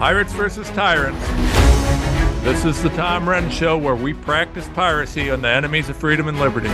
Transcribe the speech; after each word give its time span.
Pirates 0.00 0.32
versus 0.32 0.66
Tyrants. 0.70 1.22
This 2.42 2.64
is 2.64 2.82
the 2.82 2.88
Tom 2.96 3.26
Renz 3.26 3.50
Show 3.50 3.76
where 3.76 3.94
we 3.94 4.14
practice 4.14 4.66
piracy 4.70 5.30
on 5.30 5.42
the 5.42 5.48
enemies 5.50 5.90
of 5.90 5.96
freedom 5.98 6.26
and 6.26 6.40
liberty. 6.40 6.70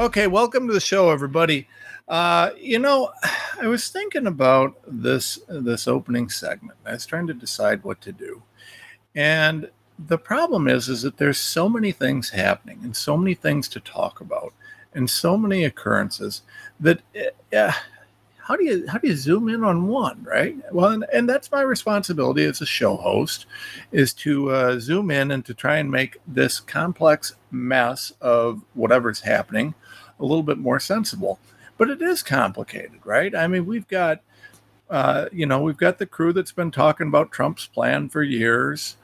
Okay, 0.00 0.26
welcome 0.26 0.66
to 0.66 0.72
the 0.72 0.80
show, 0.80 1.10
everybody. 1.10 1.68
Uh, 2.08 2.50
you 2.58 2.80
know, 2.80 3.12
I 3.62 3.68
was 3.68 3.88
thinking 3.88 4.26
about 4.26 4.74
this 4.88 5.38
this 5.48 5.86
opening 5.86 6.28
segment. 6.28 6.76
I 6.84 6.94
was 6.94 7.06
trying 7.06 7.28
to 7.28 7.34
decide 7.34 7.84
what 7.84 8.00
to 8.00 8.10
do, 8.10 8.42
and 9.14 9.70
the 9.96 10.18
problem 10.18 10.66
is, 10.66 10.88
is 10.88 11.02
that 11.02 11.18
there's 11.18 11.38
so 11.38 11.68
many 11.68 11.92
things 11.92 12.30
happening 12.30 12.80
and 12.82 12.96
so 12.96 13.16
many 13.16 13.34
things 13.34 13.68
to 13.68 13.78
talk 13.78 14.20
about 14.20 14.52
and 14.94 15.08
so 15.08 15.36
many 15.36 15.64
occurrences 15.64 16.42
that 16.80 17.00
uh, 17.56 17.72
how 18.38 18.56
do 18.56 18.64
you 18.64 18.86
how 18.88 18.98
do 18.98 19.08
you 19.08 19.16
zoom 19.16 19.48
in 19.48 19.64
on 19.64 19.86
one 19.86 20.22
right? 20.24 20.56
Well 20.72 20.90
and, 20.90 21.06
and 21.12 21.28
that's 21.28 21.50
my 21.52 21.62
responsibility 21.62 22.44
as 22.44 22.60
a 22.60 22.66
show 22.66 22.96
host 22.96 23.46
is 23.92 24.12
to 24.14 24.50
uh, 24.50 24.80
zoom 24.80 25.10
in 25.10 25.30
and 25.30 25.44
to 25.46 25.54
try 25.54 25.78
and 25.78 25.90
make 25.90 26.18
this 26.26 26.60
complex 26.60 27.34
mess 27.50 28.12
of 28.20 28.62
whatever's 28.74 29.20
happening 29.20 29.74
a 30.20 30.24
little 30.24 30.42
bit 30.42 30.58
more 30.58 30.80
sensible. 30.80 31.38
But 31.78 31.90
it 31.90 32.02
is 32.02 32.22
complicated 32.22 33.00
right? 33.04 33.34
I 33.34 33.46
mean 33.46 33.66
we've 33.66 33.88
got 33.88 34.20
uh, 34.90 35.26
you 35.32 35.46
know 35.46 35.62
we've 35.62 35.76
got 35.76 35.98
the 35.98 36.06
crew 36.06 36.32
that's 36.32 36.52
been 36.52 36.70
talking 36.70 37.06
about 37.06 37.32
trump's 37.32 37.66
plan 37.66 38.08
for 38.08 38.22
years 38.22 38.96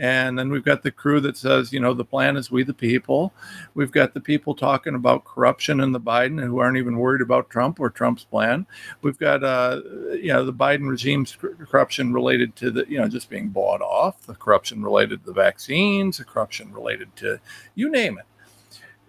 and 0.00 0.38
then 0.38 0.48
we've 0.48 0.64
got 0.64 0.82
the 0.82 0.90
crew 0.90 1.20
that 1.20 1.36
says, 1.36 1.74
you 1.74 1.78
know, 1.78 1.92
the 1.92 2.06
plan 2.06 2.38
is 2.38 2.50
we 2.50 2.62
the 2.62 2.72
people. 2.72 3.34
We've 3.74 3.90
got 3.90 4.14
the 4.14 4.20
people 4.20 4.54
talking 4.54 4.94
about 4.94 5.26
corruption 5.26 5.78
in 5.78 5.92
the 5.92 6.00
Biden 6.00 6.42
who 6.42 6.58
aren't 6.58 6.78
even 6.78 6.96
worried 6.96 7.20
about 7.20 7.50
Trump 7.50 7.78
or 7.78 7.90
Trump's 7.90 8.24
plan. 8.24 8.66
We've 9.02 9.18
got, 9.18 9.44
uh, 9.44 9.82
you 10.12 10.28
know, 10.28 10.46
the 10.46 10.54
Biden 10.54 10.88
regime's 10.88 11.36
corruption 11.36 12.14
related 12.14 12.56
to 12.56 12.70
the, 12.70 12.86
you 12.88 12.98
know, 12.98 13.08
just 13.08 13.28
being 13.28 13.50
bought 13.50 13.82
off, 13.82 14.22
the 14.22 14.34
corruption 14.34 14.82
related 14.82 15.20
to 15.20 15.26
the 15.26 15.34
vaccines, 15.34 16.16
the 16.16 16.24
corruption 16.24 16.72
related 16.72 17.14
to 17.16 17.38
you 17.74 17.90
name 17.90 18.18
it 18.18 18.24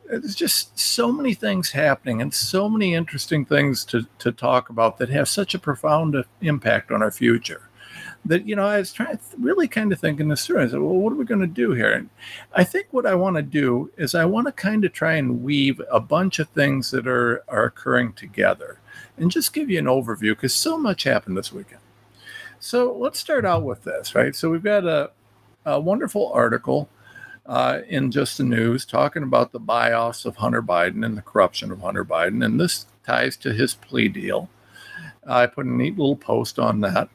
there's 0.09 0.35
just 0.35 0.77
so 0.77 1.09
many 1.09 1.33
things 1.33 1.71
happening 1.71 2.21
and 2.21 2.33
so 2.33 2.67
many 2.67 2.93
interesting 2.93 3.45
things 3.45 3.85
to, 3.85 4.05
to 4.19 4.29
talk 4.29 4.67
about 4.69 4.97
that 4.97 5.07
have 5.07 5.29
such 5.29 5.53
a 5.53 5.59
profound 5.59 6.21
impact 6.41 6.91
on 6.91 7.01
our 7.01 7.11
future 7.11 7.69
that 8.25 8.47
you 8.47 8.55
know 8.55 8.65
I 8.65 8.77
was 8.77 8.93
trying 8.93 9.19
really 9.37 9.67
kind 9.67 9.91
of 9.91 9.99
thinking 9.99 10.27
this 10.27 10.45
through. 10.45 10.61
I 10.61 10.67
said, 10.67 10.79
well, 10.79 10.93
what 10.93 11.13
are 11.13 11.17
we 11.17 11.25
going 11.25 11.41
to 11.41 11.47
do 11.47 11.71
here? 11.71 11.91
And 11.91 12.09
I 12.53 12.63
think 12.63 12.87
what 12.91 13.05
I 13.05 13.15
want 13.15 13.35
to 13.37 13.41
do 13.41 13.91
is 13.97 14.13
I 14.13 14.25
want 14.25 14.47
to 14.47 14.51
kind 14.51 14.85
of 14.85 14.93
try 14.93 15.13
and 15.13 15.43
weave 15.43 15.81
a 15.91 15.99
bunch 15.99 16.39
of 16.39 16.49
things 16.49 16.91
that 16.91 17.07
are 17.07 17.43
are 17.47 17.65
occurring 17.65 18.13
together, 18.13 18.79
and 19.17 19.31
just 19.31 19.53
give 19.53 19.69
you 19.69 19.79
an 19.79 19.85
overview 19.85 20.31
because 20.31 20.53
so 20.53 20.77
much 20.77 21.03
happened 21.03 21.37
this 21.37 21.51
weekend. 21.51 21.81
So 22.59 22.95
let's 22.95 23.19
start 23.19 23.43
out 23.43 23.63
with 23.63 23.83
this, 23.83 24.13
right? 24.13 24.35
So 24.35 24.51
we've 24.51 24.63
got 24.63 24.85
a, 24.85 25.09
a 25.65 25.79
wonderful 25.79 26.31
article 26.31 26.89
uh, 27.47 27.79
in 27.87 28.11
just 28.11 28.37
the 28.37 28.43
news 28.43 28.85
talking 28.85 29.23
about 29.23 29.51
the 29.51 29.59
bios 29.59 30.25
of 30.25 30.35
Hunter 30.35 30.61
Biden 30.61 31.03
and 31.03 31.17
the 31.17 31.23
corruption 31.23 31.71
of 31.71 31.81
Hunter 31.81 32.05
Biden, 32.05 32.45
and 32.45 32.59
this 32.59 32.85
ties 33.03 33.35
to 33.37 33.51
his 33.51 33.73
plea 33.73 34.07
deal. 34.07 34.47
I 35.25 35.47
put 35.47 35.65
a 35.65 35.69
neat 35.69 35.97
little 35.97 36.15
post 36.15 36.59
on 36.59 36.81
that. 36.81 37.09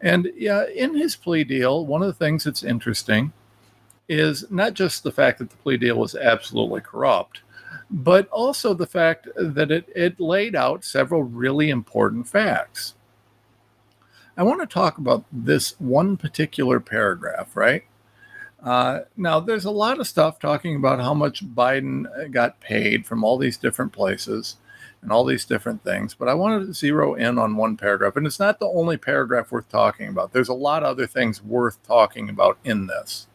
And 0.00 0.30
yeah, 0.36 0.66
in 0.66 0.94
his 0.94 1.16
plea 1.16 1.44
deal, 1.44 1.86
one 1.86 2.02
of 2.02 2.08
the 2.08 2.24
things 2.24 2.44
that's 2.44 2.62
interesting 2.62 3.32
is 4.08 4.50
not 4.50 4.74
just 4.74 5.02
the 5.02 5.12
fact 5.12 5.38
that 5.38 5.50
the 5.50 5.56
plea 5.56 5.76
deal 5.76 5.98
was 5.98 6.14
absolutely 6.14 6.80
corrupt, 6.80 7.40
but 7.90 8.28
also 8.28 8.74
the 8.74 8.86
fact 8.86 9.28
that 9.36 9.70
it, 9.70 9.88
it 9.94 10.20
laid 10.20 10.54
out 10.54 10.84
several 10.84 11.22
really 11.22 11.70
important 11.70 12.28
facts. 12.28 12.94
I 14.36 14.42
want 14.42 14.60
to 14.60 14.66
talk 14.66 14.98
about 14.98 15.24
this 15.32 15.80
one 15.80 16.16
particular 16.16 16.78
paragraph, 16.78 17.56
right? 17.56 17.84
Uh, 18.62 19.00
now, 19.16 19.40
there's 19.40 19.64
a 19.64 19.70
lot 19.70 19.98
of 19.98 20.06
stuff 20.06 20.38
talking 20.38 20.76
about 20.76 21.00
how 21.00 21.14
much 21.14 21.46
Biden 21.54 22.30
got 22.30 22.60
paid 22.60 23.06
from 23.06 23.24
all 23.24 23.38
these 23.38 23.56
different 23.56 23.92
places 23.92 24.56
and 25.06 25.12
all 25.12 25.24
these 25.24 25.44
different 25.44 25.84
things. 25.84 26.14
But 26.14 26.28
I 26.28 26.34
wanted 26.34 26.66
to 26.66 26.74
zero 26.74 27.14
in 27.14 27.38
on 27.38 27.54
one 27.54 27.76
paragraph, 27.76 28.16
and 28.16 28.26
it's 28.26 28.40
not 28.40 28.58
the 28.58 28.66
only 28.66 28.96
paragraph 28.96 29.52
worth 29.52 29.68
talking 29.68 30.08
about. 30.08 30.32
There's 30.32 30.48
a 30.48 30.52
lot 30.52 30.82
of 30.82 30.88
other 30.88 31.06
things 31.06 31.40
worth 31.40 31.80
talking 31.86 32.28
about 32.28 32.58
in 32.64 32.88
this. 32.88 33.28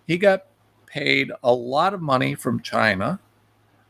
he 0.08 0.18
got 0.18 0.46
paid 0.86 1.30
a 1.44 1.52
lot 1.52 1.94
of 1.94 2.02
money 2.02 2.34
from 2.34 2.62
China, 2.62 3.20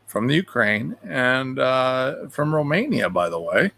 from 0.05 0.27
the 0.27 0.35
Ukraine, 0.35 0.97
and 1.01 1.57
uh, 1.57 2.27
from 2.29 2.53
Romania, 2.53 3.09
by 3.09 3.27
the 3.27 3.39
way 3.39 3.71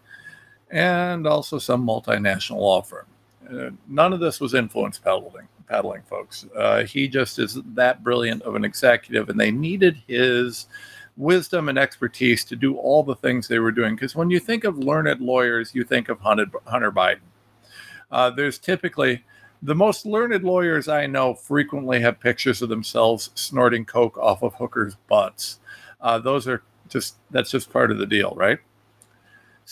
and 0.72 1.26
also 1.26 1.58
some 1.58 1.86
multinational 1.86 2.56
law 2.56 2.82
firm. 2.82 3.06
Uh, 3.48 3.70
none 3.86 4.12
of 4.12 4.20
this 4.20 4.40
was 4.40 4.54
influence 4.54 4.98
peddling, 4.98 5.46
peddling 5.68 6.02
folks. 6.02 6.46
Uh, 6.56 6.82
he 6.84 7.06
just 7.06 7.38
is 7.38 7.60
that 7.74 8.02
brilliant 8.02 8.42
of 8.42 8.54
an 8.54 8.64
executive, 8.64 9.28
and 9.28 9.38
they 9.38 9.50
needed 9.50 10.02
his 10.06 10.66
wisdom 11.18 11.68
and 11.68 11.78
expertise 11.78 12.42
to 12.44 12.56
do 12.56 12.76
all 12.76 13.02
the 13.02 13.14
things 13.14 13.46
they 13.46 13.58
were 13.58 13.70
doing. 13.70 13.94
Because 13.94 14.16
when 14.16 14.30
you 14.30 14.40
think 14.40 14.64
of 14.64 14.78
learned 14.78 15.20
lawyers, 15.20 15.74
you 15.74 15.84
think 15.84 16.08
of 16.08 16.18
Hunter, 16.20 16.46
Biden. 16.90 17.20
Uh, 18.10 18.30
there's 18.30 18.58
typically 18.58 19.22
the 19.62 19.74
most 19.74 20.06
learned 20.06 20.42
lawyers 20.42 20.88
I 20.88 21.06
know 21.06 21.34
frequently 21.34 22.00
have 22.00 22.18
pictures 22.18 22.62
of 22.62 22.70
themselves 22.70 23.30
snorting 23.34 23.84
coke 23.84 24.16
off 24.16 24.42
of 24.42 24.54
hookers' 24.54 24.96
butts. 25.08 25.60
Uh, 26.00 26.18
those 26.18 26.48
are 26.48 26.62
just 26.88 27.16
that's 27.30 27.50
just 27.50 27.70
part 27.70 27.90
of 27.90 27.98
the 27.98 28.06
deal, 28.06 28.34
right? 28.36 28.58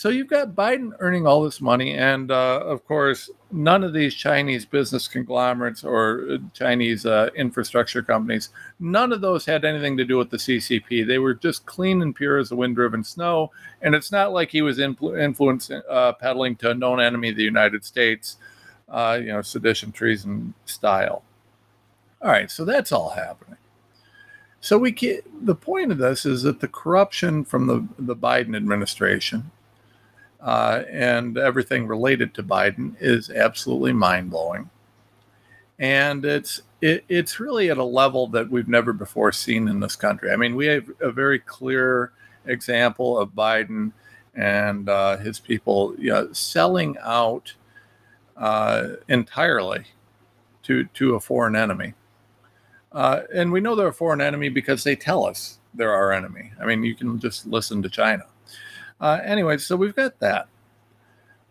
So 0.00 0.08
you've 0.08 0.28
got 0.28 0.54
Biden 0.54 0.92
earning 1.00 1.26
all 1.26 1.42
this 1.42 1.60
money, 1.60 1.92
and 1.92 2.30
uh, 2.30 2.62
of 2.64 2.86
course, 2.86 3.28
none 3.52 3.84
of 3.84 3.92
these 3.92 4.14
Chinese 4.14 4.64
business 4.64 5.06
conglomerates 5.06 5.84
or 5.84 6.26
uh, 6.30 6.38
Chinese 6.54 7.04
uh, 7.04 7.28
infrastructure 7.36 8.02
companies, 8.02 8.48
none 8.78 9.12
of 9.12 9.20
those 9.20 9.44
had 9.44 9.62
anything 9.62 9.98
to 9.98 10.06
do 10.06 10.16
with 10.16 10.30
the 10.30 10.38
CCP. 10.38 11.06
They 11.06 11.18
were 11.18 11.34
just 11.34 11.66
clean 11.66 12.00
and 12.00 12.16
pure 12.16 12.38
as 12.38 12.48
the 12.48 12.56
wind-driven 12.56 13.04
snow, 13.04 13.50
and 13.82 13.94
it's 13.94 14.10
not 14.10 14.32
like 14.32 14.50
he 14.50 14.62
was 14.62 14.78
influ- 14.78 15.22
influencing, 15.22 15.82
uh, 15.90 16.14
peddling 16.14 16.56
to 16.56 16.70
a 16.70 16.74
known 16.74 16.98
enemy 16.98 17.28
of 17.28 17.36
the 17.36 17.42
United 17.42 17.84
States, 17.84 18.38
uh, 18.88 19.18
you 19.20 19.28
know, 19.28 19.42
sedition, 19.42 19.92
treason 19.92 20.54
style. 20.64 21.24
All 22.22 22.30
right, 22.30 22.50
so 22.50 22.64
that's 22.64 22.90
all 22.90 23.10
happening. 23.10 23.58
So 24.62 24.78
we 24.78 24.92
get, 24.92 25.26
the 25.44 25.54
point 25.54 25.92
of 25.92 25.98
this 25.98 26.24
is 26.24 26.42
that 26.44 26.60
the 26.60 26.68
corruption 26.68 27.44
from 27.44 27.66
the 27.66 27.86
the 27.98 28.16
Biden 28.16 28.56
administration 28.56 29.50
uh, 30.42 30.82
and 30.90 31.36
everything 31.38 31.86
related 31.86 32.34
to 32.34 32.42
Biden 32.42 32.94
is 33.00 33.30
absolutely 33.30 33.92
mind 33.92 34.30
blowing. 34.30 34.70
And 35.78 36.24
it's 36.24 36.62
it, 36.80 37.04
it's 37.08 37.40
really 37.40 37.70
at 37.70 37.78
a 37.78 37.84
level 37.84 38.26
that 38.28 38.50
we've 38.50 38.68
never 38.68 38.92
before 38.92 39.32
seen 39.32 39.68
in 39.68 39.80
this 39.80 39.96
country. 39.96 40.30
I 40.30 40.36
mean, 40.36 40.56
we 40.56 40.66
have 40.66 40.90
a 41.00 41.10
very 41.10 41.38
clear 41.38 42.12
example 42.46 43.18
of 43.18 43.30
Biden 43.30 43.92
and 44.34 44.88
uh, 44.88 45.16
his 45.18 45.38
people 45.38 45.94
you 45.98 46.10
know, 46.10 46.32
selling 46.32 46.96
out 47.02 47.52
uh, 48.36 48.88
entirely 49.08 49.84
to 50.62 50.84
to 50.84 51.14
a 51.14 51.20
foreign 51.20 51.56
enemy. 51.56 51.94
Uh, 52.92 53.22
and 53.34 53.52
we 53.52 53.60
know 53.60 53.74
they're 53.74 53.88
a 53.88 53.92
foreign 53.92 54.20
enemy 54.20 54.48
because 54.48 54.82
they 54.82 54.96
tell 54.96 55.24
us 55.24 55.58
they're 55.74 55.92
our 55.92 56.12
enemy. 56.12 56.50
I 56.60 56.64
mean, 56.64 56.82
you 56.82 56.94
can 56.94 57.20
just 57.20 57.46
listen 57.46 57.82
to 57.82 57.88
China. 57.88 58.24
Uh, 59.00 59.20
anyway, 59.24 59.58
so 59.58 59.76
we've 59.76 59.96
got 59.96 60.18
that. 60.20 60.48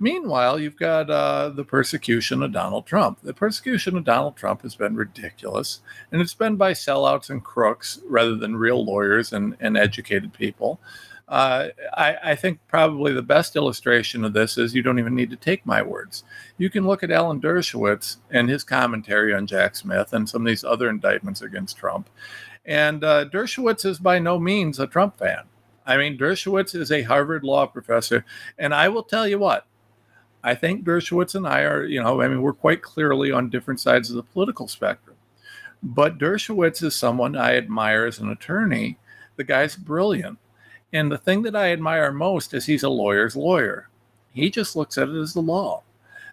Meanwhile, 0.01 0.60
you've 0.60 0.78
got 0.78 1.10
uh, 1.10 1.50
the 1.50 1.66
persecution 1.66 2.42
of 2.42 2.54
Donald 2.54 2.86
Trump. 2.86 3.19
The 3.22 3.34
persecution 3.34 3.98
of 3.98 4.06
Donald 4.06 4.38
Trump 4.38 4.62
has 4.62 4.75
been 4.75 4.96
ridiculous, 4.96 5.81
and 6.12 6.22
it's 6.22 6.34
been 6.34 6.56
by 6.56 6.72
sellouts 6.72 7.30
and 7.30 7.44
crooks 7.44 8.00
rather 8.07 8.36
than 8.36 8.56
real 8.56 8.86
lawyers 8.86 9.34
and, 9.34 9.57
and 9.60 9.78
educated 9.78 10.31
people. 10.31 10.80
Uh, 11.28 11.68
I, 11.94 12.18
I, 12.24 12.36
think 12.36 12.60
probably 12.68 13.13
the 13.13 13.22
best 13.22 13.56
illustration 13.56 14.25
of 14.25 14.34
this 14.34 14.57
is 14.57 14.74
you 14.74 14.81
don't 14.81 14.98
even 14.98 15.13
need 15.13 15.30
to 15.30 15.36
take 15.36 15.63
my 15.63 15.80
words. 15.80 16.24
You 16.57 16.72
can 16.72 16.88
look 16.88 17.04
at 17.04 17.12
Alan 17.12 17.40
Dershowitz 17.40 18.18
and 18.31 18.50
his 18.50 18.63
commentary 18.63 19.31
on 19.31 19.46
Jack 19.46 19.75
Smith 19.75 20.12
and 20.12 20.28
some 20.28 20.42
of 20.42 20.48
these 20.48 20.63
other 20.63 20.90
indictments 20.90 21.44
against 21.44 21.78
Trump. 21.78 22.10
And 22.66 23.04
uh, 23.04 23.25
Dershowitz 23.25 23.86
is 23.86 24.00
by 24.00 24.18
no 24.18 24.40
means 24.40 24.80
a 24.80 24.88
Trump 24.88 25.19
fan. 25.19 25.44
I 25.89 25.97
mean, 25.97 26.18
Dershowitz 26.18 26.75
is 26.75 26.91
a 26.91 27.01
Harvard 27.01 27.44
law 27.44 27.65
professor. 27.65 28.25
And 28.57 28.74
I 28.74 28.89
will 28.89 29.03
tell 29.03 29.27
you 29.27 29.39
what, 29.39 29.65
I 30.44 30.56
think 30.56 30.86
Dershowitz 30.86 31.36
and 31.36 31.47
I 31.47 31.62
are, 31.62 31.83
you 31.86 32.01
know, 32.01 32.21
I 32.21 32.27
mean, 32.27 32.41
we're 32.41 32.53
quite 32.53 32.81
clearly 32.81 33.31
on 33.31 33.50
different 33.50 33.80
sides 33.80 34.09
of 34.09 34.15
the 34.15 34.24
political 34.24 34.68
spectrum. 34.68 35.18
But 35.81 36.18
Dershowitz 36.18 36.83
is 36.83 36.95
someone 36.95 37.36
I 37.36 37.56
admire 37.57 38.06
as 38.06 38.19
an 38.19 38.30
attorney. 38.30 38.97
The 39.36 39.44
guy's 39.44 39.75
brilliant 39.75 40.38
and 40.91 41.12
the 41.12 41.18
thing 41.18 41.44
that 41.44 41.56
I 41.56 41.71
admire 41.71 42.12
most 42.12 42.53
is 42.53 42.65
he's 42.65 42.83
a 42.83 42.89
lawyer's 42.89 43.36
lawyer. 43.36 43.89
He 44.31 44.50
just 44.50 44.75
looks 44.75 44.97
at 44.97 45.09
it 45.09 45.15
as 45.15 45.33
the 45.33 45.41
law. 45.41 45.83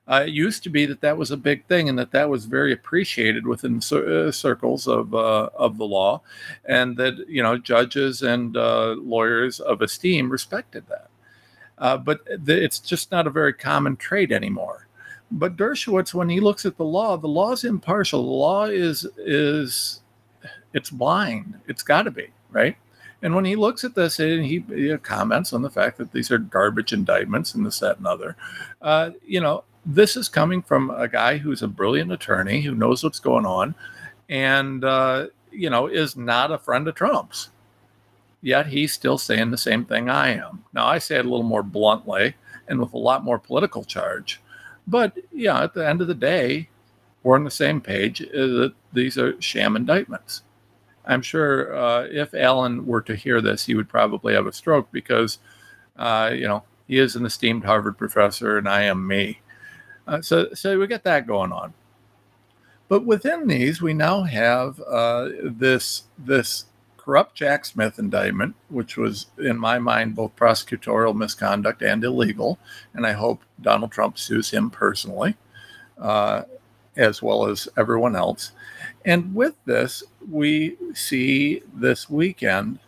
Uh, 0.09 0.25
it 0.27 0.33
used 0.33 0.63
to 0.63 0.71
be 0.71 0.87
that 0.87 1.01
that 1.01 1.17
was 1.17 1.31
a 1.31 1.37
big 1.37 1.65
thing 1.67 1.89
and 1.89 1.99
that 1.99 2.13
that 2.13 2.29
was 2.29 2.45
very 2.45 2.73
appreciated 2.73 3.47
within 3.47 3.79
uh, 3.79 4.31
circles 4.31 4.87
of 4.87 5.15
uh, 5.15 5.49
of 5.55 5.79
the 5.79 5.85
law, 5.85 6.21
and 6.65 6.97
that 6.97 7.29
you 7.29 7.43
know 7.43 7.59
judges 7.59 8.23
and 8.23 8.57
uh, 8.57 8.95
lawyers 8.99 9.59
of 9.59 9.83
esteem 9.83 10.31
respected 10.31 10.85
that. 10.89 11.09
Uh, 11.79 11.97
but 11.97 12.21
the, 12.45 12.63
it's 12.63 12.79
just 12.79 13.11
not 13.11 13.27
a 13.27 13.31
very 13.31 13.53
common 13.53 13.97
trait 13.97 14.31
anymore. 14.31 14.87
But 15.31 15.57
Dershowitz, 15.57 16.15
when 16.15 16.29
he 16.29 16.39
looks 16.39 16.65
at 16.65 16.77
the 16.77 16.85
law, 16.85 17.17
the 17.17 17.27
law 17.27 17.53
is 17.53 17.65
impartial. 17.65 18.23
The 18.23 18.31
law 18.31 18.65
is 18.67 19.07
is 19.19 20.03
it's 20.73 20.91
blind. 20.91 21.59
It's 21.67 21.83
got 21.83 22.03
to 22.03 22.13
be 22.13 22.29
right. 22.53 22.77
And 23.23 23.35
when 23.35 23.45
he 23.45 23.57
looks 23.57 23.83
at 23.83 23.95
this, 23.95 24.21
and 24.21 24.45
he, 24.45 24.63
he, 24.69 24.97
comments 24.99 25.53
on 25.53 25.63
the 25.63 25.71
fact 25.71 25.97
that 25.99 26.13
these 26.13 26.31
are 26.31 26.39
garbage 26.39 26.93
indictments 26.93 27.55
and 27.55 27.65
this, 27.65 27.79
that, 27.79 27.97
and 27.97 28.07
other, 28.07 28.37
uh, 28.83 29.11
you 29.27 29.41
know, 29.41 29.65
this 29.87 30.17
is 30.17 30.29
coming 30.29 30.61
from 30.61 30.91
a 30.91 31.07
guy 31.07 31.39
who's 31.39 31.63
a 31.63 31.69
brilliant 31.69 32.11
attorney 32.11 32.61
who 32.61 32.75
knows 32.75 33.05
what's 33.05 33.21
going 33.21 33.47
on 33.47 33.75
and, 34.29 34.85
uh, 34.85 35.29
you 35.53 35.71
know, 35.71 35.87
is 35.87 36.17
not 36.17 36.51
a 36.51 36.59
friend 36.59 36.89
of 36.89 36.97
Trump's. 36.97 37.51
Yet 38.43 38.67
he's 38.67 38.93
still 38.93 39.17
saying 39.17 39.51
the 39.51 39.57
same 39.57 39.85
thing 39.85 40.11
I 40.11 40.35
am. 40.35 40.65
Now, 40.73 40.87
I 40.87 40.99
say 40.99 41.17
it 41.17 41.25
a 41.25 41.29
little 41.29 41.45
more 41.45 41.63
bluntly 41.63 42.35
and 42.69 42.81
with 42.81 42.93
a 42.93 42.99
lot 42.99 43.25
more 43.25 43.39
political 43.39 43.85
charge. 43.85 44.41
But, 44.89 45.17
yeah, 45.33 45.63
at 45.63 45.75
the 45.75 45.89
end 45.89 46.01
of 46.01 46.09
the 46.09 46.15
day, 46.15 46.69
we're 47.23 47.37
on 47.37 47.45
the 47.45 47.51
same 47.51 47.81
page 47.81 48.23
uh, 48.23 48.27
that 48.33 48.75
these 48.93 49.17
are 49.19 49.41
sham 49.41 49.77
indictments. 49.77 50.43
I'm 51.07 51.23
sure 51.23 51.75
uh, 51.75 52.07
if 52.11 52.35
Alan 52.35 52.87
were 52.87 53.03
to 53.03 53.15
hear 53.15 53.41
this, 53.41 53.67
he 53.67 53.75
would 53.75 53.89
probably 53.89 54.35
have 54.35 54.47
a 54.47 54.53
stroke 54.53 54.91
because, 54.91 55.39
uh, 55.97 56.33
you 56.35 56.47
know, 56.47 56.65
he 56.89 56.99
is 56.99 57.17
an 57.17 57.27
esteemed 57.27 57.65
Harvard 57.65 57.99
professor, 57.99 58.59
and 58.59 58.69
I 58.69 58.83
am 58.83 59.07
me. 59.07 59.41
Uh, 60.07 60.23
so, 60.23 60.53
so 60.55 60.79
we 60.79 60.87
get 60.87 61.05
that 61.05 61.27
going 61.27 61.53
on. 61.53 61.75
But 62.89 63.05
within 63.05 63.49
these, 63.49 63.83
we 63.83 63.95
now 63.95 64.23
have 64.23 64.81
uh, 64.81 65.29
this 65.43 66.05
this 66.17 66.67
corrupt 66.97 67.35
Jack 67.35 67.65
Smith 67.65 67.99
indictment, 67.99 68.55
which 68.69 68.97
was, 68.97 69.27
in 69.39 69.59
my 69.59 69.79
mind, 69.79 70.17
both 70.17 70.35
prosecutorial 70.37 71.15
misconduct 71.15 71.83
and 71.83 72.03
illegal. 72.03 72.59
And 72.95 73.07
I 73.07 73.13
hope 73.13 73.43
Donald 73.61 73.93
Trump 73.93 74.19
sues 74.19 74.51
him 74.51 74.71
personally, 74.71 75.37
uh, 75.99 76.43
as 76.97 77.23
well 77.23 77.47
as 77.47 77.69
everyone 77.77 78.17
else. 78.17 78.53
And 79.05 79.35
with 79.35 79.55
this, 79.65 80.03
we 80.31 80.77
see 80.95 81.63
this 81.73 82.11
weekend, 82.11 82.81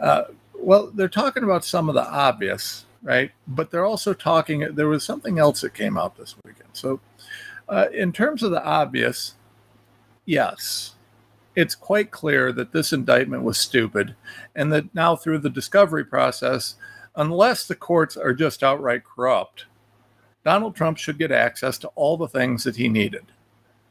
uh, 0.00 0.24
well, 0.54 0.90
they're 0.94 1.08
talking 1.08 1.44
about 1.44 1.64
some 1.64 1.88
of 1.88 1.94
the 1.94 2.08
obvious, 2.08 2.85
right? 3.06 3.30
But 3.46 3.70
they're 3.70 3.86
also 3.86 4.12
talking, 4.12 4.74
there 4.74 4.88
was 4.88 5.04
something 5.04 5.38
else 5.38 5.60
that 5.60 5.74
came 5.74 5.96
out 5.96 6.16
this 6.16 6.34
weekend. 6.44 6.70
So, 6.72 6.98
uh, 7.68 7.86
in 7.92 8.12
terms 8.12 8.42
of 8.42 8.50
the 8.50 8.62
obvious, 8.64 9.36
yes, 10.24 10.96
it's 11.54 11.76
quite 11.76 12.10
clear 12.10 12.50
that 12.52 12.72
this 12.72 12.92
indictment 12.92 13.44
was 13.44 13.58
stupid 13.58 14.16
and 14.56 14.72
that 14.72 14.92
now 14.92 15.14
through 15.14 15.38
the 15.38 15.48
discovery 15.50 16.04
process, 16.04 16.74
unless 17.14 17.66
the 17.66 17.76
courts 17.76 18.16
are 18.16 18.34
just 18.34 18.64
outright 18.64 19.04
corrupt, 19.04 19.66
Donald 20.44 20.74
Trump 20.74 20.98
should 20.98 21.16
get 21.16 21.30
access 21.30 21.78
to 21.78 21.88
all 21.94 22.16
the 22.16 22.28
things 22.28 22.64
that 22.64 22.76
he 22.76 22.88
needed. 22.88 23.26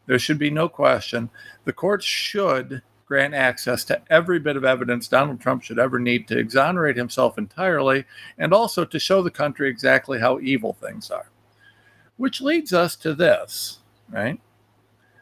There 0.08 0.20
should 0.20 0.38
be 0.38 0.50
no 0.52 0.68
question. 0.68 1.30
The 1.64 1.74
courts 1.74 2.06
should 2.06 2.82
grant 3.06 3.34
access 3.34 3.84
to 3.86 4.02
every 4.10 4.40
bit 4.40 4.58
of 4.58 4.66
evidence 4.66 5.08
Donald 5.08 5.40
Trump 5.40 5.64
should 5.64 5.80
ever 5.80 6.00
need 6.00 6.28
to 6.28 6.38
exonerate 6.38 6.98
himself 6.98 7.38
entirely 7.38 8.04
and 8.38 8.54
also 8.54 8.84
to 8.84 9.00
show 9.00 9.22
the 9.22 9.32
country 9.32 9.70
exactly 9.70 10.20
how 10.20 10.40
evil 10.40 10.74
things 10.74 11.12
are. 11.12 11.30
Which 12.18 12.42
leads 12.42 12.74
us 12.74 12.96
to 12.98 13.14
this, 13.14 13.80
right? 14.10 14.40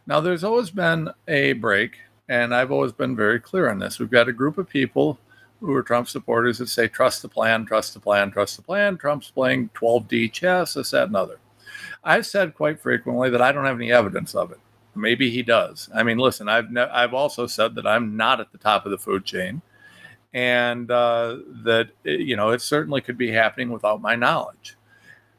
Now, 0.05 0.19
there's 0.19 0.43
always 0.43 0.69
been 0.69 1.09
a 1.27 1.53
break, 1.53 1.97
and 2.29 2.53
I've 2.53 2.71
always 2.71 2.91
been 2.91 3.15
very 3.15 3.39
clear 3.39 3.69
on 3.69 3.79
this. 3.79 3.99
We've 3.99 4.09
got 4.09 4.27
a 4.27 4.33
group 4.33 4.57
of 4.57 4.69
people 4.69 5.17
who 5.59 5.73
are 5.73 5.83
Trump 5.83 6.09
supporters 6.09 6.57
that 6.57 6.69
say, 6.69 6.87
trust 6.87 7.21
the 7.21 7.29
plan, 7.29 7.65
trust 7.65 7.93
the 7.93 7.99
plan, 7.99 8.31
trust 8.31 8.57
the 8.57 8.61
plan. 8.61 8.97
Trump's 8.97 9.31
playing 9.31 9.69
12D 9.69 10.31
chess, 10.31 10.73
this, 10.73 10.91
that, 10.91 11.07
and 11.07 11.15
other. 11.15 11.39
I've 12.03 12.25
said 12.25 12.53
quite 12.53 12.81
frequently 12.81 13.29
that 13.29 13.41
I 13.41 13.51
don't 13.51 13.65
have 13.65 13.77
any 13.77 13.91
evidence 13.91 14.35
of 14.35 14.51
it. 14.51 14.59
Maybe 14.95 15.29
he 15.29 15.41
does. 15.41 15.89
I 15.93 16.03
mean, 16.03 16.17
listen, 16.17 16.47
I've 16.47 16.71
ne- 16.71 16.81
I've 16.81 17.13
also 17.13 17.47
said 17.47 17.75
that 17.75 17.87
I'm 17.87 18.15
not 18.15 18.39
at 18.39 18.51
the 18.51 18.57
top 18.57 18.85
of 18.85 18.91
the 18.91 18.97
food 18.97 19.25
chain, 19.25 19.61
and 20.33 20.89
uh, 20.91 21.37
that 21.63 21.89
eh, 22.05 22.11
you 22.11 22.35
know 22.35 22.49
it 22.49 22.61
certainly 22.61 23.01
could 23.01 23.17
be 23.17 23.31
happening 23.31 23.71
without 23.71 24.01
my 24.01 24.15
knowledge. 24.15 24.77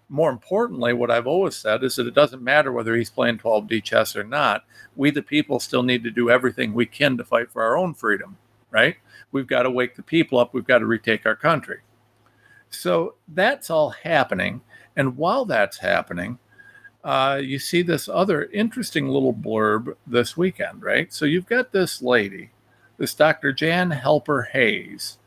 More 0.08 0.30
importantly, 0.30 0.92
what 0.92 1.10
I've 1.10 1.26
always 1.26 1.56
said 1.56 1.82
is 1.82 1.96
that 1.96 2.06
it 2.06 2.14
doesn't 2.14 2.42
matter 2.42 2.72
whether 2.72 2.94
he's 2.94 3.10
playing 3.10 3.38
12D 3.38 3.82
chess 3.82 4.14
or 4.16 4.24
not. 4.24 4.64
We, 4.96 5.10
the 5.10 5.22
people, 5.22 5.58
still 5.60 5.82
need 5.82 6.04
to 6.04 6.10
do 6.10 6.30
everything 6.30 6.74
we 6.74 6.86
can 6.86 7.16
to 7.16 7.24
fight 7.24 7.50
for 7.50 7.62
our 7.62 7.76
own 7.76 7.94
freedom. 7.94 8.36
Right? 8.70 8.96
We've 9.32 9.46
got 9.46 9.62
to 9.62 9.70
wake 9.70 9.94
the 9.94 10.02
people 10.02 10.38
up. 10.38 10.52
We've 10.52 10.66
got 10.66 10.78
to 10.78 10.86
retake 10.86 11.26
our 11.26 11.36
country. 11.36 11.80
So 12.70 13.14
that's 13.28 13.70
all 13.70 13.90
happening, 13.90 14.60
and 14.96 15.16
while 15.16 15.44
that's 15.44 15.78
happening, 15.78 16.38
uh, 17.04 17.38
you 17.42 17.58
see 17.58 17.82
this 17.82 18.08
other 18.08 18.44
interesting 18.46 19.08
little 19.08 19.34
blurb 19.34 19.94
this 20.06 20.36
weekend, 20.36 20.82
right? 20.82 21.12
So 21.12 21.26
you've 21.26 21.46
got 21.46 21.70
this 21.70 22.00
lady, 22.00 22.50
this 22.96 23.12
Dr. 23.14 23.52
Jan 23.52 23.90
Halper 23.90 24.48
Hayes, 24.48 25.18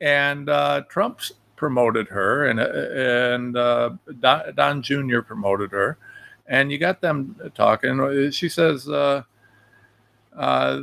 and 0.00 0.50
uh, 0.50 0.82
Trump's 0.90 1.32
promoted 1.56 2.08
her, 2.08 2.46
and 2.46 2.60
and 2.60 3.56
uh, 3.56 3.90
Don, 4.20 4.54
Don, 4.54 4.82
Jr. 4.82 5.20
promoted 5.20 5.70
her, 5.70 5.96
and 6.46 6.70
you 6.70 6.76
got 6.76 7.00
them 7.00 7.36
talking. 7.54 8.30
She 8.30 8.50
says 8.50 8.86
uh, 8.86 9.22
uh, 10.36 10.80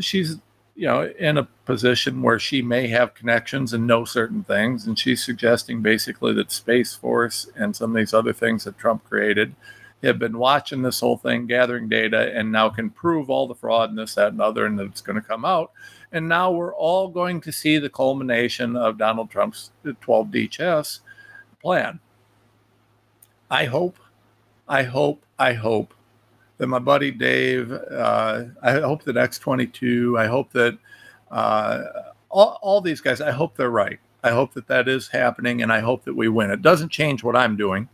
she's 0.00 0.38
you 0.78 0.86
know, 0.86 1.12
in 1.18 1.36
a 1.36 1.48
position 1.64 2.22
where 2.22 2.38
she 2.38 2.62
may 2.62 2.86
have 2.86 3.12
connections 3.12 3.72
and 3.72 3.84
know 3.84 4.04
certain 4.04 4.44
things. 4.44 4.86
And 4.86 4.96
she's 4.96 5.24
suggesting 5.24 5.82
basically 5.82 6.32
that 6.34 6.52
Space 6.52 6.94
Force 6.94 7.50
and 7.56 7.74
some 7.74 7.90
of 7.90 7.96
these 7.96 8.14
other 8.14 8.32
things 8.32 8.62
that 8.62 8.78
Trump 8.78 9.02
created 9.02 9.56
have 10.04 10.20
been 10.20 10.38
watching 10.38 10.82
this 10.82 11.00
whole 11.00 11.16
thing, 11.16 11.48
gathering 11.48 11.88
data, 11.88 12.32
and 12.32 12.52
now 12.52 12.68
can 12.68 12.90
prove 12.90 13.28
all 13.28 13.48
the 13.48 13.56
fraud 13.56 13.90
and 13.90 13.98
this, 13.98 14.14
that, 14.14 14.28
and 14.28 14.40
other, 14.40 14.66
and 14.66 14.78
that 14.78 14.84
it's 14.84 15.00
going 15.00 15.20
to 15.20 15.28
come 15.28 15.44
out. 15.44 15.72
And 16.12 16.28
now 16.28 16.52
we're 16.52 16.76
all 16.76 17.08
going 17.08 17.40
to 17.40 17.50
see 17.50 17.78
the 17.78 17.90
culmination 17.90 18.76
of 18.76 18.98
Donald 18.98 19.30
Trump's 19.30 19.72
uh, 19.84 19.90
12D 20.00 20.48
chess 20.48 21.00
plan. 21.60 21.98
I 23.50 23.64
hope, 23.64 23.98
I 24.68 24.84
hope, 24.84 25.24
I 25.40 25.54
hope 25.54 25.92
that 26.58 26.66
my 26.66 26.78
buddy 26.78 27.10
Dave, 27.10 27.72
uh, 27.72 28.44
I 28.62 28.72
hope 28.72 29.04
that 29.04 29.16
X22, 29.16 30.18
I 30.18 30.26
hope 30.26 30.52
that 30.52 30.76
uh, 31.30 31.84
all, 32.28 32.58
all 32.60 32.80
these 32.80 33.00
guys, 33.00 33.20
I 33.20 33.30
hope 33.30 33.56
they're 33.56 33.70
right. 33.70 33.98
I 34.22 34.30
hope 34.30 34.54
that 34.54 34.66
that 34.66 34.88
is 34.88 35.08
happening 35.08 35.62
and 35.62 35.72
I 35.72 35.80
hope 35.80 36.04
that 36.04 36.16
we 36.16 36.28
win. 36.28 36.50
It 36.50 36.62
doesn't 36.62 36.90
change 36.90 37.22
what 37.22 37.36
I'm 37.36 37.56
doing 37.56 37.88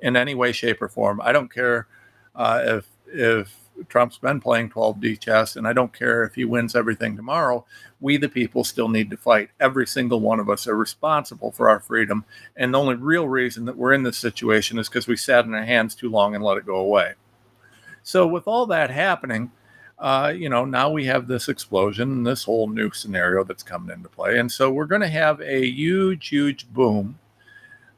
in 0.00 0.16
any 0.16 0.34
way, 0.34 0.52
shape, 0.52 0.82
or 0.82 0.88
form. 0.88 1.20
I 1.22 1.32
don't 1.32 1.52
care 1.52 1.86
uh, 2.34 2.62
if, 2.64 2.88
if 3.06 3.56
Trump's 3.88 4.18
been 4.18 4.40
playing 4.40 4.70
12D 4.70 5.18
chess, 5.18 5.56
and 5.56 5.66
I 5.66 5.72
don't 5.72 5.92
care 5.92 6.24
if 6.24 6.34
he 6.34 6.44
wins 6.44 6.76
everything 6.76 7.16
tomorrow. 7.16 7.64
We, 8.00 8.16
the 8.16 8.28
people, 8.28 8.64
still 8.64 8.88
need 8.88 9.10
to 9.10 9.16
fight. 9.16 9.50
Every 9.60 9.86
single 9.86 10.20
one 10.20 10.40
of 10.40 10.50
us 10.50 10.66
are 10.66 10.76
responsible 10.76 11.52
for 11.52 11.68
our 11.68 11.80
freedom. 11.80 12.24
And 12.56 12.74
the 12.74 12.78
only 12.78 12.96
real 12.96 13.28
reason 13.28 13.64
that 13.66 13.76
we're 13.76 13.92
in 13.92 14.02
this 14.02 14.18
situation 14.18 14.78
is 14.78 14.88
because 14.88 15.06
we 15.06 15.16
sat 15.16 15.44
in 15.44 15.54
our 15.54 15.64
hands 15.64 15.94
too 15.94 16.10
long 16.10 16.34
and 16.34 16.44
let 16.44 16.58
it 16.58 16.66
go 16.66 16.76
away. 16.76 17.14
So 18.02 18.26
with 18.26 18.46
all 18.48 18.66
that 18.66 18.90
happening, 18.90 19.50
uh, 19.98 20.32
you 20.36 20.48
know, 20.48 20.64
now 20.64 20.90
we 20.90 21.04
have 21.06 21.28
this 21.28 21.48
explosion, 21.48 22.24
this 22.24 22.44
whole 22.44 22.68
new 22.68 22.90
scenario 22.92 23.44
that's 23.44 23.62
coming 23.62 23.94
into 23.94 24.08
play, 24.08 24.38
and 24.38 24.50
so 24.50 24.70
we're 24.70 24.86
going 24.86 25.02
to 25.02 25.08
have 25.08 25.40
a 25.40 25.64
huge, 25.66 26.28
huge 26.28 26.68
boom 26.70 27.18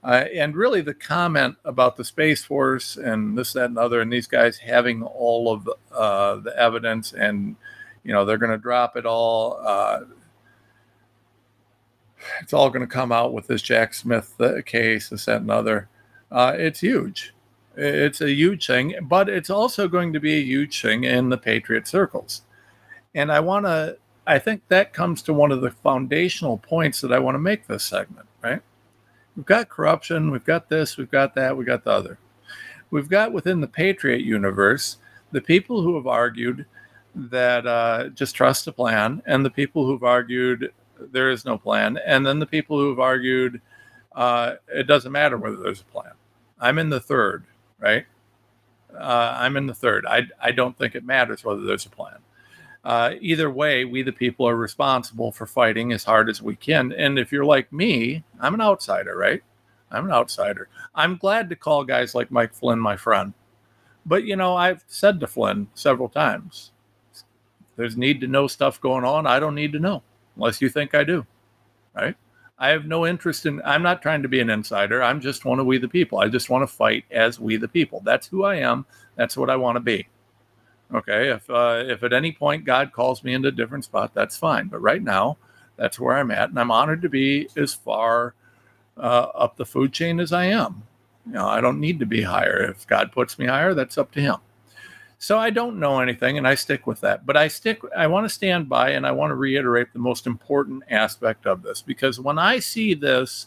Uh, 0.02 0.24
and 0.34 0.54
really, 0.56 0.82
the 0.82 0.94
comment 0.94 1.56
about 1.64 1.96
the 1.96 2.04
Space 2.04 2.44
Force 2.44 2.96
and 2.96 3.36
this, 3.38 3.54
that, 3.54 3.66
and 3.66 3.78
other, 3.78 4.00
and 4.02 4.12
these 4.12 4.26
guys 4.26 4.58
having 4.58 5.02
all 5.02 5.52
of 5.52 5.68
uh, 5.92 6.36
the 6.36 6.56
evidence 6.58 7.14
and, 7.14 7.56
you 8.04 8.12
know, 8.12 8.24
they're 8.24 8.38
going 8.38 8.52
to 8.52 8.58
drop 8.58 8.96
it 8.96 9.06
all. 9.06 9.58
Uh, 9.66 10.00
it's 12.40 12.54
all 12.54 12.70
going 12.70 12.80
to 12.80 12.86
come 12.86 13.12
out 13.12 13.34
with 13.34 13.46
this 13.46 13.62
Jack 13.62 13.94
Smith 13.94 14.34
uh, 14.40 14.62
case, 14.62 15.10
this, 15.10 15.26
that, 15.26 15.42
and 15.42 15.50
other. 15.50 15.88
Uh, 16.32 16.54
it's 16.56 16.80
huge. 16.80 17.33
It's 17.76 18.20
a 18.20 18.30
huge 18.30 18.66
thing, 18.66 18.94
but 19.02 19.28
it's 19.28 19.50
also 19.50 19.88
going 19.88 20.12
to 20.12 20.20
be 20.20 20.34
a 20.34 20.44
huge 20.44 20.80
thing 20.80 21.04
in 21.04 21.28
the 21.28 21.38
Patriot 21.38 21.88
circles. 21.88 22.42
And 23.14 23.32
I 23.32 23.40
want 23.40 23.66
to, 23.66 23.96
I 24.26 24.38
think 24.38 24.62
that 24.68 24.92
comes 24.92 25.22
to 25.22 25.32
one 25.32 25.52
of 25.52 25.60
the 25.60 25.70
foundational 25.70 26.58
points 26.58 27.00
that 27.00 27.12
I 27.12 27.18
want 27.18 27.34
to 27.34 27.40
make 27.40 27.66
this 27.66 27.84
segment, 27.84 28.26
right? 28.42 28.62
We've 29.36 29.46
got 29.46 29.68
corruption, 29.68 30.30
we've 30.30 30.44
got 30.44 30.68
this, 30.68 30.96
we've 30.96 31.10
got 31.10 31.34
that, 31.34 31.56
we've 31.56 31.66
got 31.66 31.84
the 31.84 31.90
other. 31.90 32.18
We've 32.90 33.08
got 33.08 33.32
within 33.32 33.60
the 33.60 33.66
Patriot 33.66 34.20
universe 34.20 34.98
the 35.32 35.40
people 35.40 35.82
who 35.82 35.96
have 35.96 36.06
argued 36.06 36.64
that 37.16 37.66
uh, 37.66 38.08
just 38.10 38.36
trust 38.36 38.64
the 38.64 38.72
plan, 38.72 39.22
and 39.26 39.44
the 39.44 39.50
people 39.50 39.84
who've 39.84 40.04
argued 40.04 40.72
there 40.98 41.30
is 41.30 41.44
no 41.44 41.58
plan, 41.58 41.98
and 42.06 42.24
then 42.24 42.38
the 42.38 42.46
people 42.46 42.78
who've 42.78 43.00
argued 43.00 43.60
uh, 44.14 44.54
it 44.68 44.86
doesn't 44.86 45.10
matter 45.10 45.36
whether 45.36 45.56
there's 45.56 45.80
a 45.80 45.84
plan. 45.92 46.12
I'm 46.60 46.78
in 46.78 46.88
the 46.88 47.00
third, 47.00 47.44
right? 47.84 48.06
Uh, 48.98 49.36
I'm 49.38 49.56
in 49.56 49.66
the 49.66 49.74
third. 49.74 50.06
I, 50.06 50.22
I 50.40 50.52
don't 50.52 50.76
think 50.76 50.94
it 50.94 51.04
matters 51.04 51.44
whether 51.44 51.62
there's 51.62 51.86
a 51.86 51.90
plan. 51.90 52.18
Uh, 52.84 53.14
either 53.20 53.50
way, 53.50 53.84
we 53.84 54.02
the 54.02 54.12
people 54.12 54.48
are 54.48 54.56
responsible 54.56 55.32
for 55.32 55.46
fighting 55.46 55.92
as 55.92 56.04
hard 56.04 56.28
as 56.28 56.42
we 56.42 56.56
can. 56.56 56.92
And 56.92 57.18
if 57.18 57.32
you're 57.32 57.44
like 57.44 57.72
me, 57.72 58.24
I'm 58.40 58.54
an 58.54 58.60
outsider, 58.60 59.16
right? 59.16 59.42
I'm 59.90 60.06
an 60.06 60.12
outsider. 60.12 60.68
I'm 60.94 61.16
glad 61.16 61.48
to 61.48 61.56
call 61.56 61.84
guys 61.84 62.14
like 62.14 62.30
Mike 62.30 62.54
Flynn 62.54 62.80
my 62.80 62.96
friend. 62.96 63.32
But, 64.06 64.24
you 64.24 64.36
know, 64.36 64.54
I've 64.54 64.84
said 64.86 65.20
to 65.20 65.26
Flynn 65.26 65.68
several 65.74 66.08
times 66.08 66.72
there's 67.76 67.96
need 67.96 68.20
to 68.20 68.26
know 68.26 68.46
stuff 68.46 68.80
going 68.80 69.04
on. 69.04 69.26
I 69.26 69.40
don't 69.40 69.54
need 69.54 69.72
to 69.72 69.78
know 69.78 70.02
unless 70.36 70.60
you 70.60 70.68
think 70.68 70.94
I 70.94 71.04
do, 71.04 71.26
right? 71.94 72.16
I 72.58 72.68
have 72.68 72.86
no 72.86 73.06
interest 73.06 73.46
in, 73.46 73.60
I'm 73.64 73.82
not 73.82 74.00
trying 74.00 74.22
to 74.22 74.28
be 74.28 74.40
an 74.40 74.50
insider. 74.50 75.02
I'm 75.02 75.20
just 75.20 75.44
one 75.44 75.58
of 75.58 75.66
we 75.66 75.78
the 75.78 75.88
people. 75.88 76.18
I 76.18 76.28
just 76.28 76.50
want 76.50 76.62
to 76.62 76.72
fight 76.72 77.04
as 77.10 77.40
we 77.40 77.56
the 77.56 77.68
people. 77.68 78.00
That's 78.04 78.26
who 78.26 78.44
I 78.44 78.56
am. 78.56 78.86
That's 79.16 79.36
what 79.36 79.50
I 79.50 79.56
want 79.56 79.76
to 79.76 79.80
be. 79.80 80.06
Okay, 80.92 81.30
if 81.30 81.48
uh, 81.50 81.82
if 81.86 82.02
at 82.04 82.12
any 82.12 82.30
point 82.30 82.64
God 82.64 82.92
calls 82.92 83.24
me 83.24 83.34
into 83.34 83.48
a 83.48 83.52
different 83.52 83.84
spot, 83.84 84.12
that's 84.14 84.36
fine. 84.36 84.68
But 84.68 84.80
right 84.80 85.02
now, 85.02 85.38
that's 85.76 85.98
where 85.98 86.16
I'm 86.16 86.30
at, 86.30 86.50
and 86.50 86.58
I'm 86.58 86.70
honored 86.70 87.02
to 87.02 87.08
be 87.08 87.48
as 87.56 87.74
far 87.74 88.34
uh, 88.96 89.00
up 89.34 89.56
the 89.56 89.66
food 89.66 89.92
chain 89.92 90.20
as 90.20 90.32
I 90.32 90.44
am. 90.44 90.84
You 91.26 91.32
know, 91.32 91.48
I 91.48 91.60
don't 91.60 91.80
need 91.80 91.98
to 92.00 92.06
be 92.06 92.22
higher. 92.22 92.62
If 92.70 92.86
God 92.86 93.10
puts 93.10 93.38
me 93.38 93.46
higher, 93.46 93.74
that's 93.74 93.98
up 93.98 94.12
to 94.12 94.20
Him. 94.20 94.36
So 95.24 95.38
I 95.38 95.50
don't 95.50 95.80
know 95.80 96.00
anything, 96.00 96.36
and 96.36 96.46
I 96.46 96.54
stick 96.54 96.86
with 96.86 97.00
that. 97.00 97.24
But 97.24 97.36
I 97.36 97.48
stick. 97.48 97.80
I 97.96 98.06
want 98.06 98.24
to 98.26 98.28
stand 98.28 98.68
by, 98.68 98.90
and 98.90 99.06
I 99.06 99.12
want 99.12 99.30
to 99.30 99.36
reiterate 99.36 99.92
the 99.92 99.98
most 99.98 100.26
important 100.26 100.82
aspect 100.90 101.46
of 101.46 101.62
this 101.62 101.80
because 101.80 102.20
when 102.20 102.38
I 102.38 102.58
see 102.58 102.94
this 102.94 103.46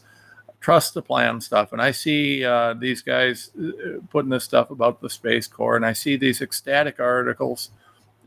trust 0.60 0.94
the 0.94 1.02
plan 1.02 1.42
stuff. 1.42 1.72
And 1.72 1.82
I 1.82 1.92
see 1.92 2.44
uh, 2.44 2.74
these 2.74 3.02
guys 3.02 3.52
uh, 3.58 4.00
putting 4.10 4.30
this 4.30 4.44
stuff 4.44 4.72
about 4.72 5.02
the 5.02 5.10
Space 5.10 5.48
Corps, 5.48 5.76
and 5.76 5.86
I 5.86 5.94
see 5.94 6.16
these 6.16 6.42
ecstatic 6.42 7.00
articles. 7.00 7.70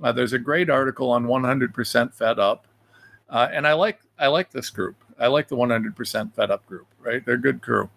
Uh, 0.02 0.12
there's 0.12 0.32
a 0.32 0.38
great 0.38 0.70
article 0.70 1.10
on 1.10 1.26
100% 1.26 2.14
Fed 2.14 2.38
Up, 2.38 2.66
uh, 3.28 3.48
and 3.52 3.66
I 3.66 3.74
like 3.74 4.00
I 4.18 4.28
like 4.28 4.50
this 4.50 4.70
group. 4.70 4.96
I 5.18 5.26
like 5.26 5.48
the 5.48 5.56
100% 5.56 6.34
Fed 6.34 6.50
Up 6.50 6.64
group. 6.66 6.86
Right, 7.00 7.24
they're 7.24 7.34
a 7.34 7.40
good 7.40 7.60
crew. 7.60 7.90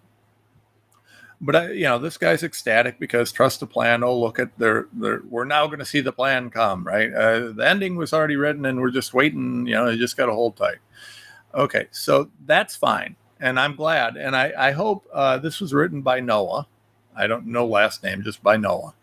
But 1.40 1.56
I, 1.56 1.70
you 1.72 1.84
know, 1.84 1.98
this 1.98 2.16
guy's 2.16 2.42
ecstatic 2.42 2.98
because 2.98 3.32
trust 3.32 3.60
the 3.60 3.66
plan. 3.66 4.02
Oh, 4.02 4.18
look 4.18 4.38
at 4.38 4.56
their, 4.58 4.88
their 4.92 5.22
we're 5.28 5.44
now 5.44 5.66
going 5.66 5.80
to 5.80 5.84
see 5.84 6.00
the 6.00 6.12
plan 6.12 6.50
come. 6.50 6.84
Right, 6.84 7.12
uh, 7.12 7.52
the 7.52 7.68
ending 7.68 7.96
was 7.96 8.12
already 8.12 8.36
written, 8.36 8.64
and 8.66 8.80
we're 8.80 8.90
just 8.90 9.14
waiting. 9.14 9.66
You 9.66 9.74
know, 9.74 9.88
you 9.88 9.98
just 9.98 10.16
got 10.16 10.26
to 10.26 10.32
hold 10.32 10.56
tight. 10.56 10.78
Okay, 11.54 11.88
so 11.92 12.30
that's 12.46 12.76
fine 12.76 13.16
and 13.40 13.58
I'm 13.60 13.76
glad. 13.76 14.16
And 14.16 14.34
I, 14.34 14.52
I 14.56 14.70
hope 14.72 15.06
uh, 15.12 15.38
this 15.38 15.60
was 15.60 15.74
written 15.74 16.00
by 16.00 16.18
Noah. 16.20 16.66
I 17.14 17.26
don't 17.26 17.46
know 17.46 17.66
last 17.66 18.02
name, 18.02 18.22
just 18.22 18.42
by 18.42 18.56
Noah. 18.56 18.94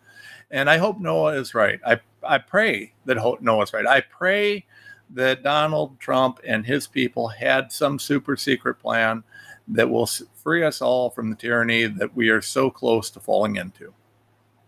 And 0.50 0.68
I 0.68 0.78
hope 0.78 0.98
Noah 0.98 1.34
is 1.34 1.54
right. 1.54 1.80
I, 1.86 2.00
I 2.22 2.38
pray 2.38 2.92
that 3.04 3.18
ho- 3.18 3.38
Noah's 3.40 3.72
right. 3.72 3.86
I 3.86 4.00
pray 4.00 4.66
that 5.10 5.44
Donald 5.44 5.98
Trump 6.00 6.40
and 6.44 6.66
his 6.66 6.88
people 6.88 7.28
had 7.28 7.70
some 7.70 8.00
super 8.00 8.36
secret 8.36 8.80
plan 8.80 9.22
that 9.68 9.88
will 9.88 10.08
free 10.34 10.64
us 10.64 10.82
all 10.82 11.10
from 11.10 11.30
the 11.30 11.36
tyranny 11.36 11.86
that 11.86 12.14
we 12.16 12.28
are 12.28 12.42
so 12.42 12.70
close 12.70 13.10
to 13.10 13.20
falling 13.20 13.56
into. 13.56 13.92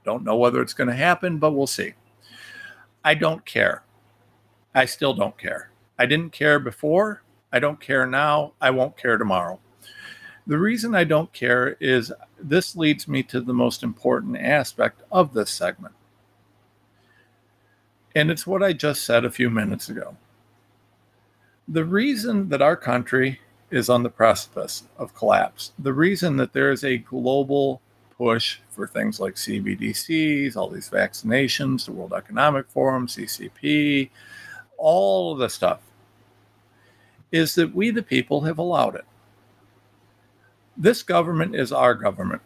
Don't 0.05 0.25
know 0.25 0.37
whether 0.37 0.61
it's 0.61 0.75
going 0.75 0.89
to 0.89 0.95
happen, 0.95 1.39
but 1.39 1.53
we'll 1.53 1.67
see. 1.67 1.95
I 3.05 3.15
don't 3.15 3.45
care. 3.45 3.83
I 4.75 4.85
still 4.85 5.15
don't 5.15 5.37
care. 5.37 5.71
I 5.99 6.07
didn't 6.07 6.33
care 6.33 6.59
before. 6.59 7.23
I 7.53 7.59
don't 7.59 7.81
care 7.81 8.07
now. 8.07 8.53
I 8.61 8.71
won't 8.71 8.97
care 8.97 9.17
tomorrow. 9.17 9.61
The 10.47 10.59
reason 10.59 10.95
I 10.95 11.05
don't 11.05 11.33
care 11.33 11.77
is 11.81 12.13
this 12.39 12.77
leads 12.77 13.09
me 13.09 13.23
to 13.25 13.41
the 13.41 13.55
most 13.55 13.83
important 13.83 14.37
aspect 14.37 15.03
of 15.11 15.33
this 15.33 15.51
segment. 15.51 15.95
And 18.15 18.31
it's 18.31 18.47
what 18.47 18.63
I 18.63 18.73
just 18.73 19.05
said 19.05 19.25
a 19.25 19.31
few 19.31 19.49
minutes 19.49 19.89
ago. 19.89 20.17
The 21.69 21.85
reason 21.85 22.49
that 22.51 22.61
our 22.61 22.77
country 22.77 23.41
is 23.71 23.89
on 23.89 24.03
the 24.03 24.11
precipice 24.11 24.85
of 24.99 25.15
collapse, 25.15 25.73
the 25.79 25.93
reason 25.93 26.37
that 26.37 26.53
there 26.53 26.71
is 26.71 26.85
a 26.85 26.99
global 26.99 27.81
push 28.17 28.59
for 28.71 28.87
things 28.87 29.21
like 29.21 29.35
CBDCs, 29.35 30.57
all 30.57 30.69
these 30.69 30.91
vaccinations, 30.91 31.85
the 31.85 31.93
World 31.93 32.13
Economic 32.13 32.69
Forum, 32.69 33.07
CCP, 33.07 34.11
all 34.79 35.33
of 35.33 35.39
the 35.39 35.49
stuff, 35.49 35.81
is 37.33 37.55
that 37.57 37.75
we, 37.75 37.91
the 37.91 38.03
people, 38.03 38.43
have 38.43 38.59
allowed 38.59 38.95
it. 38.95 39.05
This 40.77 41.03
government 41.03 41.55
is 41.55 41.73
our 41.73 41.95
government. 41.95 42.43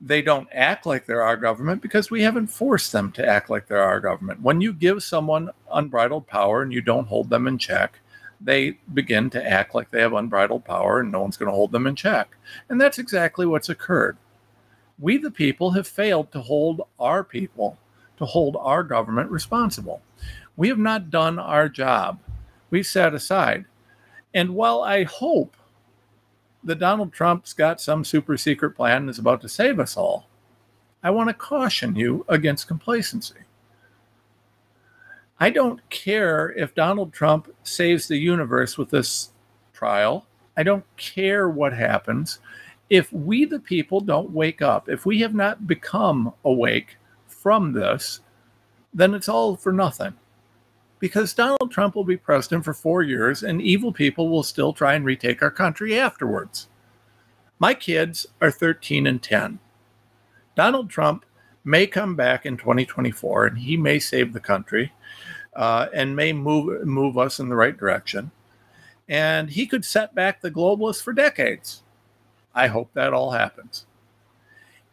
They 0.00 0.20
don't 0.20 0.48
act 0.52 0.84
like 0.84 1.06
they're 1.06 1.22
our 1.22 1.36
government 1.36 1.80
because 1.80 2.10
we 2.10 2.22
haven't 2.22 2.48
forced 2.48 2.92
them 2.92 3.12
to 3.12 3.26
act 3.26 3.48
like 3.48 3.66
they're 3.66 3.82
our 3.82 4.00
government. 4.00 4.42
When 4.42 4.60
you 4.60 4.72
give 4.74 5.02
someone 5.02 5.50
unbridled 5.72 6.26
power 6.26 6.62
and 6.62 6.72
you 6.72 6.82
don't 6.82 7.08
hold 7.08 7.30
them 7.30 7.46
in 7.46 7.56
check, 7.56 7.98
they 8.40 8.78
begin 8.92 9.30
to 9.30 9.44
act 9.44 9.74
like 9.74 9.90
they 9.90 10.00
have 10.00 10.12
unbridled 10.12 10.64
power 10.64 11.00
and 11.00 11.10
no 11.10 11.20
one's 11.20 11.36
going 11.36 11.50
to 11.50 11.54
hold 11.54 11.72
them 11.72 11.86
in 11.86 11.96
check. 11.96 12.36
And 12.68 12.80
that's 12.80 12.98
exactly 12.98 13.46
what's 13.46 13.68
occurred. 13.68 14.16
We, 14.98 15.18
the 15.18 15.30
people, 15.30 15.72
have 15.72 15.86
failed 15.86 16.32
to 16.32 16.40
hold 16.40 16.82
our 16.98 17.22
people, 17.24 17.78
to 18.18 18.24
hold 18.24 18.56
our 18.58 18.82
government 18.82 19.30
responsible. 19.30 20.02
We 20.56 20.68
have 20.68 20.78
not 20.78 21.10
done 21.10 21.38
our 21.38 21.68
job. 21.68 22.18
We've 22.70 22.86
sat 22.86 23.14
aside. 23.14 23.66
And 24.34 24.54
while 24.54 24.82
I 24.82 25.04
hope 25.04 25.56
that 26.64 26.78
Donald 26.78 27.12
Trump's 27.12 27.52
got 27.52 27.80
some 27.80 28.04
super 28.04 28.36
secret 28.36 28.70
plan 28.70 29.02
and 29.02 29.10
is 29.10 29.18
about 29.18 29.40
to 29.42 29.48
save 29.48 29.78
us 29.78 29.96
all, 29.96 30.26
I 31.02 31.10
want 31.10 31.28
to 31.28 31.34
caution 31.34 31.94
you 31.94 32.24
against 32.28 32.68
complacency. 32.68 33.45
I 35.38 35.50
don't 35.50 35.88
care 35.90 36.50
if 36.52 36.74
Donald 36.74 37.12
Trump 37.12 37.54
saves 37.62 38.08
the 38.08 38.16
universe 38.16 38.78
with 38.78 38.90
this 38.90 39.30
trial. 39.74 40.26
I 40.56 40.62
don't 40.62 40.84
care 40.96 41.48
what 41.48 41.74
happens. 41.74 42.38
If 42.88 43.12
we, 43.12 43.44
the 43.44 43.58
people, 43.58 44.00
don't 44.00 44.30
wake 44.30 44.62
up, 44.62 44.88
if 44.88 45.04
we 45.04 45.20
have 45.20 45.34
not 45.34 45.66
become 45.66 46.32
awake 46.44 46.96
from 47.26 47.72
this, 47.72 48.20
then 48.94 49.12
it's 49.12 49.28
all 49.28 49.56
for 49.56 49.72
nothing. 49.72 50.14
Because 50.98 51.34
Donald 51.34 51.70
Trump 51.70 51.94
will 51.94 52.04
be 52.04 52.16
president 52.16 52.64
for 52.64 52.72
four 52.72 53.02
years 53.02 53.42
and 53.42 53.60
evil 53.60 53.92
people 53.92 54.30
will 54.30 54.42
still 54.42 54.72
try 54.72 54.94
and 54.94 55.04
retake 55.04 55.42
our 55.42 55.50
country 55.50 55.98
afterwards. 55.98 56.68
My 57.58 57.74
kids 57.74 58.26
are 58.40 58.50
13 58.50 59.06
and 59.06 59.22
10. 59.22 59.58
Donald 60.54 60.88
Trump 60.88 61.26
may 61.66 61.86
come 61.86 62.14
back 62.14 62.46
in 62.46 62.56
2024 62.56 63.46
and 63.46 63.58
he 63.58 63.76
may 63.76 63.98
save 63.98 64.32
the 64.32 64.40
country 64.40 64.92
uh, 65.54 65.88
and 65.92 66.14
may 66.14 66.32
move, 66.32 66.86
move 66.86 67.18
us 67.18 67.40
in 67.40 67.48
the 67.48 67.56
right 67.56 67.76
direction. 67.76 68.30
And 69.08 69.50
he 69.50 69.66
could 69.66 69.84
set 69.84 70.14
back 70.14 70.40
the 70.40 70.50
globalists 70.50 71.02
for 71.02 71.12
decades. 71.12 71.82
I 72.54 72.68
hope 72.68 72.90
that 72.94 73.12
all 73.12 73.32
happens. 73.32 73.86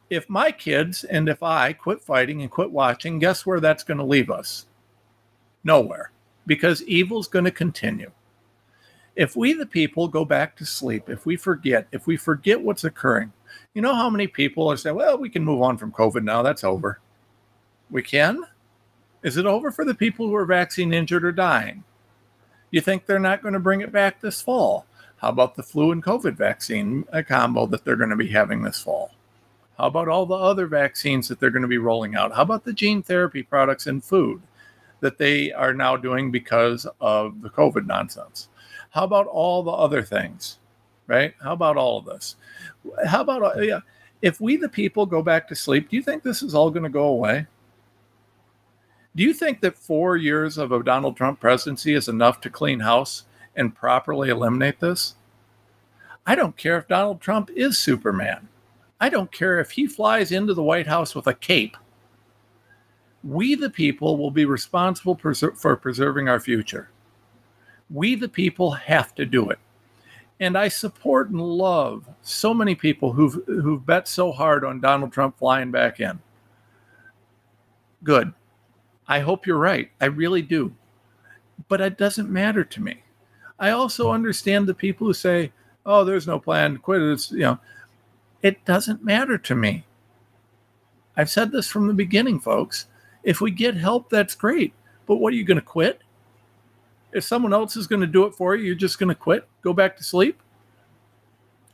If 0.10 0.30
my 0.30 0.52
kids 0.52 1.04
and 1.04 1.30
if 1.30 1.42
I 1.42 1.74
quit 1.74 2.02
fighting 2.02 2.42
and 2.42 2.52
quit 2.52 2.72
watching, 2.72 3.20
guess 3.20 3.46
where 3.46 3.60
that's 3.60 3.84
going 3.84 3.98
to 3.98 4.04
leave 4.04 4.30
us? 4.30 4.66
Nowhere, 5.64 6.12
because 6.46 6.84
evil's 6.84 7.28
going 7.28 7.46
to 7.46 7.52
continue 7.52 8.12
if 9.16 9.36
we 9.36 9.54
the 9.54 9.66
people 9.66 10.08
go 10.08 10.26
back 10.26 10.56
to 10.58 10.66
sleep, 10.66 11.10
if 11.10 11.26
we 11.26 11.36
forget, 11.36 11.88
if 11.92 12.08
we 12.08 12.18
forget 12.18 12.60
what's 12.60 12.84
occurring, 12.84 13.32
you 13.74 13.82
know 13.82 13.96
how 13.96 14.10
many 14.10 14.28
people 14.28 14.72
are 14.72 14.78
saying, 14.78 14.96
well, 14.96 15.18
we 15.18 15.30
can 15.30 15.44
move 15.44 15.62
on 15.62 15.78
from 15.78 15.92
COVID 15.92 16.24
now, 16.24 16.42
that's 16.42 16.64
over. 16.64 17.00
We 17.90 18.02
can? 18.02 18.44
Is 19.24 19.38
it 19.38 19.46
over 19.46 19.72
for 19.72 19.86
the 19.86 19.96
people 19.96 20.28
who 20.28 20.36
are 20.36 20.46
vaccine 20.46 20.94
injured 20.94 21.24
or 21.24 21.32
dying? 21.32 21.84
You 22.72 22.82
think 22.82 23.06
they're 23.06 23.20
not 23.20 23.42
going 23.42 23.54
to 23.54 23.60
bring 23.60 23.82
it 23.82 23.92
back 23.92 24.20
this 24.20 24.42
fall? 24.42 24.86
How 25.18 25.30
about 25.30 25.56
the 25.56 25.64
flu 25.64 25.92
and 25.92 26.04
COVID 26.04 26.36
vaccine 26.36 27.06
combo 27.28 27.66
that 27.68 27.86
they're 27.86 27.96
going 27.96 28.10
to 28.10 28.16
be 28.16 28.28
having 28.28 28.62
this 28.62 28.82
fall? 28.82 29.12
How 29.78 29.88
about 29.88 30.08
all 30.08 30.26
the 30.26 30.36
other 30.36 30.68
vaccines 30.68 31.28
that 31.28 31.40
they're 31.40 31.50
going 31.50 31.62
to 31.62 31.68
be 31.68 31.78
rolling 31.78 32.16
out? 32.16 32.34
How 32.34 32.42
about 32.42 32.66
the 32.66 32.74
gene 32.74 33.02
therapy 33.02 33.42
products 33.42 33.88
and 33.88 34.04
food 34.04 34.42
that 35.00 35.18
they 35.18 35.52
are 35.52 35.74
now 35.74 35.96
doing 35.98 36.30
because 36.30 36.86
of 37.00 37.42
the 37.42 37.50
COVID 37.50 37.86
nonsense? 37.86 38.50
How 38.92 39.06
about 39.06 39.28
all 39.28 39.64
the 39.64 39.72
other 39.72 40.04
things? 40.04 40.60
Right? 41.08 41.34
How 41.42 41.54
about 41.54 41.78
all 41.78 42.00
of 42.00 42.06
this? 42.06 42.36
How 43.06 43.22
about 43.22 43.64
yeah, 43.64 43.80
if 44.22 44.40
we 44.40 44.56
the 44.56 44.70
people 44.70 45.06
go 45.06 45.22
back 45.22 45.48
to 45.50 45.56
sleep, 45.56 45.90
do 45.90 45.96
you 45.96 46.02
think 46.02 46.24
this 46.24 46.42
is 46.42 46.56
all 46.56 46.72
going 46.72 46.84
to 46.84 46.90
go 46.90 47.06
away? 47.06 47.48
Do 49.16 49.24
you 49.24 49.34
think 49.34 49.62
that 49.62 49.78
four 49.78 50.18
years 50.18 50.58
of 50.58 50.72
a 50.72 50.82
Donald 50.82 51.16
Trump 51.16 51.40
presidency 51.40 51.94
is 51.94 52.08
enough 52.08 52.42
to 52.42 52.50
clean 52.50 52.80
house 52.80 53.26
and 53.56 53.76
properly 53.76 54.30
eliminate 54.30 54.80
this? 54.80 55.16
I 56.26 56.36
don't 56.36 56.58
care 56.58 56.78
if 56.78 56.88
Donald 56.88 57.22
Trump 57.22 57.50
is 57.52 57.78
Superman. 57.78 58.48
I 59.00 59.10
don't 59.10 59.32
care 59.32 59.60
if 59.60 59.72
he 59.72 59.86
flies 59.86 60.32
into 60.32 60.54
the 60.54 60.64
White 60.64 60.88
House 60.88 61.14
with 61.14 61.28
a 61.28 61.34
cape. 61.34 61.76
We, 63.24 63.56
the 63.56 63.70
people, 63.70 64.18
will 64.18 64.32
be 64.32 64.46
responsible 64.46 65.16
for 65.16 65.76
preserving 65.76 66.30
our 66.30 66.40
future. 66.40 66.90
We, 67.90 68.16
the 68.16 68.30
people, 68.30 68.72
have 68.72 69.14
to 69.16 69.26
do 69.26 69.50
it. 69.50 69.60
And 70.44 70.58
I 70.58 70.68
support 70.68 71.30
and 71.30 71.42
love 71.42 72.06
so 72.22 72.54
many 72.54 72.76
people 72.76 73.14
who've, 73.14 73.40
who've 73.46 73.86
bet 73.86 74.10
so 74.10 74.30
hard 74.30 74.66
on 74.66 74.82
Donald 74.82 75.14
Trump 75.14 75.38
flying 75.38 75.72
back 75.72 76.02
in. 76.02 76.20
Good. 78.04 78.34
I 79.08 79.22
hope 79.22 79.48
you're 79.48 79.58
right. 79.58 79.90
I 80.02 80.08
really 80.08 80.42
do. 80.42 80.76
But 81.70 81.80
it 81.80 81.98
doesn't 81.98 82.30
matter 82.30 82.66
to 82.66 82.82
me. 82.82 83.04
I 83.58 83.70
also 83.70 84.12
understand 84.12 84.68
the 84.68 84.74
people 84.74 85.08
who 85.08 85.14
say, 85.14 85.54
oh, 85.86 86.04
there's 86.04 86.28
no 86.28 86.40
plan, 86.40 86.74
to 86.74 86.80
quit 86.80 87.02
it. 87.02 87.14
It's, 87.14 87.32
you 87.32 87.40
know, 87.40 87.60
it 88.42 88.66
doesn't 88.66 89.02
matter 89.02 89.38
to 89.38 89.56
me. 89.56 89.86
I've 91.16 91.30
said 91.30 91.54
this 91.54 91.70
from 91.70 91.88
the 91.88 91.94
beginning, 91.94 92.42
folks. 92.42 92.88
If 93.24 93.40
we 93.40 93.50
get 93.50 93.76
help, 93.76 94.10
that's 94.10 94.36
great. 94.36 94.74
But 95.06 95.22
what 95.22 95.32
are 95.32 95.38
you 95.38 95.46
going 95.46 95.56
to 95.56 95.62
quit? 95.62 96.02
If 97.14 97.24
someone 97.24 97.54
else 97.54 97.78
is 97.78 97.88
going 97.88 98.02
to 98.02 98.08
do 98.08 98.26
it 98.26 98.34
for 98.34 98.56
you, 98.56 98.66
you're 98.66 98.76
just 98.76 99.00
going 99.00 99.10
to 99.10 99.16
quit, 99.16 99.48
go 99.62 99.74
back 99.74 99.96
to 99.98 100.04
sleep? 100.04 100.42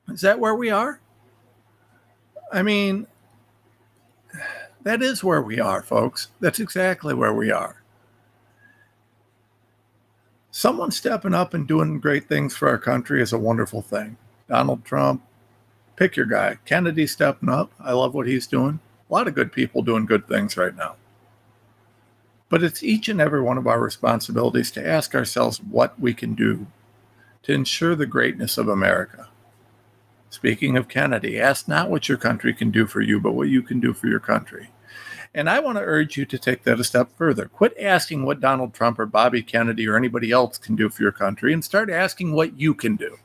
Is 0.09 0.21
that 0.21 0.39
where 0.39 0.55
we 0.55 0.69
are? 0.69 0.99
I 2.51 2.61
mean, 2.63 3.07
that 4.83 5.01
is 5.01 5.23
where 5.23 5.41
we 5.41 5.59
are, 5.59 5.81
folks. 5.81 6.29
That's 6.39 6.59
exactly 6.59 7.13
where 7.13 7.33
we 7.33 7.51
are. 7.51 7.81
Someone 10.51 10.91
stepping 10.91 11.33
up 11.33 11.53
and 11.53 11.67
doing 11.67 11.99
great 11.99 12.27
things 12.27 12.55
for 12.55 12.67
our 12.67 12.79
country 12.79 13.21
is 13.21 13.31
a 13.31 13.37
wonderful 13.37 13.81
thing. 13.81 14.17
Donald 14.49 14.83
Trump, 14.83 15.23
pick 15.95 16.15
your 16.15 16.25
guy. 16.25 16.57
Kennedy 16.65 17.05
stepping 17.07 17.49
up. 17.49 17.71
I 17.79 17.93
love 17.93 18.13
what 18.13 18.27
he's 18.27 18.47
doing. 18.47 18.79
A 19.09 19.13
lot 19.13 19.27
of 19.27 19.35
good 19.35 19.51
people 19.51 19.83
doing 19.83 20.05
good 20.05 20.27
things 20.27 20.57
right 20.57 20.75
now. 20.75 20.95
But 22.49 22.63
it's 22.63 22.83
each 22.83 23.07
and 23.07 23.21
every 23.21 23.41
one 23.41 23.57
of 23.57 23.67
our 23.67 23.79
responsibilities 23.79 24.71
to 24.71 24.85
ask 24.85 25.13
ourselves 25.15 25.61
what 25.61 25.99
we 25.99 26.13
can 26.13 26.33
do 26.33 26.67
to 27.43 27.53
ensure 27.53 27.95
the 27.95 28.05
greatness 28.05 28.57
of 28.57 28.67
America. 28.67 29.29
Speaking 30.29 30.75
of 30.77 30.87
Kennedy, 30.87 31.39
ask 31.39 31.67
not 31.67 31.89
what 31.89 32.09
your 32.09 32.17
country 32.17 32.53
can 32.53 32.69
do 32.71 32.85
for 32.85 33.01
you, 33.01 33.19
but 33.19 33.33
what 33.33 33.49
you 33.49 33.61
can 33.61 33.79
do 33.79 33.93
for 33.93 34.07
your 34.07 34.19
country. 34.19 34.69
And 35.33 35.49
I 35.49 35.59
want 35.59 35.77
to 35.77 35.83
urge 35.83 36.17
you 36.17 36.25
to 36.25 36.37
take 36.39 36.63
that 36.63 36.79
a 36.79 36.83
step 36.83 37.09
further. 37.15 37.45
Quit 37.45 37.75
asking 37.79 38.25
what 38.25 38.39
Donald 38.39 38.73
Trump 38.73 38.97
or 38.99 39.05
Bobby 39.05 39.43
Kennedy 39.43 39.87
or 39.87 39.95
anybody 39.95 40.31
else 40.31 40.57
can 40.57 40.75
do 40.75 40.89
for 40.89 41.03
your 41.03 41.11
country 41.11 41.53
and 41.53 41.63
start 41.63 41.89
asking 41.89 42.33
what 42.33 42.59
you 42.59 42.73
can 42.73 42.95
do. 42.95 43.17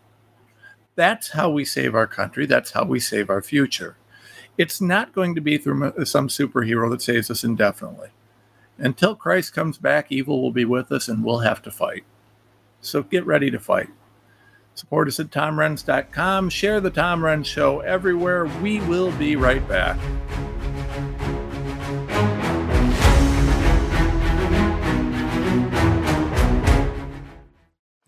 That's 0.96 1.30
how 1.30 1.50
we 1.50 1.64
save 1.64 1.94
our 1.94 2.06
country. 2.06 2.46
That's 2.46 2.72
how 2.72 2.84
we 2.84 3.00
save 3.00 3.30
our 3.30 3.42
future. 3.42 3.96
It's 4.56 4.80
not 4.80 5.12
going 5.12 5.34
to 5.34 5.40
be 5.40 5.58
through 5.58 6.04
some 6.04 6.28
superhero 6.28 6.90
that 6.90 7.02
saves 7.02 7.30
us 7.30 7.42
indefinitely. 7.42 8.10
Until 8.78 9.14
Christ 9.14 9.54
comes 9.54 9.78
back, 9.78 10.10
evil 10.10 10.42
will 10.42 10.52
be 10.52 10.64
with 10.64 10.90
us 10.90 11.08
and 11.08 11.24
we'll 11.24 11.40
have 11.40 11.62
to 11.62 11.70
fight. 11.70 12.04
So 12.80 13.02
get 13.02 13.24
ready 13.24 13.50
to 13.50 13.58
fight. 13.58 13.88
Support 14.74 15.08
us 15.08 15.20
at 15.20 15.30
TomRenz.com. 15.30 16.50
Share 16.50 16.80
the 16.80 16.90
Tom 16.90 17.20
Renz 17.20 17.46
Show 17.46 17.80
everywhere. 17.80 18.46
We 18.46 18.80
will 18.80 19.12
be 19.12 19.36
right 19.36 19.66
back. 19.68 19.98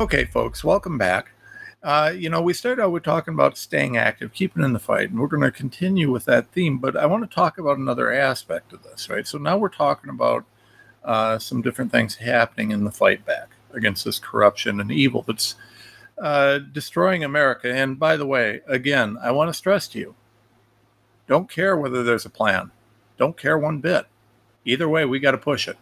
Okay, 0.00 0.26
folks, 0.26 0.62
welcome 0.62 0.96
back. 0.96 1.32
Uh, 1.82 2.12
you 2.16 2.30
know, 2.30 2.40
we 2.40 2.52
started 2.52 2.80
out 2.80 2.92
with 2.92 3.02
talking 3.02 3.34
about 3.34 3.58
staying 3.58 3.96
active, 3.96 4.32
keeping 4.32 4.62
in 4.62 4.72
the 4.72 4.78
fight, 4.78 5.10
and 5.10 5.18
we're 5.18 5.26
going 5.26 5.42
to 5.42 5.50
continue 5.50 6.08
with 6.08 6.24
that 6.26 6.52
theme. 6.52 6.78
But 6.78 6.96
I 6.96 7.04
want 7.06 7.28
to 7.28 7.34
talk 7.34 7.58
about 7.58 7.78
another 7.78 8.12
aspect 8.12 8.72
of 8.72 8.84
this, 8.84 9.10
right? 9.10 9.26
So 9.26 9.38
now 9.38 9.58
we're 9.58 9.70
talking 9.70 10.08
about 10.08 10.44
uh, 11.02 11.40
some 11.40 11.62
different 11.62 11.90
things 11.90 12.14
happening 12.14 12.70
in 12.70 12.84
the 12.84 12.92
fight 12.92 13.26
back 13.26 13.48
against 13.72 14.04
this 14.04 14.20
corruption 14.20 14.80
and 14.80 14.92
evil 14.92 15.24
that's 15.26 15.56
uh, 16.16 16.58
destroying 16.58 17.24
America. 17.24 17.74
And 17.74 17.98
by 17.98 18.16
the 18.16 18.26
way, 18.26 18.60
again, 18.68 19.18
I 19.20 19.32
want 19.32 19.48
to 19.48 19.54
stress 19.54 19.88
to 19.88 19.98
you 19.98 20.14
don't 21.26 21.50
care 21.50 21.76
whether 21.76 22.04
there's 22.04 22.24
a 22.24 22.30
plan, 22.30 22.70
don't 23.16 23.36
care 23.36 23.58
one 23.58 23.80
bit. 23.80 24.06
Either 24.64 24.88
way, 24.88 25.04
we 25.04 25.18
got 25.18 25.32
to 25.32 25.38
push 25.38 25.66
it. 25.66 25.76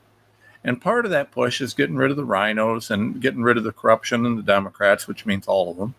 And 0.66 0.81
part 0.81 1.05
of 1.05 1.12
that 1.12 1.31
push 1.31 1.61
is 1.61 1.74
getting 1.74 1.94
rid 1.94 2.11
of 2.11 2.16
the 2.16 2.26
RINOs 2.26 2.90
and 2.90 3.22
getting 3.22 3.44
rid 3.44 3.57
of 3.57 3.62
the 3.62 3.72
corruption 3.72 4.26
in 4.26 4.35
the 4.35 4.42
Democrats, 4.42 5.07
which 5.07 5.24
means 5.24 5.46
all 5.46 5.70
of 5.70 5.76
them. 5.76 5.94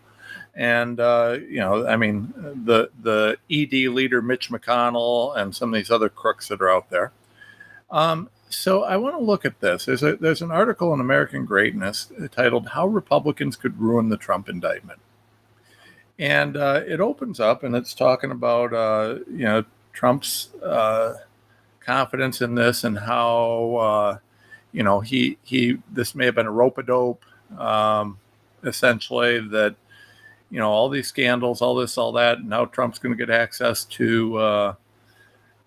And 0.54 1.00
uh, 1.00 1.38
you 1.48 1.60
know, 1.60 1.86
I 1.86 1.96
mean, 1.96 2.34
the 2.36 2.90
the 3.02 3.38
ED 3.50 3.90
leader 3.90 4.20
Mitch 4.20 4.50
McConnell 4.50 5.34
and 5.34 5.56
some 5.56 5.72
of 5.72 5.78
these 5.78 5.90
other 5.90 6.10
crooks 6.10 6.48
that 6.48 6.60
are 6.60 6.70
out 6.70 6.90
there. 6.90 7.12
Um, 7.90 8.28
so 8.50 8.84
I 8.84 8.98
want 8.98 9.16
to 9.16 9.24
look 9.24 9.46
at 9.46 9.60
this. 9.60 9.86
There's 9.86 10.02
a 10.02 10.16
there's 10.16 10.42
an 10.42 10.50
article 10.50 10.92
in 10.92 11.00
American 11.00 11.46
Greatness 11.46 12.12
titled 12.30 12.68
"How 12.68 12.86
Republicans 12.86 13.56
Could 13.56 13.80
Ruin 13.80 14.10
the 14.10 14.18
Trump 14.18 14.50
Indictment," 14.50 15.00
and 16.18 16.58
uh, 16.58 16.82
it 16.86 17.00
opens 17.00 17.40
up 17.40 17.62
and 17.62 17.74
it's 17.74 17.94
talking 17.94 18.30
about 18.30 18.74
uh, 18.74 19.20
you 19.30 19.44
know 19.44 19.64
Trump's 19.94 20.52
uh, 20.62 21.14
confidence 21.80 22.42
in 22.42 22.54
this 22.54 22.84
and 22.84 22.98
how 22.98 23.76
uh, 23.76 24.18
you 24.72 24.82
know 24.82 25.00
he 25.00 25.38
he 25.44 25.78
this 25.92 26.14
may 26.14 26.26
have 26.26 26.34
been 26.34 26.46
a 26.46 26.52
rope 26.52 26.78
a 26.78 26.82
dope 26.82 27.24
um, 27.58 28.18
essentially 28.64 29.40
that 29.48 29.76
you 30.50 30.58
know 30.58 30.70
all 30.70 30.88
these 30.88 31.08
scandals, 31.08 31.62
all 31.62 31.74
this, 31.74 31.98
all 31.98 32.12
that. 32.12 32.42
Now 32.44 32.64
Trump's 32.64 32.98
going 32.98 33.16
to 33.16 33.26
get 33.26 33.34
access 33.34 33.84
to 33.86 34.38
uh, 34.38 34.74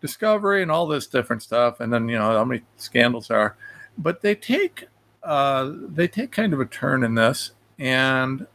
discovery 0.01 0.61
and 0.61 0.71
all 0.71 0.87
this 0.87 1.07
different 1.07 1.43
stuff, 1.43 1.79
and 1.79 1.91
then 1.93 2.09
you 2.09 2.17
know 2.17 2.31
how 2.31 2.45
many 2.45 2.63
scandals 2.77 3.29
are. 3.31 3.55
But 3.97 4.21
they 4.21 4.35
take 4.35 4.87
uh, 5.23 5.71
they 5.89 6.07
take 6.07 6.31
kind 6.31 6.53
of 6.53 6.59
a 6.59 6.65
turn 6.65 7.03
in 7.03 7.15
this, 7.15 7.51
and 7.79 8.47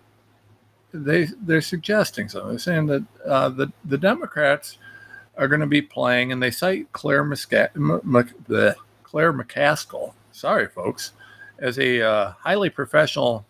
they 0.93 1.29
they're 1.43 1.61
suggesting 1.61 2.29
something. 2.29 2.51
They're 2.51 2.59
saying 2.59 2.87
that 2.87 3.05
uh, 3.25 3.49
the 3.51 3.73
the 3.85 3.99
Democrats 3.99 4.79
are 5.37 5.49
going 5.49 5.61
to 5.61 5.67
be 5.67 5.83
playing, 5.83 6.33
and 6.33 6.43
they 6.43 6.51
cite 6.51 6.93
Claire 6.93 7.25
Musca- 7.25 7.71
M- 7.77 8.01
M- 8.17 8.75
Claire 9.05 9.33
McCaskill. 9.33 10.13
Sorry, 10.37 10.69
folks, 10.69 11.13
as 11.61 11.79
a 11.79 12.03
uh, 12.03 12.33
highly 12.33 12.69
professional 12.69 13.47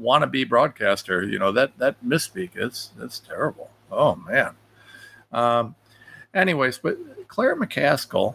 wannabe 0.00 0.48
broadcaster. 0.48 1.22
You 1.22 1.38
know 1.38 1.52
that 1.52 1.78
that 1.78 2.04
misspeak 2.04 2.50
is 2.56 2.90
that's 2.96 3.20
terrible. 3.20 3.70
Oh 3.88 4.16
man. 4.16 4.56
Um, 5.30 5.76
anyways, 6.34 6.78
but 6.78 6.98
Claire 7.28 7.54
McCaskill 7.54 8.34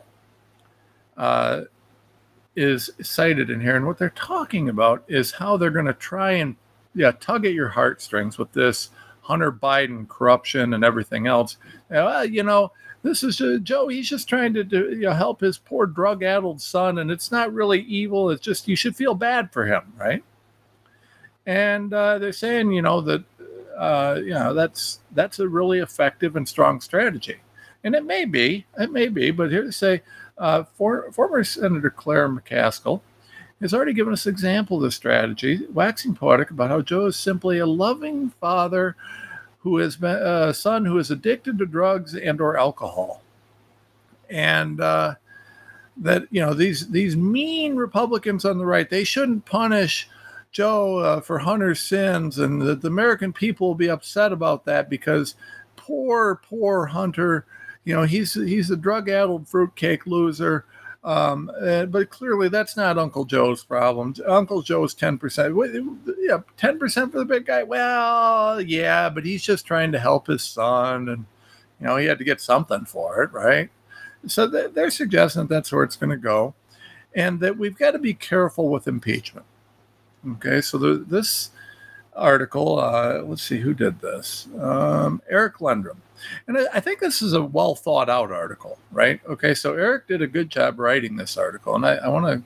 uh, 1.18 1.64
is 2.56 2.90
cited 3.02 3.50
in 3.50 3.60
here, 3.60 3.76
and 3.76 3.86
what 3.86 3.98
they're 3.98 4.12
talking 4.12 4.70
about 4.70 5.04
is 5.10 5.34
how 5.34 5.58
they're 5.58 5.70
going 5.70 5.86
to 5.86 5.94
try 5.94 6.32
and 6.32 6.56
yeah 6.96 7.12
tug 7.12 7.46
at 7.46 7.52
your 7.52 7.68
heartstrings 7.68 8.38
with 8.38 8.54
this 8.54 8.92
Hunter 9.24 9.52
Biden 9.52 10.08
corruption 10.08 10.74
and 10.74 10.86
everything 10.86 11.28
else. 11.28 11.58
Uh, 11.94 12.26
you 12.30 12.44
know, 12.44 12.72
this 13.04 13.24
is 13.24 13.40
uh, 13.42 13.60
Joe. 13.62 13.88
He's 13.88 14.10
just 14.10 14.28
trying 14.30 14.54
to 14.56 14.64
do, 14.64 14.90
you 14.92 15.02
know, 15.02 15.14
help 15.14 15.42
his 15.42 15.58
poor 15.58 15.86
drug-addled 15.86 16.62
son, 16.62 16.98
and 16.98 17.12
it's 17.12 17.32
not 17.32 17.54
really 17.54 17.82
evil. 17.82 18.30
It's 18.30 18.42
just 18.42 18.68
you 18.68 18.76
should 18.76 18.96
feel 18.96 19.16
bad 19.16 19.52
for 19.52 19.66
him, 19.66 19.94
right? 19.98 20.24
and 21.50 21.92
uh, 21.94 22.20
they're 22.20 22.32
saying 22.32 22.72
you 22.72 22.82
know 22.84 23.02
that 23.02 23.24
uh, 23.76 24.20
you 24.22 24.30
know 24.30 24.54
that's 24.54 25.00
that's 25.14 25.40
a 25.40 25.48
really 25.48 25.80
effective 25.80 26.36
and 26.36 26.48
strong 26.48 26.80
strategy, 26.80 27.38
and 27.84 27.96
it 27.96 28.06
may 28.06 28.24
be, 28.24 28.68
it 28.78 28.92
may 28.92 29.08
be, 29.08 29.32
but 29.32 29.52
here 29.52 29.64
to 29.64 29.72
say, 29.72 30.04
uh, 30.38 30.64
for, 30.76 31.12
former 31.12 31.44
Senator 31.44 31.90
Claire 31.90 32.30
McCaskill 32.30 33.02
has 33.62 33.74
already 33.74 33.94
given 33.94 34.14
us 34.14 34.28
an 34.28 34.32
example 34.32 34.78
of 34.78 34.84
this 34.84 34.96
strategy, 34.96 35.66
waxing 35.74 36.14
poetic 36.14 36.52
about 36.52 36.70
how 36.70 36.82
Joe 36.82 37.08
is 37.08 37.18
simply 37.18 37.58
a 37.58 37.66
loving 37.66 38.30
father 38.40 38.96
who 39.70 39.78
has 39.78 39.96
been 39.96 40.16
a 40.16 40.54
son 40.54 40.86
who 40.86 40.98
is 40.98 41.12
addicted 41.12 41.58
to 41.58 41.66
drugs 41.66 42.16
and 42.16 42.42
or 42.42 42.58
alcohol, 42.58 43.22
and 44.30 44.82
uh, 44.82 45.16
that 45.98 46.24
you 46.32 46.42
know 46.42 46.54
these 46.54 46.90
these 46.90 47.16
mean 47.16 47.76
Republicans 47.76 48.46
on 48.46 48.58
the 48.58 48.66
right 48.66 48.90
they 48.90 49.04
shouldn't 49.04 49.46
punish 49.46 50.10
Joe 50.52 50.98
uh, 50.98 51.22
for 51.22 51.40
Hunter's 51.40 51.82
sins, 51.82 52.40
and 52.40 52.62
that 52.62 52.82
the 52.82 52.88
American 52.88 53.32
people 53.34 53.68
will 53.68 53.76
be 53.76 53.90
upset 53.90 54.32
about 54.32 54.66
that 54.66 54.90
because 54.90 55.36
poor, 55.76 56.42
poor 56.48 56.86
Hunter, 56.88 57.46
you 57.84 57.96
know, 57.96 58.04
he's 58.04 58.34
he's 58.34 58.72
a 58.72 58.76
drug-addled 58.76 59.48
fruitcake 59.48 60.08
loser. 60.08 60.66
Um, 61.04 61.50
uh, 61.62 61.86
but 61.86 62.10
clearly, 62.10 62.50
that's 62.50 62.76
not 62.76 62.98
Uncle 62.98 63.24
Joe's 63.24 63.64
problem. 63.64 64.14
Uncle 64.28 64.62
Joe's 64.62 64.94
ten 64.94 65.18
percent. 65.18 65.56
Yeah, 66.20 66.40
ten 66.58 66.78
percent 66.78 67.12
for 67.12 67.20
the 67.20 67.26
big 67.26 67.46
guy. 67.46 67.64
Well, 67.64 68.60
yeah, 68.60 69.10
but 69.10 69.26
he's 69.26 69.44
just 69.44 69.66
trying 69.66 69.94
to 69.94 70.00
help 70.00 70.28
his 70.28 70.44
son, 70.44 71.08
and 71.08 71.26
you 71.80 71.88
know, 71.88 71.96
he 71.96 72.06
had 72.06 72.18
to 72.18 72.26
get 72.26 72.42
something 72.42 72.84
for 72.84 73.24
it, 73.24 73.32
right? 73.32 73.70
So 74.28 74.46
they're 74.48 74.92
suggesting 74.92 75.44
that 75.44 75.50
that's 75.50 75.72
where 75.72 75.84
it's 75.84 75.96
going 75.96 76.10
to 76.10 76.18
go, 76.18 76.54
and 77.16 77.40
that 77.40 77.58
we've 77.58 77.78
got 77.78 77.92
to 77.92 78.00
be 78.00 78.14
careful 78.14 78.68
with 78.68 78.86
impeachment. 78.86 79.46
Okay, 80.34 80.60
so 80.60 80.78
the, 80.78 80.96
this 80.96 81.52
article, 82.16 82.80
uh, 82.80 83.22
let's 83.24 83.44
see 83.44 83.60
who 83.60 83.74
did 83.74 84.02
this. 84.02 84.48
Um, 84.60 85.22
Eric 85.30 85.58
Lendrum. 85.58 85.98
And 86.48 86.58
I 86.74 86.80
think 86.80 87.00
this 87.00 87.22
is 87.22 87.34
a 87.34 87.42
well 87.42 87.76
thought 87.76 88.10
out 88.10 88.32
article, 88.32 88.78
right? 88.92 89.22
Okay, 89.28 89.54
so 89.54 89.74
Eric 89.74 90.08
did 90.08 90.22
a 90.22 90.28
good 90.28 90.50
job 90.50 90.80
writing 90.80 91.16
this 91.16 91.38
article, 91.38 91.76
and 91.76 91.86
I, 91.86 91.96
I 91.96 92.08
want 92.10 92.26
to 92.26 92.44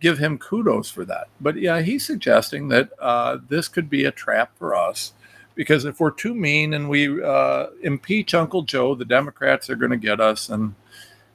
give 0.00 0.18
him 0.18 0.38
kudos 0.38 0.90
for 0.90 1.04
that. 1.06 1.28
But 1.40 1.56
yeah, 1.56 1.80
he's 1.80 2.04
suggesting 2.04 2.68
that 2.68 2.90
uh, 3.00 3.38
this 3.48 3.68
could 3.68 3.88
be 3.90 4.04
a 4.04 4.10
trap 4.12 4.52
for 4.58 4.74
us 4.74 5.12
because 5.54 5.84
if 5.84 5.98
we're 5.98 6.12
too 6.12 6.34
mean 6.34 6.74
and 6.74 6.88
we 6.88 7.22
uh, 7.22 7.66
impeach 7.82 8.34
Uncle 8.34 8.62
Joe, 8.62 8.94
the 8.94 9.04
Democrats 9.04 9.68
are 9.68 9.76
going 9.76 9.90
to 9.90 9.96
get 9.96 10.20
us 10.20 10.48
and 10.48 10.74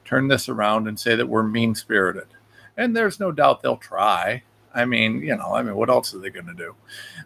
turn 0.04 0.28
this 0.28 0.48
around 0.48 0.88
and 0.88 0.98
say 0.98 1.14
that 1.14 1.28
we're 1.28 1.42
mean 1.42 1.74
spirited. 1.74 2.28
And 2.76 2.96
there's 2.96 3.20
no 3.20 3.32
doubt 3.32 3.62
they'll 3.62 3.76
try. 3.76 4.42
I 4.74 4.84
mean, 4.84 5.22
you 5.22 5.36
know, 5.36 5.54
I 5.54 5.62
mean, 5.62 5.76
what 5.76 5.88
else 5.88 6.14
are 6.14 6.18
they 6.18 6.30
going 6.30 6.46
to 6.46 6.54
do? 6.54 6.74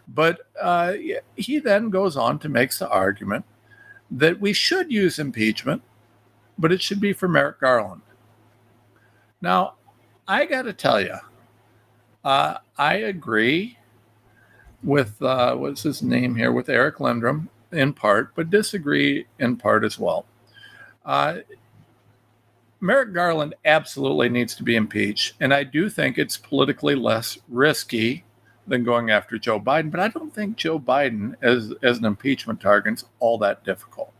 But 0.07 0.41
uh, 0.61 0.93
he 1.35 1.59
then 1.59 1.89
goes 1.89 2.15
on 2.15 2.39
to 2.39 2.49
make 2.49 2.73
the 2.73 2.89
argument 2.89 3.45
that 4.11 4.39
we 4.39 4.53
should 4.53 4.91
use 4.91 5.19
impeachment, 5.19 5.81
but 6.57 6.71
it 6.71 6.81
should 6.81 7.01
be 7.01 7.13
for 7.13 7.27
Merrick 7.27 7.59
Garland. 7.59 8.01
Now, 9.41 9.75
I 10.27 10.45
got 10.45 10.63
to 10.63 10.73
tell 10.73 11.01
you, 11.01 11.15
uh, 12.23 12.57
I 12.77 12.95
agree 12.95 13.77
with 14.83 15.21
uh, 15.21 15.55
what's 15.55 15.83
his 15.83 16.01
name 16.01 16.35
here 16.35 16.51
with 16.51 16.69
Eric 16.69 16.97
Lendrum 16.97 17.47
in 17.71 17.93
part, 17.93 18.35
but 18.35 18.49
disagree 18.49 19.25
in 19.39 19.55
part 19.57 19.83
as 19.83 19.97
well. 19.97 20.25
Merrick 22.81 23.13
Garland 23.13 23.55
absolutely 23.65 24.29
needs 24.29 24.55
to 24.55 24.63
be 24.63 24.75
impeached. 24.75 25.35
And 25.39 25.53
I 25.53 25.63
do 25.63 25.89
think 25.89 26.17
it's 26.17 26.37
politically 26.37 26.95
less 26.95 27.37
risky 27.47 28.23
than 28.67 28.83
going 28.83 29.09
after 29.09 29.37
Joe 29.37 29.59
Biden. 29.59 29.91
But 29.91 29.99
I 29.99 30.07
don't 30.07 30.33
think 30.33 30.55
Joe 30.55 30.79
Biden 30.79 31.35
as, 31.41 31.73
as 31.83 31.97
an 31.97 32.05
impeachment 32.05 32.61
target 32.61 32.95
is 32.95 33.05
all 33.19 33.37
that 33.39 33.63
difficult. 33.65 34.13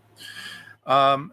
Um, 0.85 1.31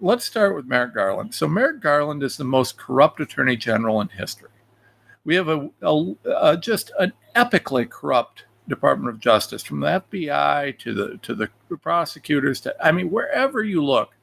let's 0.00 0.24
start 0.24 0.56
with 0.56 0.66
Merrick 0.66 0.94
Garland. 0.94 1.34
So, 1.34 1.46
Merrick 1.46 1.80
Garland 1.80 2.22
is 2.22 2.36
the 2.36 2.44
most 2.44 2.76
corrupt 2.76 3.20
attorney 3.20 3.56
general 3.56 4.00
in 4.00 4.08
history. 4.08 4.50
We 5.24 5.34
have 5.34 5.48
a, 5.48 5.70
a, 5.82 6.14
a 6.24 6.56
just 6.56 6.92
an 6.98 7.12
epically 7.34 7.88
corrupt 7.88 8.44
Department 8.68 9.14
of 9.14 9.20
Justice, 9.20 9.62
from 9.62 9.80
the 9.80 10.02
FBI 10.10 10.78
to 10.78 10.94
the 10.94 11.18
to 11.18 11.34
the 11.34 11.48
prosecutors 11.80 12.60
to 12.60 12.74
I 12.84 12.92
mean, 12.92 13.10
wherever 13.10 13.62
you 13.62 13.84
look, 13.84 14.15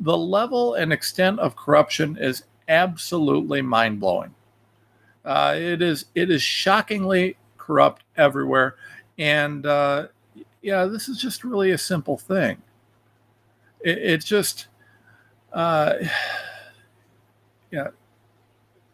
the 0.00 0.16
level 0.16 0.74
and 0.74 0.92
extent 0.92 1.38
of 1.38 1.56
corruption 1.56 2.16
is 2.18 2.44
absolutely 2.68 3.62
mind 3.62 4.00
blowing. 4.00 4.34
Uh, 5.24 5.54
it 5.56 5.82
is 5.82 6.06
it 6.14 6.30
is 6.30 6.42
shockingly 6.42 7.36
corrupt 7.58 8.02
everywhere, 8.16 8.76
and 9.18 9.66
uh, 9.66 10.08
yeah, 10.62 10.86
this 10.86 11.08
is 11.08 11.20
just 11.20 11.44
really 11.44 11.72
a 11.72 11.78
simple 11.78 12.16
thing. 12.16 12.56
It, 13.82 13.98
it's 13.98 14.24
just, 14.24 14.68
uh, 15.52 15.94
yeah, 17.70 17.88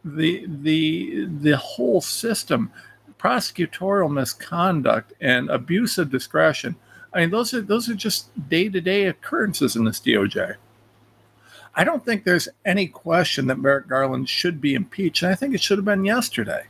the 0.05 0.47
the 0.49 1.27
the 1.27 1.57
whole 1.57 2.01
system, 2.01 2.73
prosecutorial 3.19 4.13
misconduct 4.13 5.13
and 5.21 5.49
abuse 5.51 5.99
of 5.99 6.11
discretion. 6.11 6.75
I 7.13 7.21
mean, 7.21 7.31
those 7.31 7.55
are 7.55 7.63
those 7.63 7.89
are 7.89 7.95
just 7.95 8.49
day 8.49 8.69
to 8.69 8.81
day 8.81 9.05
occurrences 9.05 9.77
in 9.77 9.85
this 9.85 10.01
DOJ. 10.01 10.57
I 11.77 11.85
don't 11.85 12.05
think 12.05 12.25
there's 12.25 12.49
any 12.65 12.87
question 12.87 13.47
that 13.47 13.59
Merrick 13.59 13.87
Garland 13.87 14.31
should 14.31 14.61
be 14.63 14.75
impeached. 14.75 15.23
And 15.23 15.31
I 15.31 15.35
think 15.35 15.55
it 15.55 15.61
should 15.61 15.77
have 15.77 15.85
been 15.85 16.07
yesterday. 16.07 16.65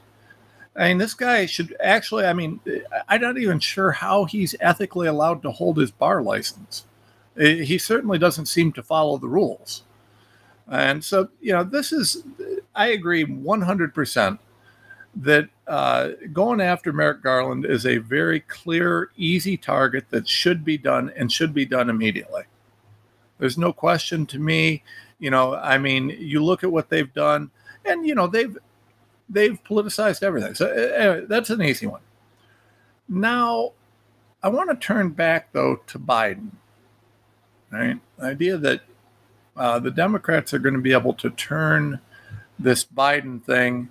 I 0.74 0.88
mean, 0.88 0.98
this 0.98 1.14
guy 1.14 1.46
should 1.46 1.74
actually, 1.80 2.26
I 2.26 2.32
mean, 2.32 2.60
I'm 3.08 3.20
not 3.22 3.38
even 3.38 3.60
sure 3.60 3.92
how 3.92 4.24
he's 4.24 4.56
ethically 4.60 5.06
allowed 5.06 5.42
to 5.42 5.52
hold 5.52 5.78
his 5.78 5.92
bar 5.92 6.22
license. 6.22 6.84
He 7.36 7.78
certainly 7.78 8.18
doesn't 8.18 8.46
seem 8.46 8.72
to 8.72 8.82
follow 8.82 9.16
the 9.16 9.28
rules. 9.28 9.84
And 10.68 11.04
so, 11.04 11.28
you 11.40 11.52
know, 11.52 11.62
this 11.62 11.92
is, 11.92 12.24
I 12.74 12.88
agree 12.88 13.24
100% 13.24 14.38
that 15.16 15.48
uh, 15.66 16.10
going 16.32 16.60
after 16.60 16.92
Merrick 16.92 17.22
Garland 17.22 17.64
is 17.64 17.86
a 17.86 17.98
very 17.98 18.40
clear, 18.40 19.10
easy 19.16 19.56
target 19.56 20.06
that 20.10 20.28
should 20.28 20.64
be 20.64 20.76
done 20.76 21.12
and 21.16 21.30
should 21.30 21.54
be 21.54 21.64
done 21.64 21.88
immediately. 21.88 22.42
There's 23.38 23.58
no 23.58 23.72
question 23.72 24.26
to 24.26 24.38
me. 24.38 24.82
You 25.18 25.30
know, 25.30 25.54
I 25.54 25.78
mean, 25.78 26.10
you 26.18 26.44
look 26.44 26.64
at 26.64 26.72
what 26.72 26.88
they've 26.88 27.12
done, 27.12 27.50
and 27.84 28.06
you 28.06 28.14
know 28.14 28.26
they've 28.26 28.56
they've 29.28 29.62
politicized 29.64 30.22
everything. 30.22 30.54
So 30.54 30.68
anyway, 30.68 31.26
that's 31.28 31.50
an 31.50 31.62
easy 31.62 31.86
one. 31.86 32.02
Now, 33.08 33.72
I 34.42 34.48
want 34.48 34.70
to 34.70 34.76
turn 34.76 35.10
back 35.10 35.52
though 35.52 35.80
to 35.86 35.98
Biden. 35.98 36.50
Right, 37.70 37.98
the 38.18 38.24
idea 38.24 38.56
that 38.58 38.82
uh, 39.56 39.78
the 39.78 39.90
Democrats 39.90 40.54
are 40.54 40.58
going 40.58 40.74
to 40.74 40.80
be 40.80 40.92
able 40.92 41.14
to 41.14 41.30
turn 41.30 42.00
this 42.58 42.84
Biden 42.84 43.42
thing 43.42 43.88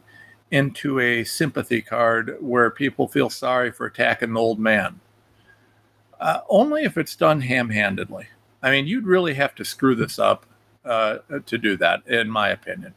into 0.51 0.99
a 0.99 1.23
sympathy 1.23 1.81
card 1.81 2.37
where 2.39 2.69
people 2.69 3.07
feel 3.07 3.29
sorry 3.29 3.71
for 3.71 3.85
attacking 3.85 4.33
the 4.33 4.39
old 4.39 4.59
man. 4.59 4.99
Uh, 6.19 6.41
only 6.49 6.83
if 6.83 6.97
it's 6.97 7.15
done 7.15 7.41
ham 7.41 7.69
handedly. 7.69 8.27
I 8.65 8.71
mean, 8.71 8.87
you'd 8.87 9.05
really 9.05 9.35
have 9.35 9.55
to 9.55 9.65
screw 9.65 9.95
this 9.95 10.19
up 10.19 10.45
uh, 10.83 11.19
to 11.45 11.57
do 11.57 11.77
that, 11.77 12.05
in 12.07 12.29
my 12.29 12.49
opinion. 12.49 12.93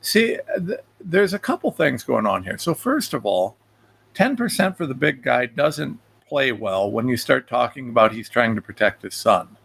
See, 0.00 0.38
th- 0.66 0.80
there's 1.00 1.32
a 1.32 1.38
couple 1.38 1.70
things 1.70 2.02
going 2.02 2.26
on 2.26 2.44
here. 2.44 2.58
So, 2.58 2.74
first 2.74 3.14
of 3.14 3.24
all, 3.24 3.56
10% 4.14 4.76
for 4.76 4.86
the 4.86 4.94
big 4.94 5.22
guy 5.22 5.46
doesn't 5.46 5.98
play 6.26 6.52
well 6.52 6.90
when 6.90 7.08
you 7.08 7.16
start 7.16 7.48
talking 7.48 7.88
about 7.88 8.12
he's 8.12 8.28
trying 8.28 8.54
to 8.54 8.62
protect 8.62 9.02
his 9.02 9.14
son. 9.14 9.56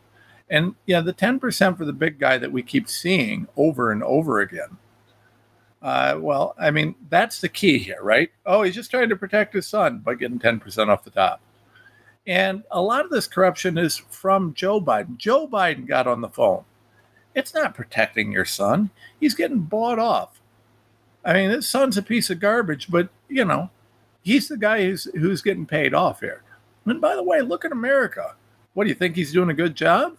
And 0.50 0.76
yeah, 0.86 1.02
the 1.02 1.14
10% 1.14 1.78
for 1.78 1.86
the 1.86 1.94
big 1.94 2.20
guy 2.20 2.38
that 2.38 2.52
we 2.52 2.62
keep 2.62 2.90
seeing 2.90 3.48
over 3.56 3.92
and 3.92 4.04
over 4.04 4.42
again 4.42 4.78
uh, 5.82 6.18
well, 6.20 6.56
I 6.60 6.72
mean, 6.72 6.96
that's 7.10 7.40
the 7.40 7.50
key 7.50 7.78
here, 7.78 8.02
right? 8.02 8.30
Oh, 8.46 8.64
he's 8.64 8.76
just 8.76 8.92
trying 8.92 9.10
to 9.10 9.16
protect 9.16 9.54
his 9.54 9.68
son 9.68 10.00
by 10.00 10.16
getting 10.16 10.40
10% 10.40 10.90
off 10.90 11.04
the 11.04 11.10
top. 11.10 11.42
And 12.30 12.62
a 12.70 12.80
lot 12.80 13.06
of 13.06 13.10
this 13.10 13.26
corruption 13.26 13.80
is 13.80 13.98
from 13.98 14.54
Joe 14.54 14.80
Biden. 14.80 15.18
Joe 15.18 15.48
Biden 15.48 15.88
got 15.88 16.06
on 16.06 16.22
the 16.22 16.30
phone. 16.30 16.64
It's 17.34 17.56
not 17.56 17.74
protecting 17.74 18.32
your 18.32 18.46
son, 18.46 18.92
he's 19.20 19.34
getting 19.34 19.62
bought 19.62 19.98
off. 19.98 20.40
I 21.26 21.34
mean, 21.34 21.50
his 21.50 21.68
son's 21.68 21.98
a 21.98 22.04
piece 22.04 22.30
of 22.30 22.40
garbage, 22.40 22.92
but, 22.92 23.10
you 23.28 23.44
know, 23.46 23.72
he's 24.22 24.48
the 24.48 24.58
guy 24.58 24.84
who's, 24.84 25.06
who's 25.16 25.42
getting 25.42 25.66
paid 25.66 25.96
off 25.96 26.20
here. 26.20 26.44
And 26.86 27.02
by 27.02 27.16
the 27.16 27.24
way, 27.24 27.42
look 27.42 27.66
at 27.66 27.72
America. 27.72 28.36
What 28.76 28.84
do 28.84 28.90
you 28.90 28.96
think 28.96 29.16
he's 29.16 29.34
doing 29.34 29.50
a 29.50 29.56
good 29.56 29.74
job? 29.74 30.16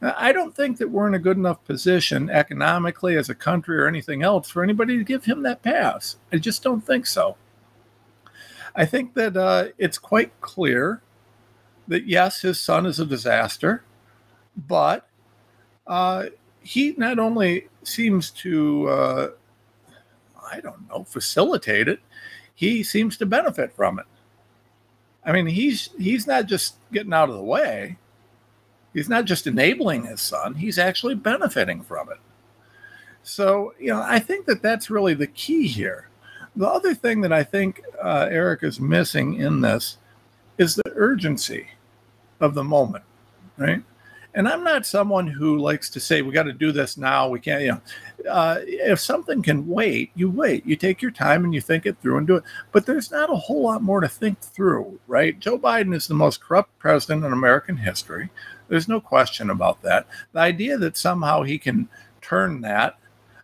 I 0.00 0.30
don't 0.30 0.54
think 0.54 0.78
that 0.78 0.90
we're 0.90 1.08
in 1.08 1.14
a 1.14 1.18
good 1.18 1.36
enough 1.36 1.64
position 1.64 2.30
economically 2.30 3.16
as 3.16 3.28
a 3.28 3.34
country 3.34 3.76
or 3.76 3.88
anything 3.88 4.22
else 4.22 4.48
for 4.48 4.62
anybody 4.62 4.98
to 4.98 5.04
give 5.04 5.24
him 5.24 5.42
that 5.42 5.62
pass. 5.62 6.14
I 6.32 6.36
just 6.36 6.62
don't 6.62 6.86
think 6.86 7.06
so. 7.06 7.36
I 8.76 8.86
think 8.86 9.14
that 9.14 9.36
uh, 9.36 9.66
it's 9.78 9.98
quite 9.98 10.40
clear 10.40 11.02
that 11.88 12.06
yes, 12.06 12.42
his 12.42 12.60
son 12.60 12.86
is 12.86 13.00
a 13.00 13.06
disaster, 13.06 13.84
but 14.68 15.08
uh, 15.86 16.26
he 16.62 16.94
not 16.96 17.18
only 17.18 17.68
seems 17.82 18.30
to, 18.30 18.88
uh, 18.88 19.30
I 20.50 20.60
don't 20.60 20.88
know, 20.88 21.04
facilitate 21.04 21.88
it, 21.88 22.00
he 22.54 22.82
seems 22.82 23.16
to 23.18 23.26
benefit 23.26 23.74
from 23.74 23.98
it. 23.98 24.06
I 25.24 25.32
mean, 25.32 25.46
he's 25.46 25.90
he's 25.98 26.26
not 26.26 26.46
just 26.46 26.76
getting 26.92 27.12
out 27.12 27.30
of 27.30 27.36
the 27.36 27.42
way 27.42 27.98
He's 28.94 29.08
not 29.08 29.24
just 29.24 29.48
enabling 29.48 30.04
his 30.04 30.20
son, 30.20 30.54
he's 30.54 30.78
actually 30.78 31.16
benefiting 31.16 31.82
from 31.82 32.10
it. 32.10 32.18
So, 33.24 33.74
you 33.78 33.88
know, 33.88 34.00
I 34.00 34.20
think 34.20 34.46
that 34.46 34.62
that's 34.62 34.88
really 34.88 35.14
the 35.14 35.26
key 35.26 35.66
here. 35.66 36.08
The 36.54 36.68
other 36.68 36.94
thing 36.94 37.20
that 37.22 37.32
I 37.32 37.42
think 37.42 37.82
uh, 38.00 38.28
Eric 38.30 38.62
is 38.62 38.78
missing 38.78 39.34
in 39.34 39.60
this 39.60 39.98
is 40.58 40.76
the 40.76 40.92
urgency 40.94 41.66
of 42.44 42.54
the 42.54 42.64
moment, 42.64 43.04
right? 43.56 43.82
And 44.36 44.48
I'm 44.48 44.64
not 44.64 44.84
someone 44.84 45.28
who 45.28 45.58
likes 45.58 45.88
to 45.90 46.00
say, 46.00 46.20
we 46.20 46.32
got 46.32 46.42
to 46.44 46.52
do 46.52 46.72
this 46.72 46.96
now. 46.96 47.28
We 47.28 47.38
can't, 47.38 47.62
you 47.62 47.68
know, 47.68 47.80
uh, 48.28 48.56
if 48.62 48.98
something 48.98 49.42
can 49.42 49.66
wait, 49.68 50.10
you 50.16 50.28
wait. 50.28 50.66
You 50.66 50.74
take 50.74 51.00
your 51.00 51.12
time 51.12 51.44
and 51.44 51.54
you 51.54 51.60
think 51.60 51.86
it 51.86 51.96
through 52.02 52.18
and 52.18 52.26
do 52.26 52.36
it. 52.36 52.44
But 52.72 52.84
there's 52.84 53.12
not 53.12 53.32
a 53.32 53.36
whole 53.36 53.62
lot 53.62 53.82
more 53.82 54.00
to 54.00 54.08
think 54.08 54.40
through, 54.40 54.98
right? 55.06 55.38
Joe 55.38 55.56
Biden 55.56 55.94
is 55.94 56.08
the 56.08 56.14
most 56.14 56.40
corrupt 56.40 56.76
president 56.80 57.24
in 57.24 57.32
American 57.32 57.76
history. 57.76 58.28
There's 58.68 58.88
no 58.88 59.00
question 59.00 59.50
about 59.50 59.82
that. 59.82 60.06
The 60.32 60.40
idea 60.40 60.78
that 60.78 60.96
somehow 60.96 61.42
he 61.42 61.56
can 61.56 61.88
turn 62.20 62.60
that. 62.62 62.98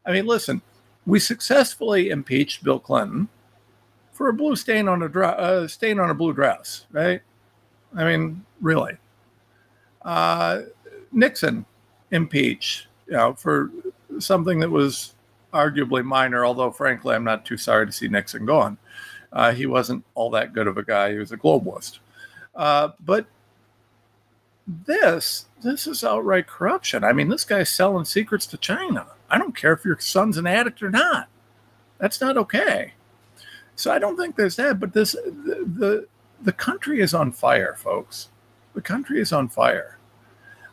I 0.05 0.13
mean, 0.13 0.27
listen, 0.27 0.61
we 1.07 1.21
successfully 1.21 2.11
impeached 2.11 2.65
Bill 2.65 2.81
Clinton 2.81 3.29
for 4.13 4.29
a 4.29 4.35
blue 4.35 4.57
stain 4.57 4.89
on 4.89 5.03
a 5.03 5.21
uh, 5.21 5.69
stain 5.69 6.01
on 6.01 6.11
a 6.11 6.15
blue 6.15 6.33
dress, 6.33 6.87
right? 6.91 7.23
I 7.97 8.05
mean, 8.05 8.45
really. 8.61 8.97
Uh, 10.03 10.63
Nixon 11.13 11.65
impeached, 12.11 12.87
you 13.07 13.15
know, 13.15 13.35
for 13.35 13.71
something 14.19 14.61
that 14.61 14.71
was 14.71 15.15
arguably 15.53 16.05
minor. 16.05 16.45
Although, 16.45 16.71
frankly, 16.71 17.15
I'm 17.15 17.25
not 17.25 17.45
too 17.45 17.57
sorry 17.57 17.87
to 17.87 17.93
see 17.93 18.09
Nixon 18.09 18.47
gone. 18.47 18.79
Uh, 19.33 19.53
he 19.53 19.67
wasn't 19.67 20.05
all 20.15 20.31
that 20.31 20.53
good 20.53 20.67
of 20.67 20.77
a 20.77 20.83
guy. 20.83 21.13
He 21.13 21.19
was 21.19 21.33
a 21.33 21.37
globalist. 21.37 21.99
Uh, 22.55 22.91
but 23.05 23.27
this 24.67 25.47
this 25.63 25.87
is 25.87 26.05
outright 26.05 26.47
corruption. 26.47 27.05
I 27.05 27.13
mean, 27.13 27.29
this 27.29 27.45
guy's 27.45 27.69
selling 27.69 28.05
secrets 28.05 28.47
to 28.47 28.57
China. 28.57 29.07
I 29.29 29.39
don't 29.39 29.57
care 29.57 29.73
if 29.73 29.85
your 29.85 29.99
son's 30.01 30.37
an 30.37 30.47
addict 30.47 30.83
or 30.83 30.91
not. 30.91 31.29
That's 31.99 32.21
not 32.21 32.37
okay. 32.37 32.95
So 33.77 33.93
I 33.93 33.99
don't 33.99 34.17
think 34.17 34.37
there's 34.37 34.57
that. 34.57 34.81
But 34.81 34.93
this 34.93 35.13
the 35.13 35.65
the, 35.67 36.07
the 36.43 36.53
country 36.53 37.01
is 37.01 37.15
on 37.15 37.33
fire, 37.33 37.75
folks. 37.77 38.29
The 38.75 38.81
country 38.81 39.21
is 39.21 39.33
on 39.33 39.49
fire. 39.49 39.99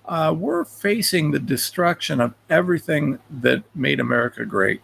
Uh, 0.05 0.33
we're 0.37 0.63
facing 0.63 1.31
the 1.31 1.39
destruction 1.39 2.21
of 2.21 2.33
everything 2.49 3.19
that 3.29 3.63
made 3.75 3.99
America 3.99 4.45
great. 4.45 4.81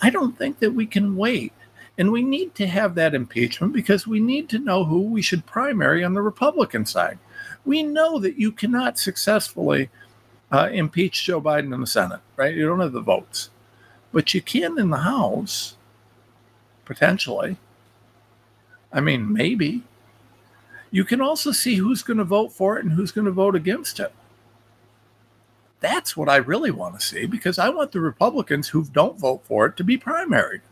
I 0.00 0.10
don't 0.10 0.38
think 0.38 0.60
that 0.60 0.72
we 0.72 0.86
can 0.86 1.16
wait. 1.16 1.52
And 1.98 2.12
we 2.12 2.22
need 2.22 2.54
to 2.54 2.66
have 2.68 2.94
that 2.94 3.14
impeachment 3.14 3.72
because 3.72 4.06
we 4.06 4.20
need 4.20 4.48
to 4.50 4.60
know 4.60 4.84
who 4.84 5.00
we 5.00 5.20
should 5.20 5.44
primary 5.46 6.04
on 6.04 6.14
the 6.14 6.22
Republican 6.22 6.86
side 6.86 7.18
we 7.68 7.82
know 7.82 8.18
that 8.18 8.38
you 8.38 8.50
cannot 8.50 8.98
successfully 8.98 9.90
uh, 10.50 10.70
impeach 10.72 11.24
Joe 11.24 11.40
Biden 11.40 11.74
in 11.74 11.80
the 11.82 11.86
Senate, 11.86 12.20
right? 12.36 12.54
You 12.54 12.66
don't 12.66 12.80
have 12.80 12.92
the 12.92 13.00
votes, 13.00 13.50
but 14.10 14.32
you 14.32 14.40
can 14.40 14.78
in 14.78 14.88
the 14.88 14.98
House, 14.98 15.76
potentially. 16.86 17.58
I 18.92 19.00
mean, 19.00 19.32
maybe. 19.32 19.82
You 20.90 21.04
can 21.04 21.20
also 21.20 21.52
see 21.52 21.76
who's 21.76 22.02
going 22.02 22.16
to 22.16 22.24
vote 22.24 22.52
for 22.52 22.78
it 22.78 22.84
and 22.84 22.94
who's 22.94 23.12
going 23.12 23.26
to 23.26 23.30
vote 23.30 23.54
against 23.54 24.00
it. 24.00 24.12
That's 25.80 26.16
what 26.16 26.28
I 26.28 26.36
really 26.36 26.70
want 26.70 26.98
to 26.98 27.06
see 27.06 27.26
because 27.26 27.58
I 27.58 27.68
want 27.68 27.92
the 27.92 28.00
Republicans 28.00 28.68
who 28.68 28.84
don't 28.84 29.18
vote 29.18 29.44
for 29.44 29.66
it 29.66 29.76
to 29.76 29.84
be 29.84 29.98
primaried. 29.98 30.62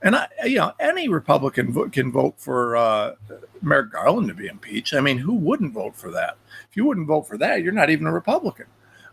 And 0.00 0.16
I, 0.16 0.28
you 0.44 0.56
know, 0.56 0.72
any 0.78 1.08
Republican 1.08 1.72
vo- 1.72 1.88
can 1.88 2.12
vote 2.12 2.34
for 2.36 2.76
uh, 2.76 3.14
Merrick 3.62 3.92
Garland 3.92 4.28
to 4.28 4.34
be 4.34 4.46
impeached. 4.46 4.94
I 4.94 5.00
mean, 5.00 5.18
who 5.18 5.34
wouldn't 5.34 5.72
vote 5.72 5.96
for 5.96 6.10
that? 6.10 6.36
If 6.70 6.76
you 6.76 6.84
wouldn't 6.84 7.06
vote 7.06 7.26
for 7.26 7.38
that, 7.38 7.62
you're 7.62 7.72
not 7.72 7.90
even 7.90 8.06
a 8.06 8.12
Republican. 8.12 8.66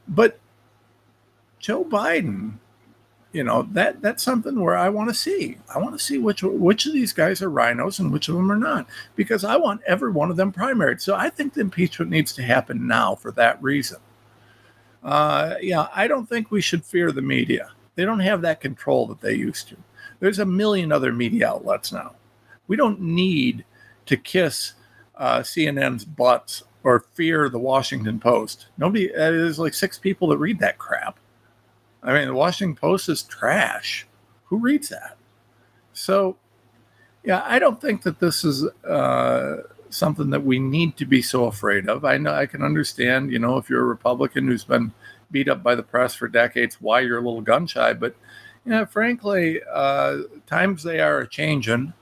But 0.07 0.37
Joe 1.59 1.85
Biden, 1.85 2.55
you 3.33 3.43
know, 3.43 3.63
that 3.71 4.01
that's 4.01 4.23
something 4.23 4.59
where 4.59 4.77
I 4.77 4.89
want 4.89 5.09
to 5.09 5.15
see. 5.15 5.57
I 5.73 5.79
want 5.79 5.97
to 5.97 6.03
see 6.03 6.17
which 6.17 6.43
which 6.43 6.85
of 6.85 6.93
these 6.93 7.13
guys 7.13 7.41
are 7.41 7.49
RINOs 7.49 7.99
and 7.99 8.11
which 8.11 8.27
of 8.27 8.35
them 8.35 8.51
are 8.51 8.57
not, 8.57 8.87
because 9.15 9.43
I 9.43 9.55
want 9.55 9.81
every 9.87 10.11
one 10.11 10.29
of 10.29 10.37
them 10.37 10.51
primaried. 10.51 11.01
So 11.01 11.15
I 11.15 11.29
think 11.29 11.53
the 11.53 11.61
impeachment 11.61 12.11
needs 12.11 12.33
to 12.33 12.43
happen 12.43 12.87
now 12.87 13.15
for 13.15 13.31
that 13.33 13.61
reason. 13.63 13.99
Uh, 15.03 15.55
yeah, 15.61 15.87
I 15.95 16.07
don't 16.07 16.27
think 16.27 16.51
we 16.51 16.61
should 16.61 16.85
fear 16.85 17.11
the 17.11 17.21
media. 17.21 17.71
They 17.95 18.05
don't 18.05 18.19
have 18.19 18.41
that 18.41 18.61
control 18.61 19.07
that 19.07 19.21
they 19.21 19.33
used 19.33 19.69
to. 19.69 19.77
There's 20.19 20.39
a 20.39 20.45
million 20.45 20.91
other 20.91 21.11
media 21.11 21.49
outlets 21.49 21.91
now. 21.91 22.15
We 22.67 22.75
don't 22.75 23.01
need 23.01 23.65
to 24.05 24.17
kiss 24.17 24.73
uh, 25.15 25.39
CNN's 25.39 26.05
butts 26.05 26.63
or 26.83 27.05
fear 27.13 27.49
the 27.49 27.59
Washington 27.59 28.19
Post. 28.19 28.67
Nobody, 28.77 29.13
uh, 29.13 29.31
there's 29.31 29.59
like 29.59 29.73
six 29.73 29.97
people 29.97 30.27
that 30.29 30.37
read 30.37 30.59
that 30.59 30.77
crap. 30.77 31.19
I 32.03 32.13
mean, 32.13 32.27
the 32.27 32.33
Washington 32.33 32.75
Post 32.75 33.09
is 33.09 33.23
trash. 33.23 34.07
Who 34.45 34.57
reads 34.57 34.89
that? 34.89 35.17
So, 35.93 36.37
yeah, 37.23 37.43
I 37.45 37.59
don't 37.59 37.79
think 37.79 38.01
that 38.03 38.19
this 38.19 38.43
is 38.43 38.65
uh, 38.83 39.57
something 39.89 40.29
that 40.31 40.43
we 40.43 40.59
need 40.59 40.97
to 40.97 41.05
be 41.05 41.21
so 41.21 41.45
afraid 41.45 41.87
of. 41.87 42.03
I 42.05 42.17
know 42.17 42.33
I 42.33 42.45
can 42.45 42.63
understand, 42.63 43.31
you 43.31 43.39
know, 43.39 43.57
if 43.57 43.69
you're 43.69 43.83
a 43.83 43.85
Republican 43.85 44.47
who's 44.47 44.63
been 44.63 44.93
beat 45.29 45.47
up 45.47 45.63
by 45.63 45.75
the 45.75 45.83
press 45.83 46.15
for 46.15 46.27
decades, 46.27 46.77
why 46.81 47.01
you're 47.01 47.19
a 47.19 47.21
little 47.21 47.41
gun 47.41 47.67
shy. 47.67 47.93
But 47.93 48.15
you 48.65 48.71
know, 48.71 48.85
frankly, 48.85 49.59
uh, 49.71 50.19
times 50.45 50.83
they 50.83 50.99
are 50.99 51.19
a 51.19 51.27
changing. 51.27 51.93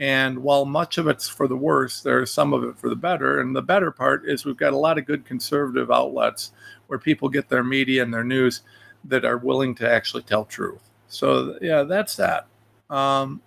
And 0.00 0.38
while 0.44 0.64
much 0.64 0.96
of 0.96 1.08
it's 1.08 1.28
for 1.28 1.48
the 1.48 1.56
worse, 1.56 2.02
there's 2.02 2.30
some 2.30 2.52
of 2.52 2.62
it 2.62 2.78
for 2.78 2.88
the 2.88 2.94
better. 2.94 3.40
And 3.40 3.54
the 3.54 3.62
better 3.62 3.90
part 3.90 4.28
is 4.28 4.44
we've 4.44 4.56
got 4.56 4.72
a 4.72 4.78
lot 4.78 4.96
of 4.96 5.06
good 5.06 5.24
conservative 5.24 5.90
outlets 5.90 6.52
where 6.86 7.00
people 7.00 7.28
get 7.28 7.48
their 7.48 7.64
media 7.64 8.04
and 8.04 8.14
their 8.14 8.22
news 8.22 8.62
that 9.08 9.24
are 9.24 9.38
willing 9.38 9.74
to 9.76 9.90
actually 9.90 10.22
tell 10.22 10.44
truth. 10.44 10.82
So, 11.08 11.58
yeah, 11.60 11.82
that's 11.82 12.16
that. 12.16 12.46
Um, 12.90 13.42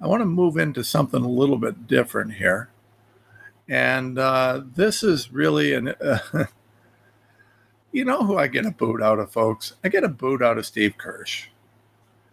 I 0.00 0.06
want 0.06 0.20
to 0.22 0.26
move 0.26 0.56
into 0.56 0.84
something 0.84 1.22
a 1.22 1.28
little 1.28 1.58
bit 1.58 1.86
different 1.86 2.34
here. 2.34 2.70
And 3.68 4.18
uh, 4.18 4.62
this 4.74 5.02
is 5.02 5.32
really 5.32 5.74
an. 5.74 5.88
Uh, 5.88 6.18
You 7.94 8.04
know 8.04 8.24
who 8.24 8.36
I 8.36 8.48
get 8.48 8.66
a 8.66 8.72
boot 8.72 9.00
out 9.00 9.20
of, 9.20 9.30
folks? 9.30 9.74
I 9.84 9.88
get 9.88 10.02
a 10.02 10.08
boot 10.08 10.42
out 10.42 10.58
of 10.58 10.66
Steve 10.66 10.98
Kirsch. 10.98 11.46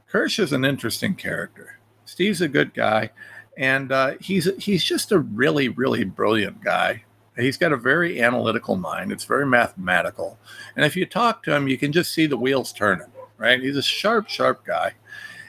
Kirsch 0.08 0.40
is 0.40 0.54
an 0.54 0.66
interesting 0.66 1.14
character. 1.14 1.78
Steve's 2.04 2.42
a 2.42 2.48
good 2.48 2.74
guy, 2.74 3.12
and 3.56 3.92
uh, 3.92 4.14
he's 4.20 4.50
he's 4.58 4.84
just 4.84 5.12
a 5.12 5.20
really 5.20 5.70
really 5.70 6.04
brilliant 6.04 6.64
guy. 6.64 7.04
He's 7.42 7.58
got 7.58 7.72
a 7.72 7.78
very 7.78 8.22
analytical 8.22 8.76
mind. 8.76 9.12
It's 9.12 9.26
very 9.26 9.46
mathematical, 9.46 10.38
and 10.76 10.86
if 10.86 10.96
you 10.96 11.06
talk 11.06 11.44
to 11.44 11.56
him, 11.56 11.68
you 11.68 11.78
can 11.78 11.92
just 11.92 12.14
see 12.14 12.26
the 12.26 12.38
wheels 12.38 12.72
turning. 12.72 13.08
right? 13.38 13.62
He's 13.62 13.78
a 13.78 13.82
sharp, 13.82 14.30
sharp 14.30 14.66
guy. 14.66 14.94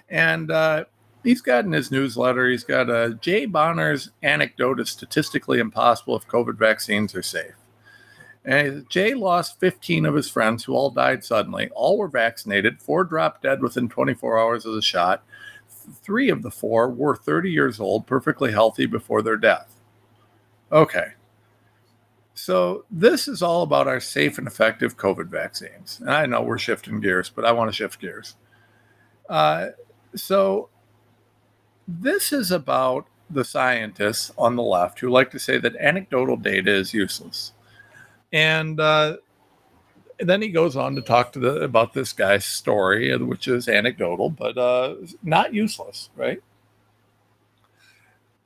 And 0.08 0.50
uh, 0.50 0.84
he's 1.22 1.40
got 1.40 1.64
in 1.64 1.72
his 1.72 1.90
newsletter, 1.90 2.48
he's 2.48 2.64
got 2.64 2.90
a 2.90 3.18
Jay 3.20 3.46
Bonner's 3.46 4.10
anecdote 4.22 4.80
is 4.80 4.90
statistically 4.90 5.58
impossible 5.58 6.16
if 6.16 6.26
COVID 6.26 6.56
vaccines 6.56 7.14
are 7.14 7.22
safe. 7.22 7.54
And 8.44 8.88
Jay 8.90 9.14
lost 9.14 9.60
15 9.60 10.04
of 10.04 10.14
his 10.14 10.28
friends 10.28 10.64
who 10.64 10.74
all 10.74 10.90
died 10.90 11.24
suddenly. 11.24 11.70
All 11.74 11.96
were 11.96 12.08
vaccinated. 12.08 12.82
Four 12.82 13.04
dropped 13.04 13.42
dead 13.42 13.62
within 13.62 13.88
24 13.88 14.38
hours 14.38 14.66
of 14.66 14.74
the 14.74 14.82
shot. 14.82 15.22
Three 16.02 16.28
of 16.28 16.42
the 16.42 16.50
four 16.50 16.90
were 16.90 17.14
30 17.14 17.50
years 17.50 17.78
old, 17.78 18.06
perfectly 18.06 18.50
healthy 18.50 18.86
before 18.86 19.22
their 19.22 19.36
death. 19.36 19.76
Okay. 20.72 21.12
So, 22.34 22.84
this 22.90 23.28
is 23.28 23.42
all 23.42 23.62
about 23.62 23.86
our 23.86 24.00
safe 24.00 24.38
and 24.38 24.46
effective 24.46 24.96
COVID 24.96 25.28
vaccines. 25.28 25.98
And 26.00 26.10
I 26.10 26.26
know 26.26 26.42
we're 26.42 26.58
shifting 26.58 27.00
gears, 27.00 27.28
but 27.28 27.44
I 27.44 27.52
want 27.52 27.70
to 27.70 27.76
shift 27.76 28.00
gears. 28.00 28.36
Uh, 29.28 29.68
so, 30.14 30.70
this 31.86 32.32
is 32.32 32.50
about 32.50 33.06
the 33.28 33.44
scientists 33.44 34.32
on 34.38 34.56
the 34.56 34.62
left 34.62 35.00
who 35.00 35.10
like 35.10 35.30
to 35.30 35.38
say 35.38 35.58
that 35.58 35.76
anecdotal 35.76 36.36
data 36.36 36.70
is 36.70 36.94
useless. 36.94 37.52
And 38.32 38.80
uh, 38.80 39.18
then 40.18 40.40
he 40.42 40.48
goes 40.48 40.76
on 40.76 40.94
to 40.94 41.02
talk 41.02 41.32
to 41.32 41.38
the 41.38 41.62
about 41.62 41.92
this 41.92 42.12
guy's 42.12 42.44
story, 42.44 43.16
which 43.18 43.48
is 43.48 43.68
anecdotal, 43.68 44.30
but 44.30 44.56
uh, 44.56 44.94
not 45.22 45.52
useless, 45.52 46.10
right? 46.16 46.42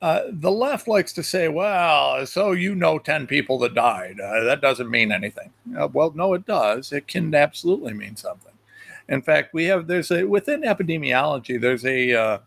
Uh, 0.01 0.23
the 0.29 0.51
left 0.51 0.87
likes 0.87 1.11
to 1.13 1.23
say, 1.23 1.47
well, 1.47 2.25
so 2.25 2.51
you 2.51 2.75
know 2.75 2.99
10 2.99 3.25
people 3.25 3.57
that 3.57 3.73
died. 3.73 4.19
Uh, 4.19 4.43
that 4.43 4.61
doesn't 4.61 4.91
mean 4.91 5.11
anything. 5.11 5.51
Uh, 5.77 5.87
well, 5.91 6.11
no, 6.15 6.33
it 6.33 6.45
does. 6.45 6.91
It 6.91 7.07
can 7.07 7.33
absolutely 7.33 7.93
mean 7.93 8.15
something. 8.15 8.53
In 9.09 9.21
fact, 9.21 9.53
we 9.53 9.65
have, 9.65 9.87
there's 9.87 10.11
a, 10.11 10.25
within 10.25 10.61
epidemiology, 10.61 11.59
there's 11.59 11.85
a 11.85 12.13
uh, 12.13 12.37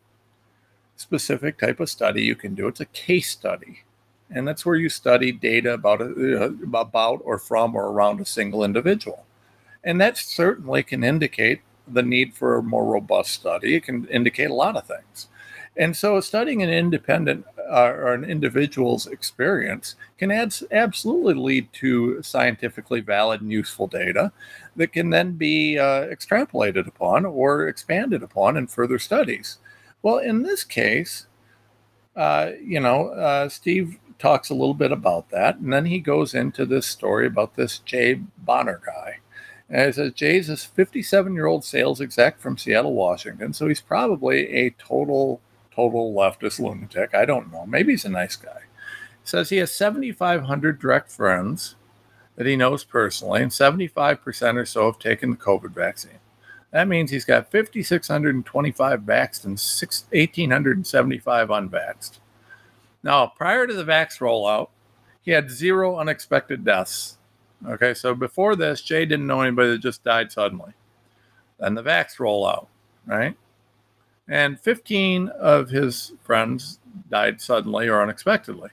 specific 0.96 1.58
type 1.58 1.80
of 1.80 1.90
study 1.90 2.22
you 2.22 2.36
can 2.36 2.54
do. 2.54 2.68
It's 2.68 2.80
a 2.80 2.86
case 2.86 3.30
study 3.30 3.82
and 4.30 4.46
that's 4.46 4.64
where 4.64 4.76
you 4.76 4.88
study 4.88 5.32
data 5.32 5.74
about 5.74 6.00
uh, 6.00 6.50
about 6.72 7.20
or 7.24 7.38
from 7.38 7.74
or 7.74 7.88
around 7.88 8.20
a 8.20 8.24
single 8.24 8.64
individual 8.64 9.24
and 9.84 10.00
that 10.00 10.16
certainly 10.16 10.82
can 10.82 11.02
indicate 11.02 11.60
the 11.88 12.02
need 12.02 12.34
for 12.34 12.56
a 12.56 12.62
more 12.62 12.84
robust 12.84 13.32
study 13.32 13.76
it 13.76 13.84
can 13.84 14.06
indicate 14.08 14.50
a 14.50 14.54
lot 14.54 14.76
of 14.76 14.86
things 14.86 15.28
and 15.80 15.96
so 15.96 16.20
studying 16.20 16.62
an 16.62 16.70
independent 16.70 17.44
uh, 17.70 17.92
or 17.96 18.12
an 18.12 18.24
individual's 18.24 19.06
experience 19.06 19.96
can 20.18 20.30
add, 20.30 20.54
absolutely 20.70 21.34
lead 21.34 21.72
to 21.72 22.22
scientifically 22.22 23.00
valid 23.00 23.40
and 23.40 23.50
useful 23.50 23.86
data 23.86 24.32
that 24.76 24.92
can 24.92 25.10
then 25.10 25.32
be 25.32 25.78
uh, 25.78 26.06
extrapolated 26.06 26.86
upon 26.86 27.24
or 27.24 27.66
expanded 27.68 28.22
upon 28.22 28.56
in 28.56 28.66
further 28.66 28.98
studies 28.98 29.58
well 30.02 30.18
in 30.18 30.42
this 30.42 30.64
case 30.64 31.26
uh, 32.16 32.52
you 32.62 32.80
know, 32.80 33.08
uh, 33.08 33.48
Steve 33.48 33.98
talks 34.18 34.50
a 34.50 34.54
little 34.54 34.74
bit 34.74 34.92
about 34.92 35.30
that. 35.30 35.56
And 35.56 35.72
then 35.72 35.86
he 35.86 35.98
goes 35.98 36.34
into 36.34 36.66
this 36.66 36.86
story 36.86 37.26
about 37.26 37.56
this 37.56 37.78
Jay 37.78 38.20
Bonner 38.38 38.80
guy. 38.84 39.20
And 39.68 39.88
it 39.88 39.94
says 39.94 40.12
Jay's 40.12 40.48
a 40.50 40.56
57 40.56 41.34
year 41.34 41.46
old 41.46 41.64
sales 41.64 42.00
exec 42.00 42.38
from 42.38 42.58
Seattle, 42.58 42.94
Washington. 42.94 43.52
So 43.52 43.68
he's 43.68 43.80
probably 43.80 44.52
a 44.52 44.70
total, 44.70 45.40
total 45.74 46.12
leftist 46.12 46.58
lunatic. 46.58 47.14
I 47.14 47.24
don't 47.24 47.52
know. 47.52 47.66
Maybe 47.66 47.92
he's 47.92 48.04
a 48.04 48.10
nice 48.10 48.36
guy. 48.36 48.62
Says 49.24 49.50
he 49.50 49.58
has 49.58 49.72
7,500 49.72 50.78
direct 50.78 51.10
friends 51.10 51.76
that 52.36 52.46
he 52.46 52.56
knows 52.56 52.84
personally, 52.84 53.42
and 53.42 53.50
75% 53.50 54.56
or 54.56 54.64
so 54.64 54.86
have 54.86 54.98
taken 54.98 55.30
the 55.30 55.36
COVID 55.36 55.72
vaccine. 55.72 56.18
That 56.70 56.88
means 56.88 57.10
he's 57.10 57.24
got 57.24 57.50
5,625 57.50 59.00
vaxxed 59.00 59.44
and 59.44 59.58
6, 59.58 60.04
1,875 60.10 61.48
unvaxxed. 61.48 62.18
Now, 63.02 63.26
prior 63.26 63.66
to 63.66 63.74
the 63.74 63.84
Vax 63.84 64.18
rollout, 64.20 64.68
he 65.22 65.32
had 65.32 65.50
zero 65.50 65.96
unexpected 65.96 66.64
deaths. 66.64 67.18
Okay, 67.66 67.92
so 67.92 68.14
before 68.14 68.56
this, 68.56 68.80
Jay 68.82 69.04
didn't 69.04 69.26
know 69.26 69.42
anybody 69.42 69.70
that 69.70 69.78
just 69.78 70.04
died 70.04 70.32
suddenly. 70.32 70.72
Then 71.58 71.74
the 71.74 71.82
Vax 71.82 72.16
rollout, 72.16 72.68
right? 73.06 73.36
And 74.28 74.60
15 74.60 75.28
of 75.28 75.70
his 75.70 76.12
friends 76.22 76.78
died 77.10 77.40
suddenly 77.40 77.88
or 77.88 78.02
unexpectedly. 78.02 78.70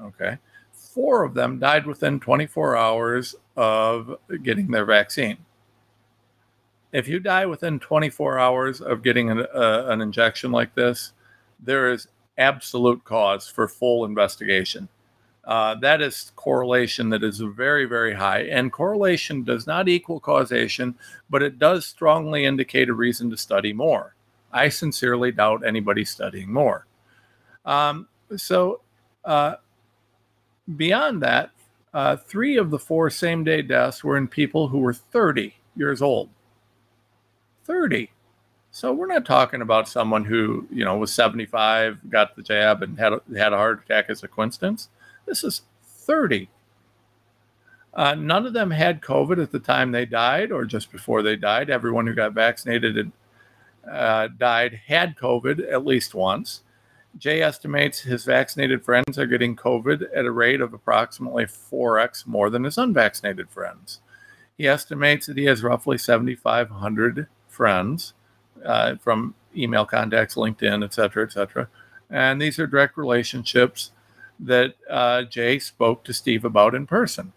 Okay. 0.00 0.38
Four 0.72 1.24
of 1.24 1.34
them 1.34 1.58
died 1.58 1.86
within 1.86 2.18
24 2.18 2.76
hours 2.76 3.34
of 3.56 4.16
getting 4.42 4.70
their 4.70 4.84
vaccine. 4.84 5.38
If 6.92 7.06
you 7.06 7.20
die 7.20 7.46
within 7.46 7.78
24 7.78 8.38
hours 8.38 8.80
of 8.80 9.02
getting 9.02 9.30
an, 9.30 9.46
uh, 9.54 9.84
an 9.88 10.00
injection 10.00 10.50
like 10.50 10.74
this, 10.74 11.12
there 11.60 11.92
is 11.92 12.08
absolute 12.38 13.04
cause 13.04 13.46
for 13.46 13.68
full 13.68 14.04
investigation. 14.04 14.88
Uh, 15.44 15.74
that 15.76 16.02
is 16.02 16.32
correlation 16.36 17.08
that 17.10 17.22
is 17.22 17.38
very, 17.38 17.84
very 17.84 18.14
high. 18.14 18.42
And 18.42 18.72
correlation 18.72 19.44
does 19.44 19.66
not 19.66 19.88
equal 19.88 20.20
causation, 20.20 20.94
but 21.28 21.42
it 21.42 21.58
does 21.58 21.86
strongly 21.86 22.44
indicate 22.44 22.88
a 22.88 22.94
reason 22.94 23.30
to 23.30 23.36
study 23.36 23.72
more. 23.72 24.14
I 24.52 24.68
sincerely 24.68 25.32
doubt 25.32 25.66
anybody 25.66 26.04
studying 26.04 26.52
more. 26.52 26.86
Um, 27.64 28.08
so, 28.36 28.80
uh, 29.24 29.56
beyond 30.76 31.22
that, 31.22 31.50
uh, 31.92 32.16
three 32.16 32.56
of 32.56 32.70
the 32.70 32.78
four 32.78 33.10
same 33.10 33.44
day 33.44 33.62
deaths 33.62 34.04
were 34.04 34.16
in 34.16 34.28
people 34.28 34.68
who 34.68 34.78
were 34.78 34.94
30 34.94 35.54
years 35.76 36.02
old. 36.02 36.28
30. 37.64 38.10
So 38.72 38.92
we're 38.92 39.06
not 39.06 39.24
talking 39.24 39.62
about 39.62 39.88
someone 39.88 40.24
who, 40.24 40.66
you 40.70 40.84
know, 40.84 40.96
was 40.96 41.12
75, 41.12 42.08
got 42.08 42.36
the 42.36 42.42
jab, 42.42 42.82
and 42.82 42.98
had 42.98 43.12
a, 43.12 43.22
had 43.36 43.52
a 43.52 43.56
heart 43.56 43.82
attack 43.84 44.06
as 44.08 44.22
a 44.22 44.28
coincidence. 44.28 44.88
This 45.26 45.42
is 45.42 45.62
30. 45.84 46.48
Uh, 47.92 48.14
none 48.14 48.46
of 48.46 48.52
them 48.52 48.70
had 48.70 49.00
COVID 49.00 49.42
at 49.42 49.50
the 49.50 49.58
time 49.58 49.90
they 49.90 50.06
died 50.06 50.52
or 50.52 50.64
just 50.64 50.92
before 50.92 51.22
they 51.22 51.34
died. 51.34 51.70
Everyone 51.70 52.06
who 52.06 52.14
got 52.14 52.32
vaccinated 52.32 52.96
and 52.96 53.10
uh, 53.90 54.28
died 54.28 54.80
had 54.86 55.16
COVID 55.16 55.70
at 55.70 55.84
least 55.84 56.14
once. 56.14 56.62
Jay 57.18 57.42
estimates 57.42 58.00
his 58.00 58.24
vaccinated 58.24 58.84
friends 58.84 59.18
are 59.18 59.26
getting 59.26 59.56
COVID 59.56 60.08
at 60.14 60.24
a 60.24 60.30
rate 60.30 60.60
of 60.60 60.72
approximately 60.72 61.44
4x 61.44 62.26
more 62.26 62.50
than 62.50 62.64
his 62.64 62.78
unvaccinated 62.78 63.50
friends. 63.50 64.00
He 64.56 64.68
estimates 64.68 65.26
that 65.26 65.36
he 65.36 65.46
has 65.46 65.62
roughly 65.62 65.98
7,500 65.98 67.26
friends 67.48 68.12
uh, 68.64 68.96
from 68.96 69.34
email 69.56 69.84
contacts, 69.84 70.36
LinkedIn, 70.36 70.84
et 70.84 70.94
cetera, 70.94 71.24
et 71.24 71.32
cetera. 71.32 71.68
And 72.08 72.40
these 72.40 72.58
are 72.58 72.66
direct 72.66 72.96
relationships 72.96 73.90
that 74.38 74.74
uh, 74.88 75.22
Jay 75.22 75.58
spoke 75.58 76.04
to 76.04 76.12
Steve 76.12 76.44
about 76.44 76.74
in 76.74 76.86
person. 76.86 77.32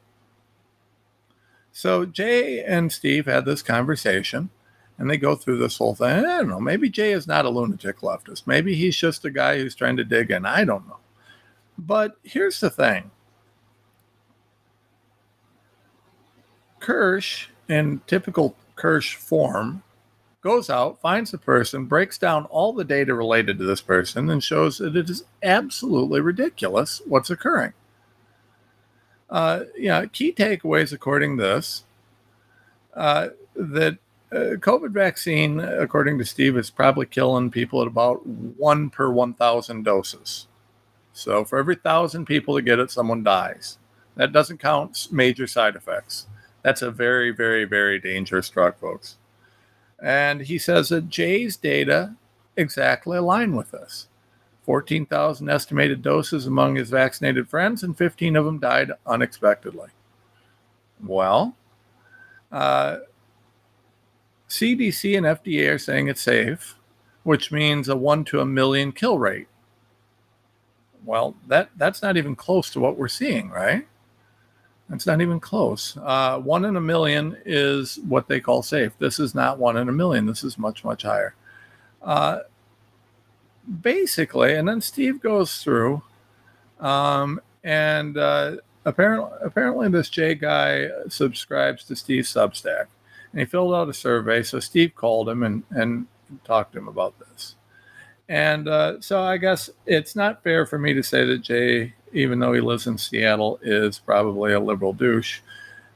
So 1.71 2.05
Jay 2.05 2.63
and 2.63 2.91
Steve 2.91 3.25
had 3.25 3.45
this 3.45 3.63
conversation 3.63 4.51
and 4.97 5.09
they 5.09 5.17
go 5.17 5.35
through 5.35 5.57
this 5.57 5.77
whole 5.77 5.95
thing. 5.95 6.07
I 6.07 6.21
don't 6.21 6.49
know. 6.49 6.59
Maybe 6.59 6.89
Jay 6.89 7.11
is 7.11 7.27
not 7.27 7.45
a 7.45 7.49
lunatic 7.49 7.99
leftist. 7.99 8.43
Maybe 8.45 8.75
he's 8.75 8.95
just 8.95 9.25
a 9.25 9.31
guy 9.31 9.57
who's 9.57 9.75
trying 9.75 9.97
to 9.97 10.03
dig 10.03 10.31
in. 10.31 10.45
I 10.45 10.63
don't 10.63 10.87
know. 10.87 10.97
But 11.77 12.17
here's 12.23 12.59
the 12.59 12.69
thing 12.69 13.09
Kirsch, 16.79 17.47
in 17.69 18.01
typical 18.07 18.55
Kirsch 18.75 19.15
form, 19.15 19.83
goes 20.41 20.69
out, 20.69 20.99
finds 20.99 21.31
the 21.31 21.37
person, 21.37 21.85
breaks 21.85 22.17
down 22.17 22.45
all 22.45 22.73
the 22.73 22.83
data 22.83 23.13
related 23.13 23.57
to 23.57 23.65
this 23.65 23.81
person, 23.81 24.29
and 24.29 24.43
shows 24.43 24.77
that 24.77 24.95
it 24.95 25.09
is 25.09 25.23
absolutely 25.41 26.21
ridiculous 26.21 27.01
what's 27.05 27.29
occurring. 27.29 27.73
Uh, 29.29 29.61
yeah, 29.77 30.05
key 30.05 30.31
takeaways 30.31 30.93
according 30.93 31.37
to 31.37 31.43
this 31.43 31.85
uh, 32.93 33.29
that 33.55 33.97
uh, 34.33 34.55
COVID 34.55 34.91
vaccine, 34.91 35.59
according 35.59 36.17
to 36.17 36.25
Steve, 36.25 36.57
is 36.57 36.69
probably 36.69 37.05
killing 37.05 37.51
people 37.51 37.81
at 37.81 37.87
about 37.87 38.25
one 38.25 38.89
per 38.89 39.11
1,000 39.11 39.83
doses. 39.83 40.47
So 41.13 41.45
for 41.45 41.59
every 41.59 41.75
thousand 41.75 42.25
people 42.25 42.55
that 42.55 42.63
get 42.63 42.79
it, 42.79 42.89
someone 42.89 43.23
dies. 43.23 43.77
That 44.15 44.31
doesn't 44.31 44.57
count 44.57 45.07
major 45.11 45.45
side 45.45 45.75
effects. 45.75 46.27
That's 46.63 46.81
a 46.81 46.91
very, 46.91 47.31
very, 47.31 47.65
very 47.65 47.99
dangerous 47.99 48.49
drug, 48.49 48.77
folks. 48.77 49.17
And 50.01 50.41
he 50.41 50.57
says 50.57 50.89
that 50.89 51.09
Jay's 51.09 51.55
data 51.55 52.15
exactly 52.57 53.17
align 53.17 53.55
with 53.55 53.71
this. 53.71 54.07
14,000 54.65 55.49
estimated 55.49 56.01
doses 56.01 56.47
among 56.47 56.75
his 56.75 56.89
vaccinated 56.89 57.49
friends, 57.49 57.83
and 57.83 57.97
15 57.97 58.35
of 58.35 58.45
them 58.45 58.59
died 58.59 58.91
unexpectedly. 59.05 59.89
Well, 61.03 61.55
uh, 62.51 62.99
CDC 64.53 65.17
and 65.17 65.25
FDA 65.25 65.73
are 65.73 65.79
saying 65.79 66.07
it's 66.07 66.21
safe, 66.21 66.75
which 67.23 67.51
means 67.51 67.89
a 67.89 67.95
one 67.95 68.23
to 68.25 68.39
a 68.39 68.45
million 68.45 68.91
kill 68.91 69.17
rate. 69.17 69.47
Well, 71.03 71.35
that 71.47 71.69
that's 71.75 72.01
not 72.01 72.17
even 72.17 72.35
close 72.35 72.69
to 72.71 72.79
what 72.79 72.97
we're 72.97 73.07
seeing, 73.07 73.49
right? 73.49 73.87
It's 74.91 75.07
not 75.07 75.21
even 75.21 75.39
close. 75.39 75.97
Uh, 75.97 76.39
one 76.39 76.65
in 76.65 76.75
a 76.75 76.81
million 76.81 77.35
is 77.45 77.99
what 78.07 78.27
they 78.27 78.39
call 78.39 78.61
safe. 78.61 78.91
This 78.99 79.19
is 79.19 79.33
not 79.33 79.57
one 79.57 79.77
in 79.77 79.89
a 79.89 79.93
million. 79.93 80.27
This 80.27 80.43
is 80.43 80.57
much, 80.57 80.83
much 80.83 81.01
higher. 81.01 81.33
Uh, 82.01 82.39
basically, 83.81 84.53
and 84.55 84.67
then 84.67 84.81
Steve 84.81 85.19
goes 85.21 85.63
through, 85.63 86.03
um, 86.79 87.41
and 87.63 88.17
uh, 88.17 88.57
apparently, 88.85 89.31
apparently, 89.41 89.87
this 89.89 90.09
Jay 90.09 90.35
guy 90.35 90.89
subscribes 91.07 91.85
to 91.85 91.95
Steve's 91.95 92.31
Substack, 92.31 92.85
and 93.33 93.39
he 93.39 93.45
filled 93.45 93.73
out 93.73 93.89
a 93.89 93.93
survey. 93.93 94.43
So 94.43 94.59
Steve 94.59 94.95
called 94.95 95.27
him 95.27 95.43
and 95.43 95.63
and 95.71 96.07
talked 96.45 96.73
to 96.73 96.79
him 96.79 96.87
about 96.87 97.19
this. 97.19 97.55
And 98.29 98.67
uh, 98.67 99.01
so 99.01 99.21
I 99.21 99.37
guess 99.37 99.69
it's 99.85 100.15
not 100.15 100.43
fair 100.43 100.65
for 100.65 100.79
me 100.79 100.93
to 100.93 101.03
say 101.03 101.25
that 101.25 101.39
Jay, 101.39 101.93
even 102.13 102.39
though 102.39 102.53
he 102.53 102.61
lives 102.61 102.87
in 102.87 102.97
Seattle, 102.97 103.59
is 103.61 103.99
probably 103.99 104.53
a 104.53 104.59
liberal 104.59 104.93
douche. 104.93 105.41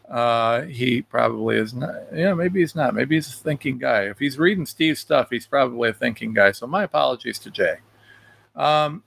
Uh, 0.09 0.61
he 0.63 1.01
probably 1.01 1.57
is 1.57 1.73
not. 1.73 1.95
Yeah, 2.13 2.33
maybe 2.33 2.59
he's 2.59 2.75
not. 2.75 2.95
Maybe 2.95 3.15
he's 3.15 3.27
a 3.29 3.37
thinking 3.37 3.77
guy. 3.77 4.03
If 4.03 4.19
he's 4.19 4.37
reading 4.37 4.65
Steve's 4.65 4.99
stuff, 4.99 5.29
he's 5.29 5.45
probably 5.45 5.89
a 5.89 5.93
thinking 5.93 6.33
guy. 6.33 6.51
So 6.51 6.65
my 6.67 6.83
apologies 6.83 7.39
to 7.39 7.51
Jay. 7.51 7.77
Um, 8.55 9.03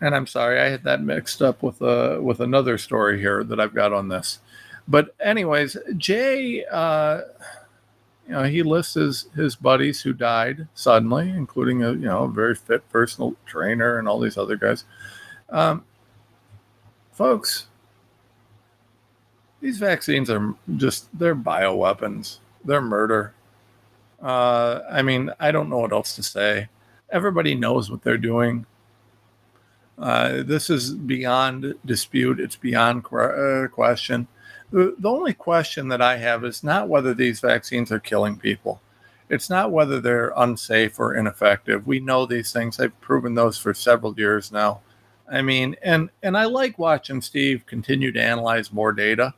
and 0.00 0.14
I'm 0.14 0.26
sorry 0.26 0.60
I 0.60 0.68
had 0.68 0.84
that 0.84 1.02
mixed 1.02 1.40
up 1.42 1.62
with 1.62 1.80
a 1.80 2.16
uh, 2.16 2.20
with 2.20 2.40
another 2.40 2.76
story 2.78 3.18
here 3.18 3.42
that 3.44 3.58
I've 3.58 3.74
got 3.74 3.92
on 3.92 4.08
this. 4.08 4.40
But 4.88 5.14
anyways, 5.20 5.76
Jay. 5.96 6.64
Uh, 6.64 7.22
you 8.26 8.32
know, 8.32 8.42
he 8.42 8.62
lists 8.62 8.94
his, 8.94 9.28
his 9.36 9.54
buddies 9.54 10.02
who 10.02 10.12
died 10.12 10.66
suddenly, 10.74 11.30
including 11.30 11.84
a 11.84 11.92
you 11.92 12.06
know 12.06 12.24
a 12.24 12.28
very 12.28 12.54
fit 12.56 12.88
personal 12.88 13.36
trainer 13.46 13.98
and 13.98 14.08
all 14.08 14.18
these 14.18 14.36
other 14.36 14.56
guys. 14.56 14.84
Um, 15.48 15.84
folks, 17.12 17.68
these 19.60 19.78
vaccines 19.78 20.28
are 20.28 20.54
just 20.76 21.08
they're 21.16 21.36
bioweapons. 21.36 22.38
They're 22.64 22.80
murder. 22.80 23.32
Uh, 24.20 24.80
I 24.90 25.02
mean, 25.02 25.30
I 25.38 25.52
don't 25.52 25.70
know 25.70 25.78
what 25.78 25.92
else 25.92 26.16
to 26.16 26.22
say. 26.22 26.68
Everybody 27.10 27.54
knows 27.54 27.90
what 27.90 28.02
they're 28.02 28.18
doing. 28.18 28.66
Uh, 29.98 30.42
this 30.42 30.68
is 30.68 30.94
beyond 30.94 31.74
dispute. 31.84 32.40
It's 32.40 32.56
beyond 32.56 33.04
qu- 33.04 33.18
uh, 33.18 33.68
question. 33.68 34.26
The, 34.70 34.94
the 34.98 35.10
only 35.10 35.32
question 35.32 35.88
that 35.88 36.02
I 36.02 36.16
have 36.16 36.44
is 36.44 36.64
not 36.64 36.88
whether 36.88 37.14
these 37.14 37.40
vaccines 37.40 37.92
are 37.92 38.00
killing 38.00 38.36
people. 38.36 38.80
It's 39.28 39.50
not 39.50 39.72
whether 39.72 40.00
they're 40.00 40.32
unsafe 40.36 40.98
or 40.98 41.14
ineffective. 41.14 41.86
We 41.86 42.00
know 42.00 42.26
these 42.26 42.52
things. 42.52 42.78
I've 42.78 43.00
proven 43.00 43.34
those 43.34 43.58
for 43.58 43.74
several 43.74 44.14
years 44.18 44.52
now. 44.52 44.80
I 45.28 45.42
mean, 45.42 45.74
and 45.82 46.10
and 46.22 46.36
I 46.36 46.44
like 46.44 46.78
watching 46.78 47.20
Steve 47.20 47.66
continue 47.66 48.12
to 48.12 48.22
analyze 48.22 48.72
more 48.72 48.92
data, 48.92 49.34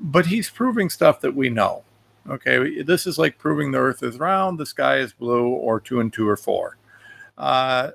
but 0.00 0.26
he's 0.26 0.48
proving 0.48 0.88
stuff 0.88 1.20
that 1.20 1.34
we 1.34 1.50
know. 1.50 1.84
Okay, 2.28 2.82
this 2.82 3.06
is 3.06 3.18
like 3.18 3.38
proving 3.38 3.70
the 3.70 3.78
Earth 3.78 4.02
is 4.02 4.18
round, 4.18 4.58
the 4.58 4.66
sky 4.66 4.98
is 4.98 5.12
blue, 5.12 5.48
or 5.48 5.80
two 5.80 6.00
and 6.00 6.10
two 6.12 6.26
or 6.26 6.36
four. 6.36 6.78
Uh, 7.36 7.90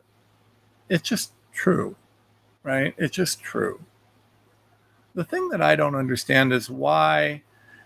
it's 0.89 1.07
just 1.07 1.33
true, 1.51 1.95
right? 2.63 2.93
It's 2.97 3.15
just 3.15 3.41
true 3.41 3.79
the 5.15 5.23
thing 5.23 5.49
that 5.49 5.61
I 5.61 5.75
don't 5.75 5.95
understand 5.95 6.53
is 6.53 6.69
why 6.69 7.43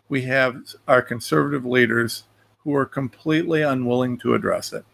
we 0.09 0.23
have 0.23 0.61
our 0.87 1.01
conservative 1.01 1.65
leaders 1.65 2.23
who 2.59 2.73
are 2.75 2.85
completely 2.85 3.61
unwilling 3.61 4.17
to 4.19 4.33
address 4.33 4.71
it. 4.73 4.85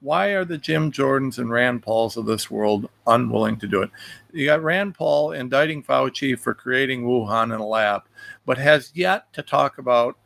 Why 0.00 0.28
are 0.28 0.44
the 0.44 0.58
Jim 0.58 0.92
Jordans 0.92 1.38
and 1.38 1.50
Rand 1.50 1.82
Pauls 1.82 2.16
of 2.16 2.26
this 2.26 2.50
world 2.50 2.90
unwilling 3.06 3.58
to 3.58 3.66
do 3.66 3.82
it? 3.82 3.90
You 4.32 4.46
got 4.46 4.62
Rand 4.62 4.94
Paul 4.94 5.32
indicting 5.32 5.82
Fauci 5.82 6.38
for 6.38 6.52
creating 6.52 7.04
Wuhan 7.04 7.54
in 7.54 7.60
a 7.60 7.66
lab, 7.66 8.02
but 8.44 8.58
has 8.58 8.92
yet 8.94 9.32
to 9.32 9.42
talk 9.42 9.78
about 9.78 10.18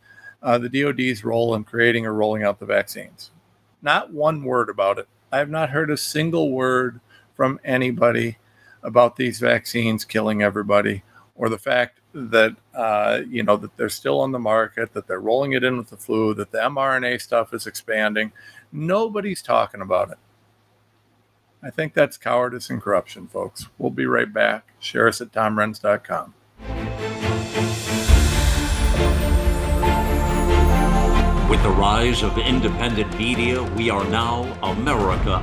uh, 0.43 0.59
the 0.59 0.69
DoD's 0.69 1.25
role 1.25 1.55
in 1.55 1.65
creating 1.65 2.07
or 2.07 2.15
rolling 2.15 2.43
out 2.43 2.59
the 2.59 2.67
vaccines. 2.67 3.31
Not 3.81 4.13
one 4.13 4.43
word 4.43 4.69
about 4.69 4.99
it. 4.99 5.09
I 5.31 5.39
have 5.39 5.51
not 5.51 5.71
heard 5.71 5.91
a 5.91 5.97
single 5.97 6.51
word 6.51 7.01
from 7.35 7.61
anybody 7.65 8.39
about 8.83 9.17
these 9.17 9.39
vaccines 9.39 10.05
killing 10.05 10.43
everybody 10.43 11.03
or 11.39 11.49
the 11.49 11.59
fact 11.59 12.01
that 12.13 12.55
uh, 12.75 13.21
you 13.29 13.43
know 13.43 13.57
that 13.57 13.75
they're 13.77 13.89
still 13.89 14.21
on 14.21 14.33
the 14.33 14.39
market, 14.39 14.93
that 14.93 15.07
they're 15.07 15.21
rolling 15.21 15.53
it 15.53 15.65
in 15.65 15.79
with 15.79 15.89
the 15.89 15.97
flu, 15.97 16.35
that 16.35 16.51
the 16.51 16.59
mRNA 16.59 17.23
stuff 17.23 17.55
is 17.55 17.67
expanding. 17.67 18.33
Nobody's 18.73 19.41
talking 19.41 19.81
about 19.81 20.11
it. 20.11 20.19
I 21.63 21.71
think 21.71 21.95
that's 21.95 22.17
cowardice 22.17 22.71
and 22.71 22.83
corruption, 22.83 23.27
folks. 23.29 23.69
We'll 23.79 23.91
be 23.91 24.07
right 24.07 24.33
back. 24.33 24.73
Share 24.79 25.09
us 25.09 25.21
at 25.21 25.33
tomrenz.com. 25.33 26.35
With 31.49 31.63
the 31.63 31.71
rise 31.71 32.23
of 32.23 32.37
independent 32.37 33.17
media, 33.19 33.63
we 33.63 33.91
are 33.91 34.05
now 34.05 34.43
America 34.63 35.43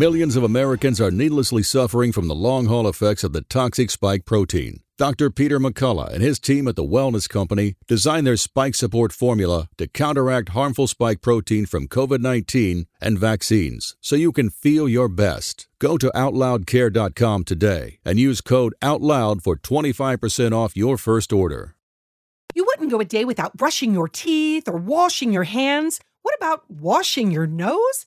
Millions 0.00 0.34
of 0.34 0.42
Americans 0.42 0.98
are 0.98 1.10
needlessly 1.10 1.62
suffering 1.62 2.10
from 2.10 2.26
the 2.26 2.34
long 2.34 2.64
haul 2.64 2.88
effects 2.88 3.22
of 3.22 3.34
the 3.34 3.42
toxic 3.42 3.90
spike 3.90 4.24
protein. 4.24 4.80
Dr. 4.96 5.28
Peter 5.28 5.60
McCullough 5.60 6.10
and 6.10 6.22
his 6.22 6.40
team 6.40 6.66
at 6.68 6.74
the 6.74 6.90
Wellness 6.94 7.28
Company 7.28 7.74
designed 7.86 8.26
their 8.26 8.38
spike 8.38 8.74
support 8.74 9.12
formula 9.12 9.68
to 9.76 9.86
counteract 9.86 10.56
harmful 10.60 10.86
spike 10.86 11.20
protein 11.20 11.66
from 11.66 11.86
COVID 11.86 12.20
19 12.20 12.86
and 12.98 13.18
vaccines 13.18 13.94
so 14.00 14.16
you 14.16 14.32
can 14.32 14.48
feel 14.48 14.88
your 14.88 15.06
best. 15.06 15.68
Go 15.78 15.98
to 15.98 16.10
OutLoudCare.com 16.14 17.44
today 17.44 17.98
and 18.02 18.18
use 18.18 18.40
code 18.40 18.72
OUTLOUD 18.80 19.42
for 19.42 19.56
25% 19.56 20.52
off 20.52 20.78
your 20.78 20.96
first 20.96 21.30
order. 21.30 21.76
You 22.54 22.64
wouldn't 22.64 22.90
go 22.90 23.00
a 23.00 23.04
day 23.04 23.26
without 23.26 23.54
brushing 23.54 23.92
your 23.92 24.08
teeth 24.08 24.66
or 24.66 24.78
washing 24.78 25.30
your 25.30 25.44
hands. 25.44 26.00
What 26.22 26.34
about 26.36 26.64
washing 26.70 27.30
your 27.30 27.46
nose? 27.46 28.06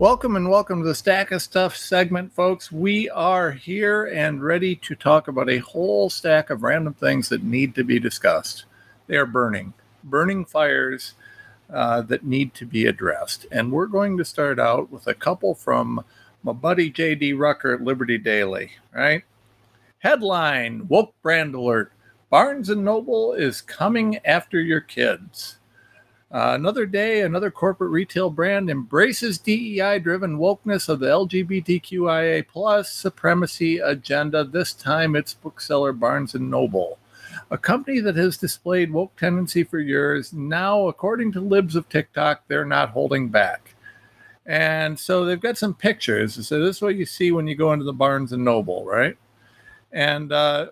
Welcome 0.00 0.36
and 0.36 0.48
welcome 0.48 0.82
to 0.82 0.88
the 0.88 0.94
Stack 0.94 1.32
of 1.32 1.42
Stuff 1.42 1.76
segment, 1.76 2.32
folks. 2.32 2.70
We 2.70 3.10
are 3.10 3.50
here 3.50 4.04
and 4.04 4.40
ready 4.40 4.76
to 4.76 4.94
talk 4.94 5.26
about 5.26 5.50
a 5.50 5.58
whole 5.58 6.08
stack 6.08 6.50
of 6.50 6.62
random 6.62 6.94
things 6.94 7.28
that 7.30 7.42
need 7.42 7.74
to 7.74 7.82
be 7.82 7.98
discussed. 7.98 8.64
They 9.08 9.16
are 9.16 9.26
burning, 9.26 9.74
burning 10.04 10.44
fires 10.44 11.14
uh, 11.68 12.02
that 12.02 12.24
need 12.24 12.54
to 12.54 12.64
be 12.64 12.86
addressed. 12.86 13.46
And 13.50 13.72
we're 13.72 13.88
going 13.88 14.16
to 14.18 14.24
start 14.24 14.60
out 14.60 14.88
with 14.92 15.08
a 15.08 15.14
couple 15.14 15.56
from 15.56 16.04
my 16.44 16.52
buddy 16.52 16.92
JD 16.92 17.36
Rucker 17.36 17.74
at 17.74 17.82
Liberty 17.82 18.18
Daily, 18.18 18.70
right? 18.94 19.24
Headline 19.98 20.86
Woke 20.86 21.12
Brand 21.22 21.56
Alert 21.56 21.90
Barnes 22.30 22.68
and 22.68 22.84
Noble 22.84 23.32
is 23.32 23.60
coming 23.60 24.18
after 24.24 24.60
your 24.60 24.80
kids. 24.80 25.58
Uh, 26.30 26.52
another 26.54 26.84
day, 26.84 27.22
another 27.22 27.50
corporate 27.50 27.90
retail 27.90 28.28
brand 28.28 28.68
embraces 28.68 29.38
DEI-driven 29.38 30.36
wokeness 30.36 30.90
of 30.90 31.00
the 31.00 31.06
LGBTQIA 31.06 32.46
plus 32.46 32.92
supremacy 32.92 33.78
agenda. 33.78 34.44
This 34.44 34.74
time, 34.74 35.16
it's 35.16 35.32
bookseller 35.32 35.92
Barnes 35.92 36.34
and 36.34 36.50
Noble. 36.50 36.98
a 37.50 37.56
company 37.56 38.00
that 38.00 38.16
has 38.16 38.36
displayed 38.36 38.90
woke 38.90 39.16
tendency 39.16 39.64
for 39.64 39.78
years. 39.78 40.34
Now, 40.34 40.88
according 40.88 41.32
to 41.32 41.40
libs 41.40 41.76
of 41.76 41.88
TikTok, 41.88 42.42
they're 42.46 42.66
not 42.66 42.90
holding 42.90 43.28
back. 43.28 43.74
And 44.44 44.98
so 44.98 45.24
they've 45.24 45.40
got 45.40 45.56
some 45.56 45.74
pictures. 45.74 46.46
So 46.46 46.62
this 46.62 46.76
is 46.76 46.82
what 46.82 46.96
you 46.96 47.06
see 47.06 47.32
when 47.32 47.46
you 47.46 47.54
go 47.54 47.72
into 47.72 47.84
the 47.84 47.92
Barnes 47.92 48.32
and 48.32 48.44
Noble, 48.44 48.84
right? 48.84 49.16
And 49.92 50.32
uh, 50.32 50.68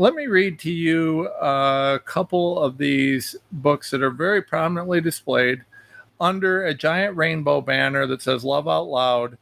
let 0.00 0.14
me 0.14 0.28
read 0.28 0.58
to 0.58 0.72
you 0.72 1.28
a 1.28 2.00
couple 2.06 2.58
of 2.58 2.78
these 2.78 3.36
books 3.52 3.90
that 3.90 4.02
are 4.02 4.10
very 4.10 4.40
prominently 4.40 4.98
displayed 4.98 5.62
under 6.18 6.64
a 6.64 6.72
giant 6.72 7.14
rainbow 7.18 7.60
banner 7.60 8.06
that 8.06 8.22
says 8.22 8.42
Love 8.42 8.66
Out 8.66 8.86
Loud. 8.86 9.36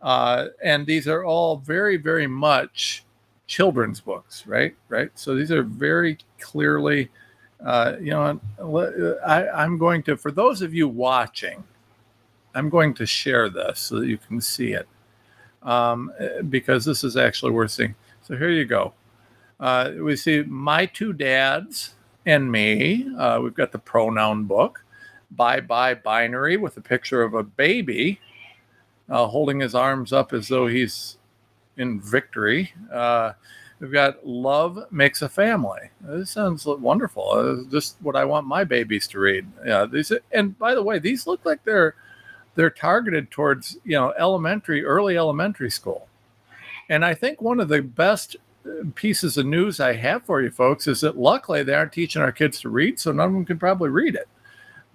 Uh, 0.00 0.46
and 0.62 0.86
these 0.86 1.08
are 1.08 1.24
all 1.24 1.56
very, 1.56 1.96
very 1.96 2.28
much 2.28 3.04
children's 3.48 4.00
books, 4.00 4.46
right? 4.46 4.76
Right. 4.88 5.10
So 5.16 5.34
these 5.34 5.50
are 5.50 5.64
very 5.64 6.18
clearly, 6.38 7.10
uh, 7.64 7.94
you 8.00 8.12
know, 8.12 8.40
I, 9.26 9.48
I'm 9.48 9.76
going 9.76 10.04
to, 10.04 10.16
for 10.16 10.30
those 10.30 10.62
of 10.62 10.72
you 10.72 10.86
watching, 10.86 11.64
I'm 12.54 12.68
going 12.68 12.94
to 12.94 13.06
share 13.06 13.50
this 13.50 13.80
so 13.80 13.98
that 13.98 14.06
you 14.06 14.18
can 14.18 14.40
see 14.40 14.70
it 14.70 14.86
um, 15.64 16.12
because 16.48 16.84
this 16.84 17.02
is 17.02 17.16
actually 17.16 17.50
worth 17.50 17.72
seeing. 17.72 17.96
So 18.22 18.36
here 18.36 18.50
you 18.50 18.66
go. 18.66 18.92
Uh, 19.58 19.92
we 20.00 20.16
see 20.16 20.42
My 20.42 20.86
Two 20.86 21.12
Dads 21.12 21.94
and 22.26 22.50
Me. 22.50 23.08
Uh, 23.16 23.40
we've 23.42 23.54
got 23.54 23.72
the 23.72 23.78
pronoun 23.78 24.44
book. 24.44 24.84
Bye 25.30 25.60
Bye 25.60 25.94
Binary 25.94 26.56
with 26.56 26.76
a 26.76 26.80
picture 26.80 27.22
of 27.22 27.34
a 27.34 27.42
baby 27.42 28.20
uh, 29.08 29.26
holding 29.26 29.60
his 29.60 29.74
arms 29.74 30.12
up 30.12 30.32
as 30.32 30.48
though 30.48 30.66
he's 30.66 31.18
in 31.76 32.00
victory. 32.00 32.72
Uh, 32.92 33.32
we've 33.80 33.92
got 33.92 34.26
Love 34.26 34.86
Makes 34.90 35.22
a 35.22 35.28
Family. 35.28 35.90
This 36.00 36.30
sounds 36.30 36.66
wonderful. 36.66 37.30
Uh, 37.30 37.70
just 37.70 37.96
what 38.00 38.16
I 38.16 38.24
want 38.24 38.46
my 38.46 38.64
babies 38.64 39.06
to 39.08 39.18
read. 39.18 39.46
Yeah, 39.64 39.86
these. 39.86 40.12
And 40.32 40.58
by 40.58 40.74
the 40.74 40.82
way, 40.82 40.98
these 40.98 41.26
look 41.26 41.44
like 41.44 41.64
they're 41.64 41.94
they're 42.54 42.70
targeted 42.70 43.30
towards 43.30 43.78
you 43.84 43.92
know 43.92 44.12
elementary, 44.18 44.84
early 44.84 45.16
elementary 45.16 45.70
school. 45.70 46.08
And 46.88 47.04
I 47.04 47.14
think 47.14 47.42
one 47.42 47.58
of 47.60 47.68
the 47.68 47.82
best 47.82 48.36
uh, 48.36 48.38
pieces 48.94 49.36
of 49.38 49.46
news 49.46 49.80
I 49.80 49.94
have 49.94 50.24
for 50.24 50.42
you 50.42 50.50
folks 50.50 50.86
is 50.86 51.00
that 51.00 51.18
luckily 51.18 51.62
they 51.62 51.74
aren't 51.74 51.92
teaching 51.92 52.22
our 52.22 52.32
kids 52.32 52.60
to 52.60 52.68
read, 52.68 52.98
so 52.98 53.12
none 53.12 53.28
of 53.28 53.32
them 53.34 53.44
can 53.44 53.58
probably 53.58 53.90
read 53.90 54.14
it. 54.14 54.28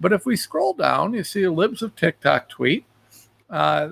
But 0.00 0.12
if 0.12 0.26
we 0.26 0.36
scroll 0.36 0.74
down, 0.74 1.14
you 1.14 1.22
see 1.22 1.44
a 1.44 1.52
Libs 1.52 1.82
of 1.82 1.94
TikTok 1.94 2.48
tweet. 2.48 2.84
Uh, 3.48 3.90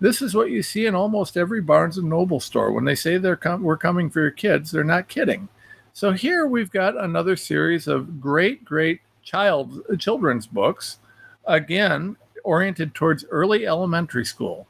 this 0.00 0.20
is 0.20 0.34
what 0.34 0.50
you 0.50 0.62
see 0.62 0.86
in 0.86 0.94
almost 0.94 1.36
every 1.36 1.60
Barnes 1.60 1.98
and 1.98 2.08
Noble 2.08 2.40
store. 2.40 2.72
When 2.72 2.84
they 2.84 2.94
say 2.94 3.16
they're 3.16 3.36
com- 3.36 3.62
we're 3.62 3.76
coming 3.76 4.10
for 4.10 4.20
your 4.20 4.30
kids, 4.30 4.70
they're 4.70 4.84
not 4.84 5.08
kidding. 5.08 5.48
So 5.92 6.12
here 6.12 6.46
we've 6.46 6.70
got 6.70 7.02
another 7.02 7.36
series 7.36 7.86
of 7.86 8.20
great, 8.20 8.64
great 8.64 9.00
child 9.22 9.82
children's 9.98 10.46
books, 10.46 10.98
again 11.46 12.16
oriented 12.44 12.94
towards 12.94 13.24
early 13.30 13.66
elementary 13.66 14.24
school. 14.24 14.66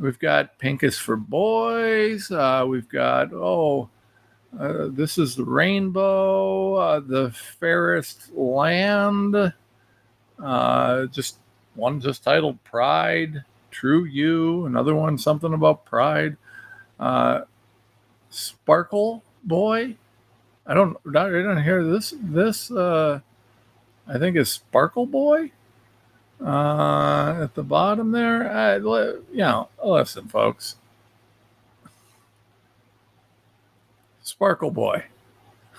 We've 0.00 0.18
got 0.18 0.58
Pink 0.58 0.82
is 0.82 0.96
for 0.96 1.14
Boys. 1.14 2.30
Uh, 2.30 2.64
we've 2.66 2.88
got 2.88 3.34
oh, 3.34 3.90
uh, 4.58 4.86
this 4.88 5.18
is 5.18 5.36
the 5.36 5.44
Rainbow, 5.44 6.74
uh, 6.74 7.00
the 7.00 7.30
Fairest 7.32 8.34
Land. 8.34 9.52
Uh, 10.42 11.06
just 11.06 11.36
one 11.74 12.00
just 12.00 12.24
titled 12.24 12.62
Pride. 12.64 13.44
True 13.70 14.04
You, 14.04 14.64
another 14.64 14.94
one, 14.94 15.18
something 15.18 15.52
about 15.52 15.84
pride. 15.84 16.36
Uh, 16.98 17.42
Sparkle 18.30 19.22
Boy. 19.44 19.96
I 20.66 20.74
don't, 20.74 20.96
I 21.06 21.28
don't 21.28 21.62
hear 21.62 21.84
this. 21.84 22.14
This, 22.20 22.70
uh, 22.70 23.20
I 24.08 24.18
think 24.18 24.36
is 24.36 24.50
Sparkle 24.50 25.06
Boy. 25.06 25.52
Uh, 26.42 27.42
at 27.42 27.54
the 27.54 27.62
bottom 27.62 28.12
there, 28.12 28.50
I, 28.50 28.76
you 28.76 29.26
know, 29.32 29.68
listen, 29.84 30.26
folks. 30.28 30.76
Sparkle 34.22 34.70
Boy. 34.70 35.04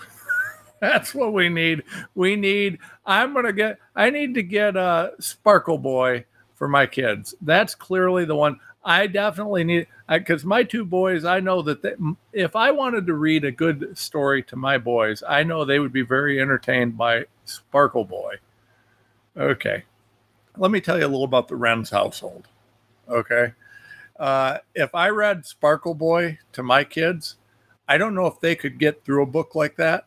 That's 0.80 1.14
what 1.14 1.32
we 1.32 1.48
need. 1.48 1.82
We 2.14 2.36
need. 2.36 2.78
I'm 3.04 3.34
gonna 3.34 3.52
get. 3.52 3.78
I 3.96 4.10
need 4.10 4.34
to 4.34 4.42
get 4.42 4.76
a 4.76 5.12
Sparkle 5.18 5.78
Boy 5.78 6.24
for 6.54 6.68
my 6.68 6.86
kids. 6.86 7.34
That's 7.40 7.74
clearly 7.74 8.24
the 8.24 8.36
one 8.36 8.60
I 8.84 9.06
definitely 9.06 9.64
need 9.64 9.86
because 10.08 10.44
my 10.44 10.62
two 10.62 10.84
boys, 10.84 11.24
I 11.24 11.40
know 11.40 11.62
that 11.62 11.82
they, 11.82 11.94
if 12.32 12.54
I 12.56 12.70
wanted 12.70 13.06
to 13.06 13.14
read 13.14 13.44
a 13.44 13.50
good 13.50 13.96
story 13.96 14.42
to 14.44 14.56
my 14.56 14.78
boys, 14.78 15.22
I 15.26 15.42
know 15.42 15.64
they 15.64 15.78
would 15.78 15.92
be 15.92 16.02
very 16.02 16.40
entertained 16.40 16.96
by 16.96 17.24
Sparkle 17.44 18.04
Boy. 18.04 18.36
Okay, 19.36 19.84
let 20.56 20.70
me 20.70 20.80
tell 20.80 20.98
you 20.98 21.04
a 21.04 21.08
little 21.08 21.24
about 21.24 21.48
the 21.48 21.54
Renz 21.54 21.90
household. 21.90 22.48
Okay, 23.08 23.52
uh, 24.18 24.58
if 24.74 24.94
I 24.94 25.08
read 25.08 25.46
Sparkle 25.46 25.94
Boy 25.94 26.38
to 26.52 26.62
my 26.62 26.84
kids, 26.84 27.36
I 27.88 27.98
don't 27.98 28.14
know 28.14 28.26
if 28.26 28.40
they 28.40 28.54
could 28.54 28.78
get 28.78 29.04
through 29.04 29.22
a 29.22 29.26
book 29.26 29.54
like 29.54 29.76
that 29.76 30.06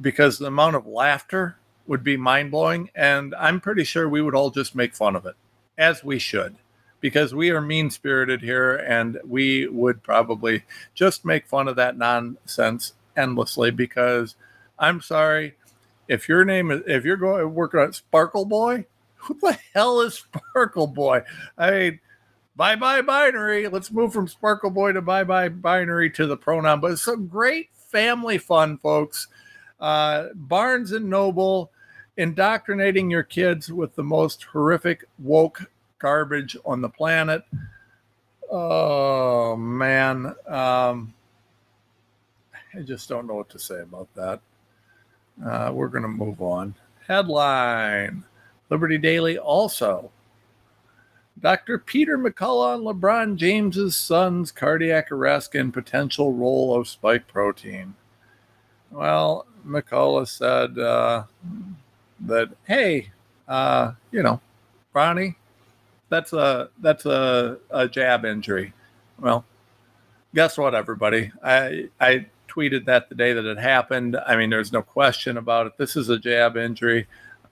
because 0.00 0.38
the 0.38 0.46
amount 0.46 0.76
of 0.76 0.86
laughter 0.86 1.56
would 1.86 2.04
be 2.04 2.16
mind 2.16 2.50
blowing, 2.50 2.90
and 2.94 3.34
I'm 3.34 3.60
pretty 3.60 3.84
sure 3.84 4.08
we 4.08 4.22
would 4.22 4.34
all 4.34 4.50
just 4.50 4.74
make 4.74 4.94
fun 4.94 5.16
of 5.16 5.26
it 5.26 5.34
as 5.76 6.04
we 6.04 6.18
should, 6.18 6.56
because 7.00 7.34
we 7.34 7.50
are 7.50 7.60
mean 7.60 7.90
spirited 7.90 8.42
here 8.42 8.76
and 8.76 9.18
we 9.26 9.66
would 9.68 10.02
probably 10.02 10.64
just 10.94 11.24
make 11.24 11.46
fun 11.46 11.68
of 11.68 11.76
that 11.76 11.96
nonsense 11.96 12.92
endlessly. 13.16 13.70
Because 13.70 14.34
I'm 14.78 15.00
sorry, 15.00 15.54
if 16.08 16.28
your 16.28 16.44
name 16.44 16.70
is, 16.70 16.82
if 16.86 17.04
you're 17.04 17.16
going 17.16 17.54
working 17.54 17.80
on 17.80 17.92
Sparkle 17.92 18.44
Boy, 18.44 18.86
who 19.18 19.38
the 19.40 19.58
hell 19.74 20.00
is 20.00 20.14
Sparkle 20.14 20.86
Boy? 20.86 21.22
I 21.56 21.70
mean, 21.70 22.00
bye 22.56 22.76
bye 22.76 23.02
binary. 23.02 23.68
Let's 23.68 23.90
move 23.90 24.12
from 24.12 24.28
Sparkle 24.28 24.70
Boy 24.70 24.92
to 24.92 25.02
bye 25.02 25.24
bye 25.24 25.48
binary 25.48 26.10
to 26.10 26.26
the 26.26 26.36
pronoun. 26.36 26.80
But 26.80 26.92
it's 26.92 27.02
some 27.02 27.26
great 27.26 27.68
family 27.74 28.38
fun, 28.38 28.78
folks. 28.78 29.28
Uh, 29.80 30.28
Barnes 30.34 30.92
and 30.92 31.08
Noble 31.08 31.70
indoctrinating 32.16 33.10
your 33.10 33.22
kids 33.22 33.72
with 33.72 33.94
the 33.94 34.02
most 34.02 34.42
horrific 34.44 35.04
woke 35.18 35.70
garbage 35.98 36.56
on 36.64 36.80
the 36.80 36.88
planet. 36.88 37.42
Oh 38.50 39.56
man, 39.56 40.34
um, 40.46 41.14
I 42.74 42.80
just 42.82 43.08
don't 43.08 43.26
know 43.26 43.34
what 43.34 43.50
to 43.50 43.58
say 43.58 43.80
about 43.80 44.08
that. 44.14 44.40
Uh, 45.44 45.70
we're 45.72 45.88
going 45.88 46.02
to 46.02 46.08
move 46.08 46.42
on. 46.42 46.74
Headline 47.06 48.24
Liberty 48.70 48.98
Daily 48.98 49.38
also. 49.38 50.10
Dr. 51.40 51.78
Peter 51.78 52.18
McCullough 52.18 52.74
on 52.74 52.82
LeBron 52.82 53.36
James's 53.36 53.94
son's 53.94 54.50
cardiac 54.50 55.12
arrest 55.12 55.54
and 55.54 55.72
potential 55.72 56.32
role 56.32 56.74
of 56.74 56.88
spike 56.88 57.28
protein. 57.28 57.94
Well, 58.90 59.46
McCullough 59.66 60.28
said 60.28 60.78
uh, 60.78 61.24
that 62.20 62.50
hey, 62.66 63.10
uh, 63.46 63.92
you 64.10 64.22
know, 64.22 64.40
Bronny, 64.94 65.36
that's 66.08 66.32
a 66.32 66.70
that's 66.80 67.06
a, 67.06 67.58
a 67.70 67.88
jab 67.88 68.24
injury. 68.24 68.72
Well, 69.20 69.44
guess 70.34 70.58
what, 70.58 70.74
everybody? 70.74 71.30
I 71.42 71.88
I 72.00 72.26
tweeted 72.48 72.86
that 72.86 73.08
the 73.08 73.14
day 73.14 73.32
that 73.32 73.44
it 73.44 73.58
happened. 73.58 74.16
I 74.26 74.36
mean, 74.36 74.50
there's 74.50 74.72
no 74.72 74.82
question 74.82 75.36
about 75.36 75.66
it. 75.66 75.76
This 75.76 75.94
is 75.94 76.08
a 76.08 76.18
jab 76.18 76.56
injury. 76.56 77.06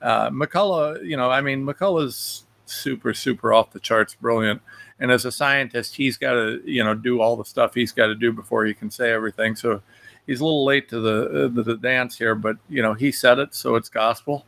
Uh, 0.06 0.30
McCullough, 0.30 1.04
you 1.04 1.16
know, 1.16 1.28
I 1.28 1.40
mean, 1.40 1.66
McCullough's 1.66 2.44
super 2.64 3.12
super 3.12 3.52
off 3.52 3.72
the 3.72 3.80
charts, 3.80 4.14
brilliant. 4.14 4.62
And 5.00 5.10
as 5.10 5.24
a 5.24 5.32
scientist, 5.32 5.96
he's 5.96 6.16
got 6.16 6.34
to 6.34 6.62
you 6.64 6.84
know 6.84 6.94
do 6.94 7.20
all 7.20 7.34
the 7.34 7.44
stuff 7.44 7.74
he's 7.74 7.90
got 7.90 8.06
to 8.06 8.14
do 8.14 8.30
before 8.32 8.64
he 8.66 8.72
can 8.72 8.88
say 8.88 9.10
everything. 9.10 9.56
So 9.56 9.82
he's 10.24 10.40
a 10.40 10.44
little 10.44 10.64
late 10.64 10.88
to 10.90 11.00
the, 11.00 11.46
uh, 11.46 11.62
the 11.62 11.76
dance 11.76 12.16
here, 12.18 12.36
but 12.36 12.56
you 12.68 12.82
know 12.82 12.94
he 12.94 13.10
said 13.10 13.40
it, 13.40 13.52
so 13.52 13.74
it's 13.74 13.88
gospel. 13.88 14.46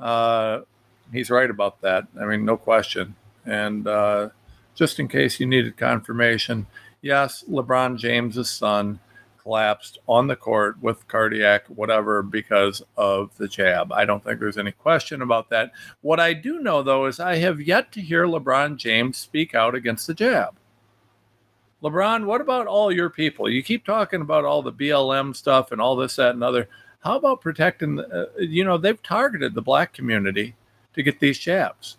Uh, 0.00 0.62
he's 1.12 1.30
right 1.30 1.50
about 1.50 1.80
that. 1.82 2.08
I 2.20 2.24
mean, 2.24 2.44
no 2.44 2.56
question. 2.56 3.14
And 3.46 3.86
uh, 3.86 4.30
just 4.74 4.98
in 4.98 5.06
case 5.06 5.38
you 5.38 5.46
needed 5.46 5.76
confirmation, 5.76 6.66
yes, 7.00 7.44
LeBron 7.48 7.96
James's 7.96 8.50
son 8.50 8.98
collapsed 9.42 9.98
on 10.06 10.26
the 10.26 10.36
court 10.36 10.80
with 10.80 11.06
cardiac 11.08 11.66
whatever 11.66 12.22
because 12.22 12.82
of 12.96 13.36
the 13.36 13.48
jab. 13.48 13.92
I 13.92 14.04
don't 14.04 14.22
think 14.22 14.40
there's 14.40 14.58
any 14.58 14.72
question 14.72 15.22
about 15.22 15.50
that. 15.50 15.72
What 16.02 16.20
I 16.20 16.32
do 16.32 16.60
know 16.60 16.82
though 16.82 17.06
is 17.06 17.20
I 17.20 17.36
have 17.36 17.60
yet 17.60 17.92
to 17.92 18.00
hear 18.00 18.26
LeBron 18.26 18.76
James 18.76 19.16
speak 19.16 19.54
out 19.54 19.74
against 19.74 20.06
the 20.06 20.14
jab. 20.14 20.56
LeBron, 21.82 22.26
what 22.26 22.40
about 22.40 22.66
all 22.66 22.92
your 22.92 23.08
people? 23.08 23.48
You 23.48 23.62
keep 23.62 23.86
talking 23.86 24.20
about 24.20 24.44
all 24.44 24.62
the 24.62 24.72
BLM 24.72 25.34
stuff 25.34 25.72
and 25.72 25.80
all 25.80 25.96
this, 25.96 26.16
that, 26.16 26.34
and 26.34 26.44
other. 26.44 26.68
How 27.00 27.16
about 27.16 27.40
protecting? 27.40 28.00
Uh, 28.00 28.26
you 28.38 28.64
know, 28.64 28.76
they've 28.76 29.02
targeted 29.02 29.54
the 29.54 29.62
black 29.62 29.94
community 29.94 30.54
to 30.92 31.02
get 31.02 31.20
these 31.20 31.38
jabs. 31.38 31.96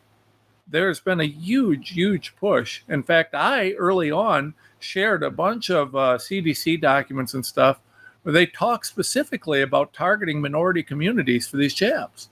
There's 0.68 1.00
been 1.00 1.20
a 1.20 1.26
huge, 1.26 1.90
huge 1.90 2.36
push. 2.36 2.84
In 2.88 3.02
fact, 3.02 3.34
I 3.34 3.72
early 3.72 4.12
on 4.12 4.54
shared 4.84 5.24
a 5.24 5.32
bunch 5.32 5.70
of 5.70 5.96
uh, 5.96 6.18
CDC 6.18 6.82
documents 6.82 7.34
and 7.34 7.46
stuff 7.46 7.80
where 8.24 8.34
they 8.34 8.46
talk 8.46 8.86
specifically 8.86 9.62
about 9.62 9.94
targeting 9.94 10.42
minority 10.42 10.84
communities 10.84 11.48
for 11.48 11.58
these 11.58 11.74
jabs. 11.74 12.30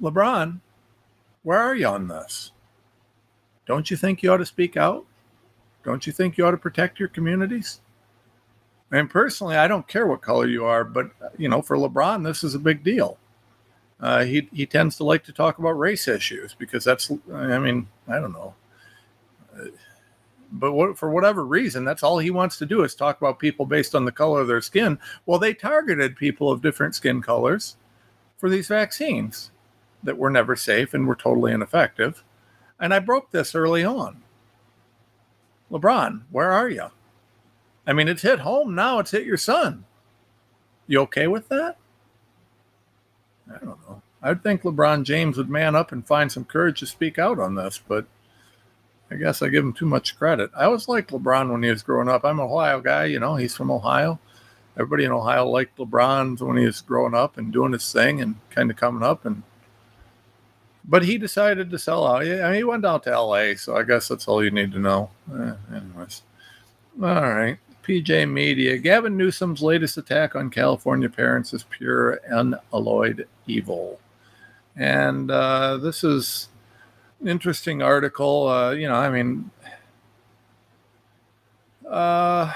LeBron, 0.00 0.60
where 1.42 1.58
are 1.58 1.74
you 1.74 1.86
on 1.86 2.08
this? 2.08 2.52
Don't 3.66 3.90
you 3.90 3.96
think 3.96 4.22
you 4.22 4.32
ought 4.32 4.38
to 4.38 4.46
speak 4.46 4.76
out? 4.76 5.04
Don't 5.84 6.06
you 6.06 6.12
think 6.12 6.36
you 6.36 6.46
ought 6.46 6.52
to 6.52 6.56
protect 6.56 6.98
your 6.98 7.08
communities? 7.08 7.80
And 8.90 9.08
personally, 9.08 9.56
I 9.56 9.68
don't 9.68 9.88
care 9.88 10.06
what 10.06 10.20
color 10.20 10.46
you 10.46 10.64
are, 10.64 10.84
but 10.84 11.10
you 11.38 11.48
know, 11.48 11.62
for 11.62 11.76
LeBron, 11.76 12.24
this 12.24 12.44
is 12.44 12.54
a 12.54 12.58
big 12.58 12.84
deal. 12.84 13.18
Uh, 14.00 14.24
he 14.24 14.48
he 14.52 14.66
tends 14.66 14.96
to 14.96 15.04
like 15.04 15.22
to 15.24 15.32
talk 15.32 15.58
about 15.58 15.78
race 15.78 16.08
issues 16.08 16.54
because 16.54 16.84
that's, 16.84 17.10
I 17.32 17.58
mean, 17.58 17.88
I 18.08 18.18
don't 18.18 18.32
know, 18.32 18.54
but 20.52 20.72
what, 20.72 20.98
for 20.98 21.10
whatever 21.10 21.44
reason, 21.44 21.84
that's 21.84 22.02
all 22.02 22.18
he 22.18 22.30
wants 22.30 22.58
to 22.58 22.66
do 22.66 22.84
is 22.84 22.94
talk 22.94 23.18
about 23.18 23.38
people 23.38 23.64
based 23.64 23.94
on 23.94 24.04
the 24.04 24.12
color 24.12 24.42
of 24.42 24.48
their 24.48 24.60
skin. 24.60 24.98
Well, 25.24 25.38
they 25.38 25.54
targeted 25.54 26.14
people 26.14 26.50
of 26.50 26.60
different 26.60 26.94
skin 26.94 27.22
colors 27.22 27.76
for 28.36 28.50
these 28.50 28.68
vaccines 28.68 29.50
that 30.02 30.18
were 30.18 30.30
never 30.30 30.54
safe 30.54 30.92
and 30.92 31.06
were 31.06 31.16
totally 31.16 31.52
ineffective. 31.52 32.22
And 32.78 32.92
I 32.92 32.98
broke 32.98 33.30
this 33.30 33.54
early 33.54 33.82
on. 33.82 34.22
LeBron, 35.70 36.22
where 36.30 36.52
are 36.52 36.68
you? 36.68 36.88
I 37.86 37.94
mean, 37.94 38.08
it's 38.08 38.22
hit 38.22 38.40
home 38.40 38.74
now, 38.74 38.98
it's 38.98 39.12
hit 39.12 39.24
your 39.24 39.38
son. 39.38 39.86
You 40.86 41.00
okay 41.02 41.28
with 41.28 41.48
that? 41.48 41.78
I 43.48 43.58
don't 43.58 43.80
know. 43.88 44.02
I'd 44.22 44.42
think 44.42 44.62
LeBron 44.62 45.04
James 45.04 45.38
would 45.38 45.48
man 45.48 45.74
up 45.74 45.92
and 45.92 46.06
find 46.06 46.30
some 46.30 46.44
courage 46.44 46.80
to 46.80 46.86
speak 46.86 47.18
out 47.18 47.38
on 47.38 47.54
this, 47.54 47.80
but 47.86 48.06
I 49.12 49.16
guess 49.16 49.42
I 49.42 49.48
give 49.48 49.64
him 49.64 49.72
too 49.72 49.86
much 49.86 50.18
credit. 50.18 50.50
I 50.56 50.64
always 50.64 50.88
liked 50.88 51.10
LeBron 51.10 51.50
when 51.50 51.62
he 51.62 51.70
was 51.70 51.82
growing 51.82 52.08
up. 52.08 52.24
I'm 52.24 52.40
an 52.40 52.46
Ohio 52.46 52.80
guy, 52.80 53.04
you 53.04 53.20
know, 53.20 53.36
he's 53.36 53.54
from 53.54 53.70
Ohio. 53.70 54.18
Everybody 54.76 55.04
in 55.04 55.12
Ohio 55.12 55.46
liked 55.46 55.76
LeBron 55.76 56.40
when 56.40 56.56
he 56.56 56.64
was 56.64 56.80
growing 56.80 57.14
up 57.14 57.36
and 57.36 57.52
doing 57.52 57.72
his 57.72 57.92
thing 57.92 58.22
and 58.22 58.36
kind 58.50 58.70
of 58.70 58.76
coming 58.76 59.02
up 59.02 59.26
and 59.26 59.42
but 60.84 61.04
he 61.04 61.18
decided 61.18 61.70
to 61.70 61.78
sell 61.78 62.06
out. 62.06 62.22
I 62.22 62.48
mean, 62.48 62.54
he 62.54 62.64
went 62.64 62.82
down 62.82 63.00
to 63.02 63.20
LA, 63.20 63.54
so 63.54 63.76
I 63.76 63.84
guess 63.84 64.08
that's 64.08 64.26
all 64.26 64.42
you 64.42 64.50
need 64.50 64.72
to 64.72 64.78
know. 64.78 65.10
Eh, 65.32 65.52
anyways. 65.76 66.22
All 67.00 67.30
right. 67.30 67.58
PJ 67.84 68.30
Media. 68.30 68.78
Gavin 68.78 69.16
Newsom's 69.16 69.62
latest 69.62 69.96
attack 69.96 70.34
on 70.34 70.50
California 70.50 71.08
parents 71.08 71.52
is 71.52 71.64
pure 71.64 72.20
unalloyed 72.30 73.28
evil. 73.46 73.98
And 74.76 75.30
uh, 75.30 75.78
this 75.78 76.02
is 76.04 76.48
interesting 77.26 77.82
article. 77.82 78.48
Uh, 78.48 78.70
you 78.72 78.88
know, 78.88 78.94
I 78.94 79.10
mean, 79.10 79.50
uh, 81.88 82.52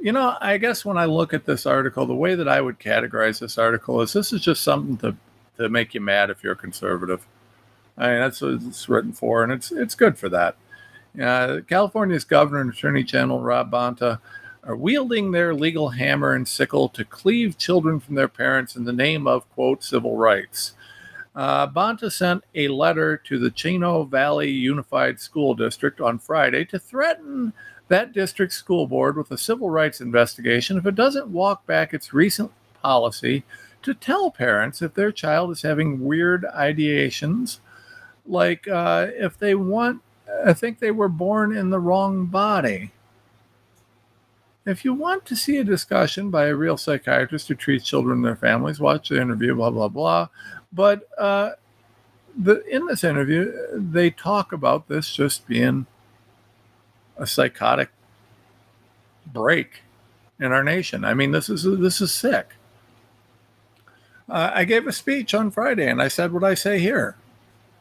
you 0.00 0.12
know, 0.12 0.36
I 0.40 0.58
guess 0.58 0.84
when 0.84 0.98
I 0.98 1.06
look 1.06 1.34
at 1.34 1.44
this 1.44 1.66
article, 1.66 2.06
the 2.06 2.14
way 2.14 2.34
that 2.34 2.48
I 2.48 2.60
would 2.60 2.78
categorize 2.78 3.40
this 3.40 3.58
article 3.58 4.00
is 4.00 4.12
this 4.12 4.32
is 4.32 4.42
just 4.42 4.62
something 4.62 4.96
to, 4.98 5.16
to 5.58 5.68
make 5.68 5.94
you 5.94 6.00
mad 6.00 6.30
if 6.30 6.42
you're 6.42 6.54
conservative. 6.54 7.26
I 7.96 8.10
mean, 8.10 8.20
that's 8.20 8.40
what 8.40 8.62
it's 8.62 8.88
written 8.88 9.12
for, 9.12 9.42
and 9.42 9.52
it's 9.52 9.72
it's 9.72 9.96
good 9.96 10.16
for 10.16 10.28
that. 10.28 10.56
Uh, 11.20 11.60
California's 11.68 12.24
governor 12.24 12.60
and 12.60 12.72
attorney 12.72 13.02
general 13.02 13.40
Rob 13.40 13.72
Bonta 13.72 14.20
are 14.62 14.76
wielding 14.76 15.32
their 15.32 15.54
legal 15.54 15.88
hammer 15.88 16.32
and 16.34 16.46
sickle 16.46 16.88
to 16.90 17.04
cleave 17.04 17.58
children 17.58 17.98
from 17.98 18.14
their 18.14 18.28
parents 18.28 18.76
in 18.76 18.84
the 18.84 18.92
name 18.92 19.26
of 19.26 19.48
quote 19.50 19.82
civil 19.82 20.16
rights. 20.16 20.74
Uh, 21.38 21.68
Bonta 21.68 22.10
sent 22.10 22.42
a 22.56 22.66
letter 22.66 23.16
to 23.16 23.38
the 23.38 23.52
Chino 23.52 24.02
Valley 24.02 24.50
Unified 24.50 25.20
School 25.20 25.54
District 25.54 26.00
on 26.00 26.18
Friday 26.18 26.64
to 26.64 26.80
threaten 26.80 27.52
that 27.86 28.12
district's 28.12 28.56
school 28.56 28.88
board 28.88 29.16
with 29.16 29.30
a 29.30 29.38
civil 29.38 29.70
rights 29.70 30.00
investigation 30.00 30.76
if 30.76 30.84
it 30.84 30.96
doesn't 30.96 31.28
walk 31.28 31.64
back 31.64 31.94
its 31.94 32.12
recent 32.12 32.50
policy 32.82 33.44
to 33.82 33.94
tell 33.94 34.32
parents 34.32 34.82
if 34.82 34.94
their 34.94 35.12
child 35.12 35.52
is 35.52 35.62
having 35.62 36.04
weird 36.04 36.44
ideations 36.56 37.60
like 38.26 38.66
uh, 38.66 39.06
if 39.10 39.38
they 39.38 39.54
want, 39.54 40.02
I 40.44 40.54
think 40.54 40.80
they 40.80 40.90
were 40.90 41.08
born 41.08 41.56
in 41.56 41.70
the 41.70 41.78
wrong 41.78 42.26
body. 42.26 42.90
If 44.66 44.84
you 44.84 44.92
want 44.92 45.24
to 45.26 45.36
see 45.36 45.58
a 45.58 45.64
discussion 45.64 46.30
by 46.30 46.48
a 46.48 46.54
real 46.56 46.76
psychiatrist 46.76 47.46
who 47.46 47.54
treats 47.54 47.86
children 47.86 48.16
and 48.16 48.24
their 48.24 48.36
families, 48.36 48.80
watch 48.80 49.08
the 49.08 49.20
interview, 49.20 49.54
blah, 49.54 49.70
blah, 49.70 49.88
blah. 49.88 50.28
But 50.72 51.08
uh, 51.18 51.52
the, 52.36 52.64
in 52.66 52.86
this 52.86 53.04
interview, 53.04 53.52
they 53.72 54.10
talk 54.10 54.52
about 54.52 54.88
this 54.88 55.12
just 55.12 55.46
being 55.46 55.86
a 57.16 57.26
psychotic 57.26 57.90
break 59.26 59.82
in 60.38 60.52
our 60.52 60.62
nation. 60.62 61.04
I 61.04 61.14
mean, 61.14 61.32
this 61.32 61.48
is 61.48 61.64
this 61.64 62.00
is 62.00 62.12
sick. 62.12 62.54
Uh, 64.28 64.50
I 64.54 64.64
gave 64.64 64.86
a 64.86 64.92
speech 64.92 65.34
on 65.34 65.50
Friday, 65.50 65.88
and 65.88 66.02
I 66.02 66.08
said 66.08 66.32
what 66.32 66.44
I 66.44 66.54
say 66.54 66.78
here. 66.78 67.16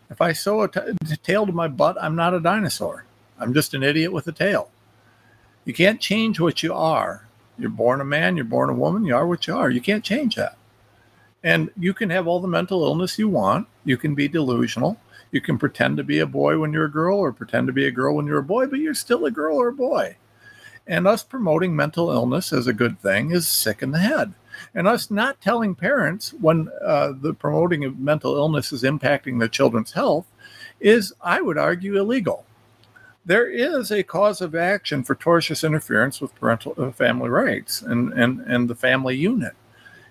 If 0.09 0.21
I 0.21 0.31
sew 0.31 0.61
a 0.61 0.69
t- 0.69 1.17
tail 1.21 1.45
to 1.45 1.51
my 1.51 1.67
butt, 1.67 2.01
I'm 2.01 2.15
not 2.15 2.33
a 2.33 2.39
dinosaur. 2.39 3.03
I'm 3.38 3.53
just 3.53 3.73
an 3.73 3.83
idiot 3.83 4.13
with 4.13 4.27
a 4.27 4.31
tail. 4.31 4.69
You 5.65 5.73
can't 5.73 5.99
change 5.99 6.39
what 6.39 6.63
you 6.63 6.73
are. 6.73 7.27
You're 7.59 7.69
born 7.69 7.99
a 7.99 8.05
man, 8.05 8.38
you're 8.38 8.45
born 8.45 8.69
a 8.69 8.73
woman, 8.73 9.03
you 9.03 9.15
are 9.15 9.27
what 9.27 9.47
you 9.47 9.55
are. 9.55 9.69
You 9.69 9.81
can't 9.81 10.03
change 10.03 10.35
that. 10.35 10.57
And 11.47 11.71
you 11.79 11.93
can 11.93 12.09
have 12.09 12.27
all 12.27 12.41
the 12.41 12.47
mental 12.49 12.83
illness 12.83 13.17
you 13.17 13.29
want. 13.29 13.69
You 13.85 13.95
can 13.95 14.15
be 14.15 14.27
delusional. 14.27 14.99
You 15.31 15.39
can 15.39 15.57
pretend 15.57 15.95
to 15.95 16.03
be 16.03 16.19
a 16.19 16.25
boy 16.25 16.59
when 16.59 16.73
you're 16.73 16.91
a 16.91 16.91
girl 16.91 17.17
or 17.19 17.31
pretend 17.31 17.67
to 17.67 17.73
be 17.73 17.87
a 17.87 17.91
girl 17.91 18.15
when 18.15 18.25
you're 18.27 18.39
a 18.39 18.43
boy, 18.43 18.67
but 18.67 18.79
you're 18.79 18.93
still 18.93 19.23
a 19.23 19.31
girl 19.31 19.55
or 19.55 19.69
a 19.69 19.73
boy. 19.73 20.17
And 20.85 21.07
us 21.07 21.23
promoting 21.23 21.73
mental 21.73 22.11
illness 22.11 22.51
as 22.51 22.67
a 22.67 22.73
good 22.73 22.99
thing 22.99 23.31
is 23.31 23.47
sick 23.47 23.81
in 23.81 23.91
the 23.91 23.99
head. 23.99 24.33
And 24.75 24.89
us 24.89 25.09
not 25.09 25.39
telling 25.39 25.73
parents 25.73 26.33
when 26.33 26.67
uh, 26.83 27.13
the 27.17 27.33
promoting 27.33 27.85
of 27.85 27.97
mental 27.97 28.35
illness 28.35 28.73
is 28.73 28.83
impacting 28.83 29.39
their 29.39 29.47
children's 29.47 29.93
health 29.93 30.25
is, 30.81 31.13
I 31.21 31.39
would 31.39 31.57
argue, 31.57 31.97
illegal. 31.97 32.43
There 33.25 33.49
is 33.49 33.89
a 33.89 34.03
cause 34.03 34.41
of 34.41 34.53
action 34.53 35.01
for 35.01 35.15
tortious 35.15 35.65
interference 35.65 36.19
with 36.19 36.35
parental 36.35 36.73
uh, 36.77 36.91
family 36.91 37.29
rights 37.29 37.81
and, 37.81 38.11
and, 38.11 38.41
and 38.41 38.69
the 38.69 38.75
family 38.75 39.15
unit. 39.15 39.53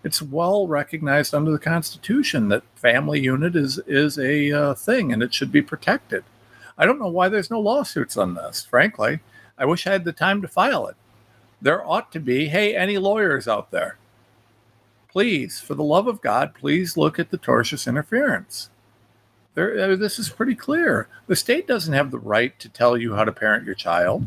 It's 0.07 0.23
well 0.23 0.67
recognized 0.67 1.35
under 1.35 1.51
the 1.51 1.59
Constitution 1.59 2.49
that 2.49 2.63
family 2.77 3.21
unit 3.21 3.57
is 3.57 3.79
is 3.87 4.19
a 4.19 4.53
uh, 4.53 4.75
thing 4.75 5.13
and 5.13 5.23
it 5.23 5.35
should 5.35 5.51
be 5.51 5.63
protected. 5.63 6.25
I 6.79 6.87
don't 6.87 7.01
know 7.01 7.09
why 7.09 7.29
there's 7.29 7.51
no 7.51 7.61
lawsuits 7.61 8.17
on 8.17 8.35
this. 8.35 8.65
Frankly, 8.65 9.21
I 9.59 9.65
wish 9.65 9.87
I 9.87 9.93
had 9.93 10.05
the 10.05 10.13
time 10.13 10.43
to 10.43 10.49
file 10.49 10.87
it. 10.87 10.97
There 11.61 11.85
ought 11.85 12.13
to 12.13 12.21
be. 12.21 12.47
Hey, 12.47 12.77
any 12.77 12.99
lawyers 12.99 13.49
out 13.49 13.71
there? 13.71 13.99
please, 15.17 15.59
for 15.59 15.75
the 15.75 15.83
love 15.83 16.07
of 16.07 16.21
God, 16.21 16.53
please 16.53 16.99
look 16.99 17.19
at 17.19 17.31
the 17.31 17.39
tortious 17.39 17.89
interference. 17.89 18.69
There, 19.55 19.93
uh, 19.93 19.97
this 19.97 20.19
is 20.19 20.29
pretty 20.29 20.55
clear. 20.55 21.09
The 21.27 21.35
state 21.35 21.67
doesn't 21.67 21.95
have 21.95 22.11
the 22.11 22.19
right 22.19 22.59
to 22.59 22.69
tell 22.69 22.99
you 22.99 23.15
how 23.15 23.25
to 23.25 23.33
parent 23.33 23.65
your 23.65 23.75
child. 23.75 24.27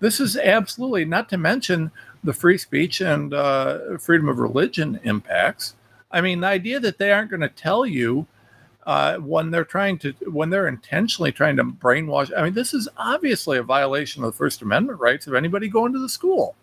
This 0.00 0.20
is 0.20 0.38
absolutely 0.38 1.04
not 1.04 1.28
to 1.28 1.36
mention 1.36 1.92
the 2.24 2.32
free 2.32 2.58
speech 2.58 3.00
and 3.00 3.32
uh, 3.32 3.98
freedom 3.98 4.28
of 4.28 4.38
religion 4.38 5.00
impacts. 5.04 5.74
I 6.10 6.20
mean, 6.20 6.40
the 6.40 6.46
idea 6.48 6.80
that 6.80 6.98
they 6.98 7.12
aren't 7.12 7.30
going 7.30 7.40
to 7.40 7.48
tell 7.48 7.86
you 7.86 8.26
uh, 8.86 9.18
when 9.18 9.50
they're 9.50 9.64
trying 9.66 9.98
to, 9.98 10.12
when 10.30 10.48
they're 10.48 10.66
intentionally 10.66 11.30
trying 11.30 11.56
to 11.56 11.64
brainwash. 11.64 12.32
I 12.34 12.42
mean, 12.42 12.54
this 12.54 12.72
is 12.72 12.88
obviously 12.96 13.58
a 13.58 13.62
violation 13.62 14.24
of 14.24 14.32
the 14.32 14.36
First 14.36 14.62
Amendment 14.62 14.98
rights 14.98 15.26
of 15.26 15.34
anybody 15.34 15.68
going 15.68 15.92
to 15.92 15.98
the 15.98 16.08
school. 16.08 16.56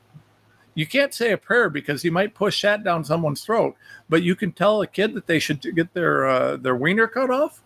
You 0.73 0.87
can't 0.87 1.13
say 1.13 1.31
a 1.31 1.37
prayer 1.37 1.69
because 1.69 2.03
you 2.03 2.11
might 2.11 2.33
push 2.33 2.63
that 2.63 2.83
down 2.83 3.05
someone's 3.05 3.45
throat, 3.45 3.75
but 4.09 4.23
you 4.23 4.35
can 4.35 4.51
tell 4.51 4.81
a 4.81 4.87
kid 4.87 5.13
that 5.13 5.27
they 5.27 5.37
should 5.37 5.61
get 5.75 5.93
their 5.93 6.25
uh, 6.25 6.57
their 6.57 6.75
wiener 6.75 7.07
cut 7.07 7.29
off. 7.29 7.61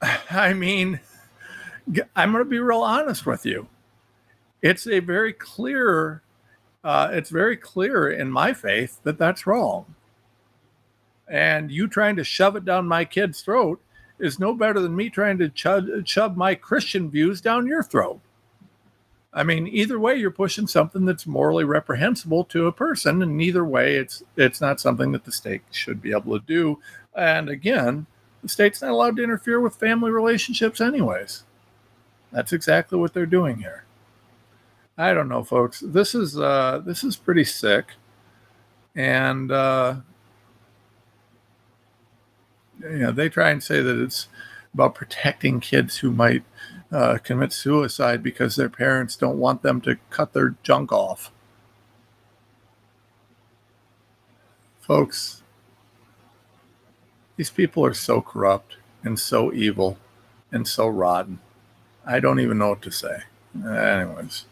I 0.30 0.54
mean, 0.54 1.00
I'm 2.14 2.32
going 2.32 2.44
to 2.44 2.48
be 2.48 2.60
real 2.60 2.82
honest 2.82 3.26
with 3.26 3.44
you. 3.44 3.66
It's 4.66 4.88
a 4.88 4.98
very 4.98 5.32
clear, 5.32 6.22
uh, 6.82 7.10
it's 7.12 7.30
very 7.30 7.56
clear 7.56 8.10
in 8.10 8.32
my 8.32 8.52
faith 8.52 8.98
that 9.04 9.16
that's 9.16 9.46
wrong. 9.46 9.94
And 11.28 11.70
you 11.70 11.86
trying 11.86 12.16
to 12.16 12.24
shove 12.24 12.56
it 12.56 12.64
down 12.64 12.88
my 12.88 13.04
kid's 13.04 13.42
throat 13.42 13.80
is 14.18 14.40
no 14.40 14.54
better 14.54 14.80
than 14.80 14.96
me 14.96 15.08
trying 15.08 15.38
to 15.38 15.48
chub, 15.50 16.36
my 16.36 16.56
Christian 16.56 17.08
views 17.08 17.40
down 17.40 17.68
your 17.68 17.84
throat. 17.84 18.20
I 19.32 19.44
mean, 19.44 19.68
either 19.68 20.00
way, 20.00 20.16
you're 20.16 20.32
pushing 20.32 20.66
something 20.66 21.04
that's 21.04 21.28
morally 21.28 21.64
reprehensible 21.64 22.44
to 22.46 22.66
a 22.66 22.72
person, 22.72 23.22
and 23.22 23.40
either 23.40 23.64
way, 23.64 23.94
it's 23.94 24.24
it's 24.36 24.60
not 24.60 24.80
something 24.80 25.12
that 25.12 25.24
the 25.24 25.32
state 25.32 25.62
should 25.70 26.02
be 26.02 26.10
able 26.10 26.36
to 26.40 26.44
do. 26.44 26.80
And 27.14 27.48
again, 27.48 28.06
the 28.42 28.48
state's 28.48 28.82
not 28.82 28.90
allowed 28.90 29.16
to 29.16 29.22
interfere 29.22 29.60
with 29.60 29.76
family 29.76 30.10
relationships, 30.10 30.80
anyways. 30.80 31.44
That's 32.32 32.52
exactly 32.52 32.98
what 32.98 33.14
they're 33.14 33.26
doing 33.26 33.58
here. 33.58 33.85
I 34.98 35.12
don't 35.12 35.28
know, 35.28 35.42
folks. 35.42 35.80
This 35.80 36.14
is 36.14 36.38
uh, 36.38 36.80
this 36.84 37.04
is 37.04 37.16
pretty 37.16 37.44
sick, 37.44 37.92
and 38.94 39.52
uh, 39.52 39.96
you 42.80 42.98
know 42.98 43.12
they 43.12 43.28
try 43.28 43.50
and 43.50 43.62
say 43.62 43.82
that 43.82 44.02
it's 44.02 44.28
about 44.72 44.94
protecting 44.94 45.60
kids 45.60 45.98
who 45.98 46.10
might 46.10 46.44
uh, 46.90 47.18
commit 47.22 47.52
suicide 47.52 48.22
because 48.22 48.56
their 48.56 48.68
parents 48.68 49.16
don't 49.16 49.38
want 49.38 49.62
them 49.62 49.80
to 49.82 49.96
cut 50.10 50.32
their 50.32 50.54
junk 50.62 50.92
off. 50.92 51.30
Folks, 54.80 55.42
these 57.36 57.50
people 57.50 57.84
are 57.84 57.94
so 57.94 58.22
corrupt 58.22 58.76
and 59.02 59.18
so 59.18 59.52
evil 59.52 59.98
and 60.52 60.66
so 60.66 60.86
rotten. 60.88 61.40
I 62.06 62.20
don't 62.20 62.40
even 62.40 62.58
know 62.58 62.70
what 62.70 62.82
to 62.82 62.90
say. 62.90 63.24
Anyways, 63.54 64.44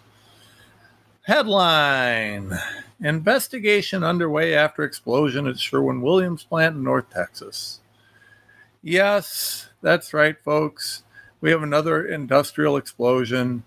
headline 1.25 2.59
Investigation 3.05 4.03
underway 4.03 4.55
after 4.55 4.83
explosion 4.83 5.47
at 5.47 5.59
Sherwin 5.59 6.01
Williams 6.01 6.43
plant 6.43 6.77
in 6.77 6.85
North 6.85 7.11
Texas. 7.11 7.81
Yes, 8.83 9.69
that's 9.83 10.15
right, 10.15 10.37
folks. 10.43 11.03
We 11.43 11.51
have 11.51 11.63
another 11.63 12.07
industrial 12.07 12.79
explosion 12.79 13.65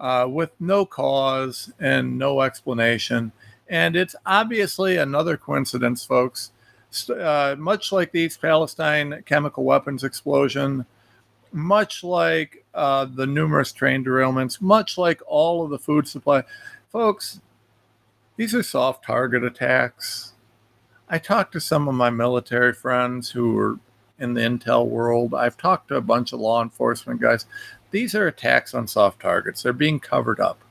uh, 0.00 0.26
with 0.28 0.50
no 0.58 0.84
cause 0.84 1.72
and 1.78 2.18
no 2.18 2.40
explanation. 2.40 3.30
And 3.68 3.94
it's 3.94 4.16
obviously 4.26 4.96
another 4.96 5.36
coincidence, 5.36 6.04
folks. 6.04 6.50
Uh, 7.08 7.54
much 7.56 7.92
like 7.92 8.10
the 8.10 8.22
East 8.22 8.42
Palestine 8.42 9.22
chemical 9.24 9.62
weapons 9.62 10.02
explosion, 10.02 10.84
much 11.52 12.02
like 12.02 12.64
uh, 12.74 13.04
the 13.04 13.26
numerous 13.26 13.70
train 13.70 14.04
derailments, 14.04 14.60
much 14.60 14.98
like 14.98 15.20
all 15.28 15.62
of 15.62 15.70
the 15.70 15.78
food 15.78 16.08
supply. 16.08 16.42
Folks, 16.90 17.40
these 18.36 18.52
are 18.52 18.64
soft 18.64 19.04
target 19.04 19.44
attacks. 19.44 20.32
I 21.08 21.18
talked 21.18 21.52
to 21.52 21.60
some 21.60 21.86
of 21.86 21.94
my 21.94 22.10
military 22.10 22.72
friends 22.72 23.30
who 23.30 23.52
were 23.52 23.78
in 24.18 24.34
the 24.34 24.40
intel 24.40 24.86
world. 24.86 25.32
I've 25.32 25.56
talked 25.56 25.88
to 25.88 25.94
a 25.94 26.00
bunch 26.00 26.32
of 26.32 26.40
law 26.40 26.60
enforcement 26.60 27.20
guys. 27.20 27.46
These 27.92 28.16
are 28.16 28.26
attacks 28.26 28.74
on 28.74 28.88
soft 28.88 29.20
targets, 29.20 29.62
they're 29.62 29.72
being 29.72 30.00
covered 30.00 30.40
up 30.40 30.64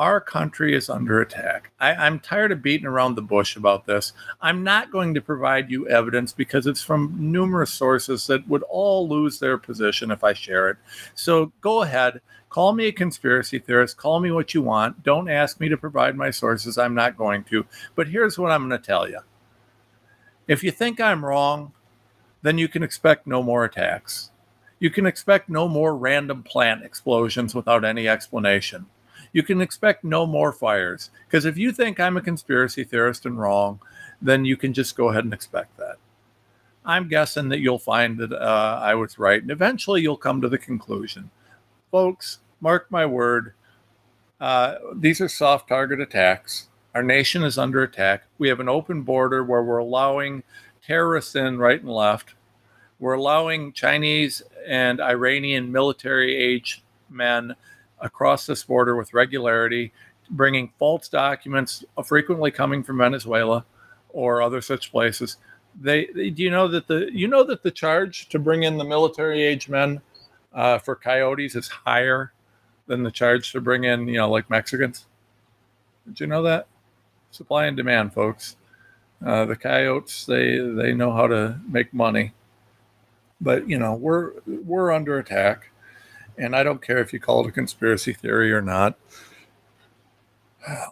our 0.00 0.18
country 0.18 0.74
is 0.74 0.88
under 0.88 1.20
attack. 1.20 1.70
I, 1.78 2.06
am 2.06 2.20
tired 2.20 2.52
of 2.52 2.62
beating 2.62 2.86
around 2.86 3.16
the 3.16 3.22
bush 3.22 3.54
about 3.54 3.84
this. 3.84 4.14
I'm 4.40 4.64
not 4.64 4.90
going 4.90 5.12
to 5.12 5.20
provide 5.20 5.70
you 5.70 5.86
evidence 5.88 6.32
because 6.32 6.66
it's 6.66 6.82
from 6.82 7.14
numerous 7.18 7.70
sources 7.70 8.26
that 8.28 8.48
would 8.48 8.62
all 8.70 9.06
lose 9.06 9.38
their 9.38 9.58
position 9.58 10.10
if 10.10 10.24
I 10.24 10.32
share 10.32 10.70
it. 10.70 10.78
So 11.14 11.52
go 11.60 11.82
ahead, 11.82 12.22
call 12.48 12.72
me 12.72 12.86
a 12.86 12.92
conspiracy 12.92 13.58
theorist, 13.58 13.98
call 13.98 14.20
me 14.20 14.30
what 14.30 14.54
you 14.54 14.62
want. 14.62 15.02
Don't 15.02 15.28
ask 15.28 15.60
me 15.60 15.68
to 15.68 15.76
provide 15.76 16.16
my 16.16 16.30
sources. 16.30 16.78
I'm 16.78 16.94
not 16.94 17.18
going 17.18 17.44
to. 17.44 17.66
But 17.94 18.08
here's 18.08 18.38
what 18.38 18.50
I'm 18.50 18.66
going 18.66 18.80
to 18.80 18.86
tell 18.86 19.06
you 19.06 19.20
if 20.48 20.64
you 20.64 20.70
think 20.70 20.98
I'm 20.98 21.22
wrong, 21.22 21.72
then 22.40 22.56
you 22.56 22.68
can 22.68 22.82
expect 22.82 23.26
no 23.26 23.42
more 23.42 23.66
attacks. 23.66 24.30
You 24.78 24.88
can 24.88 25.04
expect 25.04 25.50
no 25.50 25.68
more 25.68 25.94
random 25.94 26.42
plant 26.42 26.86
explosions 26.86 27.54
without 27.54 27.84
any 27.84 28.08
explanation 28.08 28.86
you 29.32 29.42
can 29.42 29.60
expect 29.60 30.04
no 30.04 30.26
more 30.26 30.52
fires. 30.52 31.10
Because 31.26 31.44
if 31.44 31.56
you 31.56 31.72
think 31.72 32.00
I'm 32.00 32.16
a 32.16 32.22
conspiracy 32.22 32.84
theorist 32.84 33.26
and 33.26 33.38
wrong, 33.38 33.80
then 34.20 34.44
you 34.44 34.56
can 34.56 34.72
just 34.72 34.96
go 34.96 35.10
ahead 35.10 35.24
and 35.24 35.32
expect 35.32 35.76
that. 35.78 35.96
I'm 36.84 37.08
guessing 37.08 37.48
that 37.50 37.60
you'll 37.60 37.78
find 37.78 38.18
that 38.18 38.32
uh, 38.32 38.80
I 38.82 38.94
was 38.94 39.18
right, 39.18 39.40
and 39.40 39.50
eventually 39.50 40.00
you'll 40.00 40.16
come 40.16 40.40
to 40.40 40.48
the 40.48 40.58
conclusion. 40.58 41.30
Folks, 41.90 42.38
mark 42.60 42.90
my 42.90 43.04
word, 43.04 43.54
uh, 44.40 44.76
these 44.94 45.20
are 45.20 45.28
soft 45.28 45.68
target 45.68 46.00
attacks. 46.00 46.68
Our 46.94 47.02
nation 47.02 47.44
is 47.44 47.58
under 47.58 47.82
attack. 47.82 48.24
We 48.38 48.48
have 48.48 48.60
an 48.60 48.68
open 48.68 49.02
border 49.02 49.44
where 49.44 49.62
we're 49.62 49.78
allowing 49.78 50.42
terrorists 50.84 51.36
in 51.36 51.58
right 51.58 51.80
and 51.80 51.90
left. 51.90 52.34
We're 52.98 53.14
allowing 53.14 53.72
Chinese 53.72 54.42
and 54.66 55.00
Iranian 55.00 55.70
military 55.70 56.34
age 56.34 56.82
men 57.08 57.54
across 58.00 58.46
this 58.46 58.64
border 58.64 58.96
with 58.96 59.14
regularity, 59.14 59.92
bringing 60.30 60.72
false 60.78 61.08
documents, 61.08 61.84
frequently 62.04 62.50
coming 62.50 62.82
from 62.82 62.98
Venezuela 62.98 63.64
or 64.10 64.42
other 64.42 64.60
such 64.60 64.90
places. 64.90 65.36
They, 65.80 66.06
they 66.14 66.30
do 66.30 66.42
you 66.42 66.50
know 66.50 66.66
that 66.68 66.88
the 66.88 67.10
you 67.12 67.28
know 67.28 67.44
that 67.44 67.62
the 67.62 67.70
charge 67.70 68.28
to 68.30 68.38
bring 68.38 68.64
in 68.64 68.76
the 68.76 68.84
military 68.84 69.42
age 69.42 69.68
men 69.68 70.00
uh, 70.52 70.78
for 70.78 70.96
coyotes 70.96 71.54
is 71.54 71.68
higher 71.68 72.32
than 72.86 73.04
the 73.04 73.10
charge 73.10 73.52
to 73.52 73.60
bring 73.60 73.84
in 73.84 74.08
you 74.08 74.18
know 74.18 74.28
like 74.28 74.50
Mexicans. 74.50 75.06
Did 76.06 76.20
you 76.20 76.26
know 76.26 76.42
that? 76.42 76.66
Supply 77.30 77.66
and 77.66 77.76
demand, 77.76 78.12
folks. 78.12 78.56
Uh, 79.24 79.44
the 79.44 79.54
coyotes 79.54 80.26
they 80.26 80.58
they 80.58 80.92
know 80.92 81.12
how 81.12 81.28
to 81.28 81.60
make 81.68 81.94
money, 81.94 82.32
but 83.40 83.68
you 83.68 83.78
know 83.78 83.94
we're 83.94 84.32
we're 84.46 84.90
under 84.90 85.18
attack 85.18 85.69
and 86.40 86.56
I 86.56 86.62
don't 86.62 86.82
care 86.82 86.98
if 86.98 87.12
you 87.12 87.20
call 87.20 87.44
it 87.44 87.48
a 87.48 87.52
conspiracy 87.52 88.14
theory 88.14 88.50
or 88.52 88.62
not. 88.62 88.96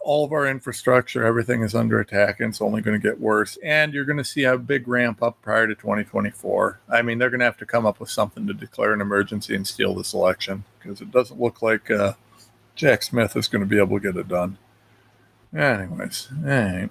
All 0.03 0.25
of 0.25 0.31
our 0.31 0.47
infrastructure, 0.47 1.25
everything 1.25 1.61
is 1.61 1.75
under 1.75 1.99
attack, 1.99 2.39
and 2.39 2.49
it's 2.49 2.61
only 2.61 2.81
going 2.81 2.99
to 2.99 3.07
get 3.07 3.19
worse. 3.19 3.57
And 3.63 3.93
you're 3.93 4.05
going 4.05 4.17
to 4.17 4.23
see 4.23 4.43
a 4.43 4.57
big 4.57 4.87
ramp 4.87 5.21
up 5.21 5.41
prior 5.41 5.67
to 5.67 5.75
2024. 5.75 6.79
I 6.89 7.01
mean, 7.01 7.17
they're 7.17 7.29
going 7.29 7.39
to 7.39 7.45
have 7.45 7.57
to 7.57 7.65
come 7.65 7.85
up 7.85 7.99
with 7.99 8.09
something 8.09 8.47
to 8.47 8.53
declare 8.53 8.93
an 8.93 9.01
emergency 9.01 9.55
and 9.55 9.67
steal 9.67 9.93
this 9.93 10.13
election 10.13 10.63
because 10.79 11.01
it 11.01 11.11
doesn't 11.11 11.39
look 11.39 11.61
like 11.61 11.91
uh, 11.91 12.13
Jack 12.75 13.03
Smith 13.03 13.35
is 13.35 13.47
going 13.47 13.61
to 13.61 13.67
be 13.67 13.77
able 13.77 13.99
to 13.99 14.11
get 14.11 14.19
it 14.19 14.27
done. 14.27 14.57
Anyways, 15.55 16.29
all 16.31 16.49
right. 16.49 16.89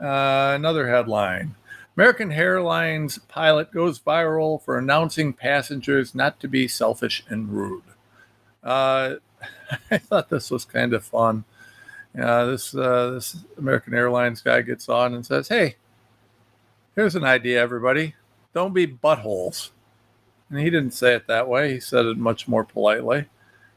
Uh, 0.00 0.54
another 0.54 0.88
headline 0.88 1.54
American 1.96 2.30
Airlines 2.30 3.18
pilot 3.26 3.72
goes 3.72 3.98
viral 3.98 4.62
for 4.62 4.76
announcing 4.76 5.32
passengers 5.32 6.14
not 6.14 6.38
to 6.40 6.48
be 6.48 6.68
selfish 6.68 7.24
and 7.30 7.50
rude. 7.50 7.84
Uh, 8.62 9.14
I 9.90 9.96
thought 9.96 10.28
this 10.28 10.50
was 10.50 10.66
kind 10.66 10.92
of 10.92 11.04
fun. 11.04 11.44
Uh, 12.18 12.46
this 12.46 12.74
uh, 12.74 13.10
this 13.12 13.44
American 13.56 13.94
Airlines 13.94 14.42
guy 14.42 14.60
gets 14.60 14.88
on 14.88 15.14
and 15.14 15.24
says, 15.24 15.48
"Hey, 15.48 15.76
here's 16.94 17.14
an 17.14 17.24
idea, 17.24 17.60
everybody. 17.60 18.14
Don't 18.52 18.74
be 18.74 18.86
buttholes." 18.86 19.70
And 20.50 20.58
he 20.58 20.70
didn't 20.70 20.92
say 20.92 21.14
it 21.14 21.26
that 21.26 21.48
way. 21.48 21.74
He 21.74 21.80
said 21.80 22.06
it 22.06 22.18
much 22.18 22.46
more 22.46 22.64
politely, 22.64 23.26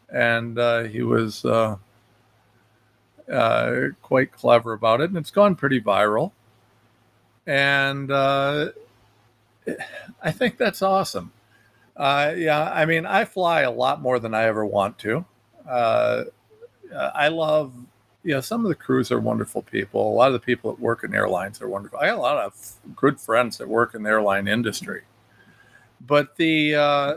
and 0.10 0.60
uh, 0.60 0.84
he 0.84 1.02
was 1.04 1.44
uh, 1.46 1.78
uh, 3.32 3.76
quite 4.02 4.32
clever 4.32 4.74
about 4.74 5.02
it. 5.02 5.10
And 5.10 5.18
it's 5.18 5.32
gone 5.32 5.56
pretty 5.56 5.82
viral 5.82 6.32
and 7.50 8.12
uh, 8.12 8.70
I 10.22 10.32
think 10.32 10.58
that's 10.58 10.84
awesome. 10.84 11.32
Uh, 11.98 12.34
yeah, 12.38 12.72
I 12.72 12.86
mean, 12.86 13.08
I 13.08 13.26
fly 13.26 13.62
a 13.62 13.72
lot 13.72 14.02
more 14.02 14.20
than 14.20 14.36
I 14.36 14.44
ever 14.44 14.64
want 14.64 15.00
to. 15.00 15.26
Uh, 15.68 16.26
I 16.96 17.28
love, 17.30 17.74
you 18.24 18.36
know, 18.36 18.42
some 18.42 18.64
of 18.64 18.70
the 18.70 18.76
crews 18.76 19.12
are 19.12 19.20
wonderful 19.20 19.64
people. 19.64 20.14
A 20.14 20.16
lot 20.16 20.28
of 20.28 20.34
the 20.34 20.40
people 20.40 20.72
that 20.72 20.80
work 20.80 21.04
in 21.04 21.16
airlines 21.16 21.60
are 21.60 21.68
wonderful. 21.68 21.98
I 22.00 22.08
got 22.08 22.20
a 22.20 22.22
lot 22.22 22.38
of 22.38 22.74
good 22.96 23.20
friends 23.20 23.58
that 23.58 23.68
work 23.68 23.96
in 23.96 24.04
the 24.04 24.10
airline 24.12 24.48
industry, 24.48 25.02
but 26.06 26.36
the 26.36 26.76
uh, 26.76 27.16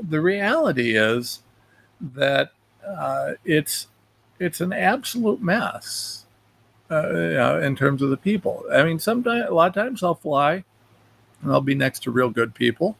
the 0.00 0.20
reality 0.20 0.96
is 0.96 1.42
that 2.00 2.52
uh, 2.86 3.32
it's 3.44 3.88
it's 4.38 4.60
an 4.60 4.72
absolute 4.72 5.42
mess 5.42 6.26
uh, 6.90 7.60
in 7.62 7.76
terms 7.76 8.02
of 8.02 8.10
the 8.10 8.16
people. 8.16 8.64
I 8.72 8.82
mean, 8.82 8.98
sometimes 8.98 9.48
a 9.48 9.54
lot 9.54 9.68
of 9.68 9.74
times 9.74 10.02
I'll 10.02 10.14
fly 10.14 10.64
and 11.42 11.52
I'll 11.52 11.60
be 11.60 11.74
next 11.74 12.02
to 12.04 12.10
real 12.10 12.30
good 12.30 12.54
people, 12.54 12.96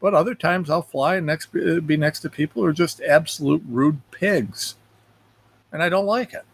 but 0.00 0.14
other 0.14 0.34
times 0.34 0.70
I'll 0.70 0.82
fly 0.82 1.16
and 1.16 1.26
next 1.26 1.54
uh, 1.54 1.80
be 1.80 1.96
next 1.96 2.20
to 2.20 2.30
people 2.30 2.62
who 2.62 2.68
are 2.68 2.72
just 2.72 3.00
absolute 3.02 3.62
rude 3.68 4.00
pigs, 4.10 4.76
and 5.72 5.82
I 5.82 5.88
don't 5.88 6.06
like 6.06 6.32
it. 6.32 6.44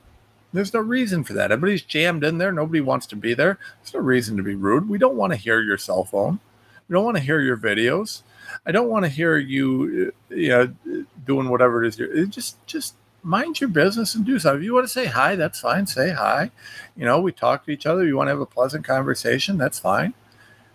There's 0.53 0.75
no 0.75 0.81
reason 0.81 1.25
for 1.25 1.33
that. 1.33 1.51
Everybody's 1.51 1.83
jammed 1.83 2.25
in 2.25 2.39
there. 2.39 2.53
Nobody 2.53 2.83
wants 2.83 3.07
to 3.07 3.17
be 3.17 3.33
there. 3.33 3.59
There's 3.81 3.95
no 3.95 4.01
reason 4.01 4.37
to 4.37 4.43
be 4.43 4.55
rude. 4.55 4.89
We 4.89 4.99
don't 4.99 5.17
want 5.17 5.33
to 5.33 5.39
hear 5.39 5.63
your 5.63 5.79
cell 5.79 6.05
phone. 6.05 6.41
We 6.89 6.95
don't 6.95 7.05
want 7.05 7.17
to 7.17 7.23
hear 7.23 7.41
your 7.41 7.57
videos. 7.57 8.23
I 8.67 8.73
don't 8.73 8.91
want 8.91 9.07
to 9.07 9.09
hear 9.09 9.39
you, 9.39 10.13
uh, 10.31 10.35
you 10.35 10.49
know, 10.49 11.07
doing 11.25 11.49
whatever 11.49 11.83
it 11.83 11.89
is. 11.89 11.99
You're, 11.99 12.27
just, 12.27 12.65
just 12.67 12.95
mind 13.23 13.61
your 13.61 13.69
business 13.71 14.15
and 14.15 14.25
do 14.25 14.39
something. 14.39 14.61
If 14.61 14.65
you 14.65 14.75
want 14.75 14.85
to 14.85 14.93
say 14.93 15.07
hi, 15.07 15.37
that's 15.37 15.61
fine. 15.61 15.87
Say 15.87 16.11
hi. 16.11 16.51
You 16.97 17.05
know, 17.05 17.21
we 17.21 17.33
talk 17.33 17.65
to 17.65 17.71
each 17.71 17.87
other. 17.87 18.05
You 18.05 18.17
want 18.17 18.29
to 18.29 18.33
have 18.33 18.41
a 18.41 18.47
pleasant 18.47 18.85
conversation, 18.85 19.59
that's 19.59 19.79
fine. 19.79 20.15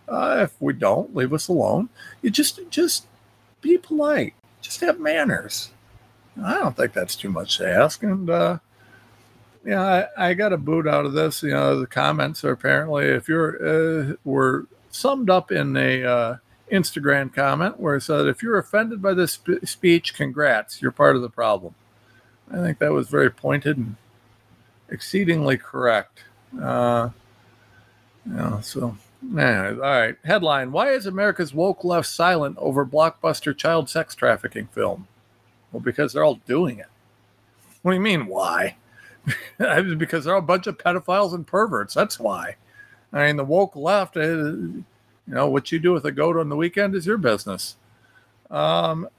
Uh, 0.08 0.40
if 0.44 0.56
we 0.62 0.74
don't, 0.74 1.16
leave 1.16 1.34
us 1.34 1.48
alone. 1.48 1.90
You 2.22 2.30
just 2.30 2.60
just 2.70 3.08
be 3.62 3.78
polite. 3.78 4.34
Just 4.62 4.80
have 4.82 5.00
manners. 5.00 5.72
I 6.42 6.54
don't 6.54 6.76
think 6.76 6.94
that's 6.94 7.16
too 7.16 7.30
much 7.30 7.58
to 7.58 7.70
ask. 7.70 8.04
And 8.04 8.30
uh, 8.30 8.60
yeah, 9.66 10.08
I, 10.18 10.30
I 10.30 10.34
got 10.34 10.54
a 10.54 10.58
boot 10.58 10.88
out 10.88 11.06
of 11.06 11.14
this. 11.14 11.44
You 11.44 11.52
know, 11.52 11.80
the 11.80 11.88
comments 11.88 12.44
are 12.46 12.52
apparently 12.52 13.06
if 13.06 13.28
you're 13.28 14.12
uh, 14.12 14.14
were 14.24 14.68
summed 14.90 15.30
up 15.30 15.52
in 15.52 15.76
a 15.76 16.04
uh, 16.04 16.36
Instagram 16.72 17.34
comment 17.34 17.80
where 17.80 17.96
it 17.96 18.02
said, 18.02 18.28
"If 18.28 18.42
you're 18.42 18.58
offended 18.58 19.02
by 19.02 19.14
this 19.14 19.34
sp- 19.36 19.66
speech, 19.66 20.14
congrats, 20.14 20.82
you're 20.82 20.92
part 20.92 21.18
of 21.18 21.22
the 21.22 21.30
problem." 21.30 21.76
I 22.52 22.58
think 22.58 22.80
that 22.80 22.92
was 22.92 23.10
very 23.10 23.30
pointed 23.30 23.78
and 23.78 23.96
exceedingly 24.90 25.58
correct. 25.58 26.24
Uh, 26.62 27.10
so 28.62 28.98
Anyways, 29.24 29.80
all 29.80 29.82
right. 29.82 30.16
Headline 30.24 30.72
Why 30.72 30.92
is 30.92 31.06
America's 31.06 31.54
woke 31.54 31.84
left 31.84 32.08
silent 32.08 32.58
over 32.60 32.86
blockbuster 32.86 33.56
child 33.56 33.90
sex 33.90 34.16
trafficking 34.16 34.68
film? 34.68 35.08
Well, 35.72 35.82
because 35.82 36.14
they're 36.14 36.24
all 36.24 36.40
doing 36.46 36.80
it. 36.80 36.88
What 37.82 37.92
do 37.92 37.96
you 37.96 38.02
mean, 38.02 38.28
why? 38.28 38.78
because 39.98 40.26
they're 40.26 40.36
a 40.36 40.42
bunch 40.42 40.68
of 40.68 40.78
pedophiles 40.78 41.34
and 41.34 41.46
perverts. 41.46 41.94
That's 41.94 42.20
why. 42.20 42.56
I 43.12 43.28
mean, 43.28 43.38
the 43.38 43.44
woke 43.44 43.76
left, 43.76 44.18
uh, 44.18 44.22
you 44.22 44.84
know, 45.26 45.50
what 45.50 45.72
you 45.72 45.80
do 45.80 45.94
with 45.94 46.06
a 46.06 46.12
goat 46.12 46.38
on 46.38 46.50
the 46.50 46.56
weekend 46.56 46.96
is 46.96 47.06
your 47.06 47.18
business. 47.18 47.76
Um, 48.50 49.10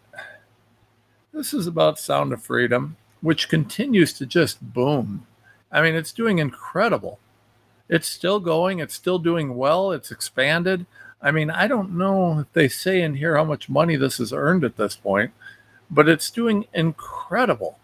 this 1.33 1.53
is 1.53 1.66
about 1.66 1.99
Sound 1.99 2.33
of 2.33 2.43
Freedom, 2.43 2.97
which 3.21 3.49
continues 3.49 4.12
to 4.14 4.27
just 4.27 4.73
boom. 4.73 5.27
I 5.71 5.83
mean, 5.83 5.95
it's 5.95 6.12
doing 6.12 6.39
incredible. 6.39 7.19
It's 7.89 8.09
still 8.09 8.41
going, 8.41 8.81
it's 8.81 8.95
still 8.95 9.19
doing 9.19 9.57
well, 9.57 9.93
it's 9.93 10.11
expanded. 10.11 10.87
I 11.21 11.31
mean, 11.31 11.51
I 11.51 11.66
don't 11.66 11.97
know 11.97 12.41
if 12.41 12.53
they 12.53 12.69
say 12.69 13.03
in 13.03 13.14
here 13.14 13.37
how 13.37 13.45
much 13.45 13.69
money 13.69 13.97
this 13.97 14.19
has 14.19 14.33
earned 14.33 14.62
at 14.62 14.77
this 14.77 14.95
point, 14.95 15.33
but 15.91 16.09
it's 16.09 16.31
doing 16.31 16.66
incredible. 16.75 17.79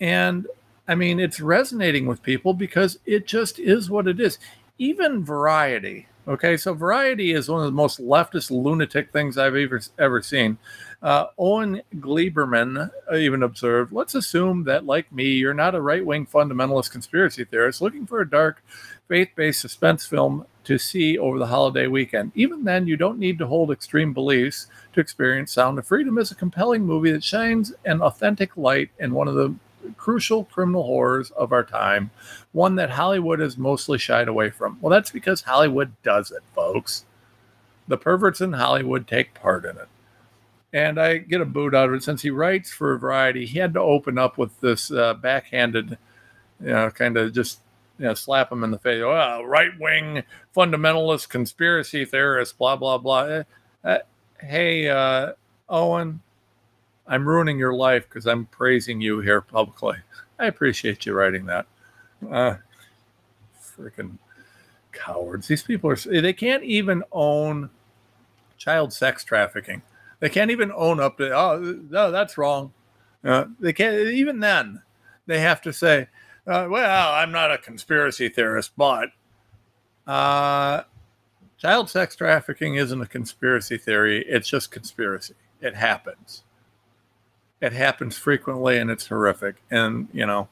And 0.00 0.46
I 0.88 0.94
mean, 0.94 1.20
it's 1.20 1.40
resonating 1.40 2.06
with 2.06 2.22
people 2.22 2.52
because 2.52 2.98
it 3.06 3.26
just 3.26 3.58
is 3.58 3.88
what 3.88 4.08
it 4.08 4.20
is. 4.20 4.38
Even 4.78 5.24
Variety, 5.24 6.08
okay, 6.26 6.56
so 6.56 6.74
Variety 6.74 7.32
is 7.32 7.48
one 7.48 7.60
of 7.60 7.66
the 7.66 7.72
most 7.72 8.00
leftist 8.00 8.50
lunatic 8.50 9.12
things 9.12 9.38
I've 9.38 9.54
ever 9.54 9.80
ever 9.98 10.22
seen. 10.22 10.58
Uh, 11.02 11.26
Owen 11.38 11.80
Gleiberman 11.96 12.90
even 13.14 13.42
observed, 13.42 13.90
let's 13.90 14.14
assume 14.14 14.64
that, 14.64 14.84
like 14.84 15.10
me, 15.10 15.24
you're 15.24 15.54
not 15.54 15.74
a 15.74 15.80
right 15.80 16.04
wing 16.04 16.26
fundamentalist 16.26 16.90
conspiracy 16.90 17.44
theorist 17.44 17.80
looking 17.80 18.06
for 18.06 18.20
a 18.20 18.28
dark, 18.28 18.62
faith 19.08 19.30
based 19.34 19.60
suspense 19.60 20.04
film 20.04 20.44
to 20.64 20.76
see 20.76 21.16
over 21.16 21.38
the 21.38 21.46
holiday 21.46 21.86
weekend. 21.86 22.32
Even 22.34 22.64
then, 22.64 22.86
you 22.86 22.98
don't 22.98 23.18
need 23.18 23.38
to 23.38 23.46
hold 23.46 23.70
extreme 23.70 24.12
beliefs 24.12 24.66
to 24.92 25.00
experience 25.00 25.52
Sound 25.52 25.78
of 25.78 25.86
Freedom 25.86 26.18
as 26.18 26.30
a 26.30 26.34
compelling 26.34 26.84
movie 26.84 27.12
that 27.12 27.24
shines 27.24 27.72
an 27.86 28.02
authentic 28.02 28.58
light 28.58 28.90
in 28.98 29.14
one 29.14 29.26
of 29.26 29.34
the 29.34 29.54
crucial 29.96 30.44
criminal 30.44 30.82
horrors 30.82 31.30
of 31.30 31.50
our 31.50 31.64
time, 31.64 32.10
one 32.52 32.74
that 32.74 32.90
Hollywood 32.90 33.38
has 33.38 33.56
mostly 33.56 33.96
shied 33.96 34.28
away 34.28 34.50
from. 34.50 34.76
Well, 34.82 34.90
that's 34.90 35.10
because 35.10 35.40
Hollywood 35.40 35.94
does 36.02 36.30
it, 36.30 36.42
folks. 36.54 37.06
The 37.88 37.96
perverts 37.96 38.42
in 38.42 38.52
Hollywood 38.52 39.08
take 39.08 39.32
part 39.32 39.64
in 39.64 39.78
it 39.78 39.88
and 40.72 41.00
I 41.00 41.18
get 41.18 41.40
a 41.40 41.46
boot 41.46 41.74
out 41.74 41.88
of 41.88 41.94
it. 41.94 42.02
Since 42.02 42.22
he 42.22 42.30
writes 42.30 42.70
for 42.70 42.96
Variety, 42.96 43.46
he 43.46 43.58
had 43.58 43.74
to 43.74 43.80
open 43.80 44.18
up 44.18 44.38
with 44.38 44.58
this 44.60 44.90
uh, 44.90 45.14
backhanded, 45.14 45.98
you 46.60 46.68
know, 46.68 46.90
kind 46.90 47.16
of 47.16 47.32
just 47.32 47.60
you 47.98 48.06
know, 48.06 48.14
slap 48.14 48.50
him 48.50 48.64
in 48.64 48.70
the 48.70 48.78
face. 48.78 49.02
Oh, 49.04 49.42
right 49.44 49.72
wing 49.78 50.22
fundamentalist 50.56 51.28
conspiracy 51.28 52.06
theorist, 52.06 52.56
blah 52.56 52.76
blah 52.76 52.96
blah. 52.96 53.20
Uh, 53.20 53.44
uh, 53.84 53.98
hey, 54.40 54.88
uh, 54.88 55.32
Owen, 55.68 56.20
I'm 57.06 57.28
ruining 57.28 57.58
your 57.58 57.74
life 57.74 58.08
because 58.08 58.26
I'm 58.26 58.46
praising 58.46 59.02
you 59.02 59.20
here 59.20 59.42
publicly. 59.42 59.98
I 60.38 60.46
appreciate 60.46 61.04
you 61.04 61.12
writing 61.12 61.44
that. 61.46 61.66
Uh, 62.30 62.56
freaking 63.62 64.16
cowards! 64.92 65.48
These 65.48 65.62
people 65.62 65.90
are—they 65.90 66.32
can't 66.32 66.64
even 66.64 67.02
own 67.12 67.68
child 68.56 68.94
sex 68.94 69.24
trafficking. 69.24 69.82
They 70.20 70.28
can't 70.28 70.50
even 70.50 70.70
own 70.72 71.00
up 71.00 71.16
to, 71.18 71.34
oh, 71.36 71.80
no, 71.90 72.10
that's 72.10 72.38
wrong. 72.38 72.72
Uh, 73.24 73.46
they 73.58 73.72
can't, 73.72 73.96
even 73.96 74.40
then, 74.40 74.82
they 75.26 75.40
have 75.40 75.60
to 75.62 75.72
say, 75.72 76.08
uh, 76.46 76.66
well, 76.70 77.12
I'm 77.12 77.32
not 77.32 77.52
a 77.52 77.58
conspiracy 77.58 78.28
theorist, 78.28 78.72
but 78.76 79.10
uh, 80.06 80.82
child 81.58 81.90
sex 81.90 82.16
trafficking 82.16 82.76
isn't 82.76 83.00
a 83.00 83.06
conspiracy 83.06 83.78
theory. 83.78 84.24
It's 84.26 84.48
just 84.48 84.70
conspiracy. 84.70 85.34
It 85.60 85.74
happens. 85.74 86.42
It 87.60 87.72
happens 87.72 88.16
frequently 88.16 88.78
and 88.78 88.90
it's 88.90 89.06
horrific. 89.06 89.56
And, 89.70 90.08
you 90.12 90.26
know, 90.26 90.48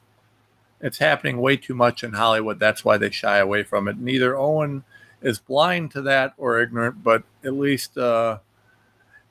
it's 0.81 0.99
happening 0.99 1.41
way 1.41 1.57
too 1.57 1.75
much 1.75 2.03
in 2.03 2.13
Hollywood. 2.13 2.59
That's 2.59 2.85
why 2.85 2.97
they 2.97 3.09
shy 3.09 3.39
away 3.39 3.63
from 3.63 3.87
it. 3.87 3.97
Neither 3.97 4.37
Owen 4.37 4.83
is 5.21 5.39
blind 5.39 5.91
to 5.91 6.01
that 6.03 6.33
or 6.37 6.61
ignorant, 6.61 7.03
but 7.03 7.23
at 7.43 7.53
least 7.53 7.97
uh, 7.97 8.37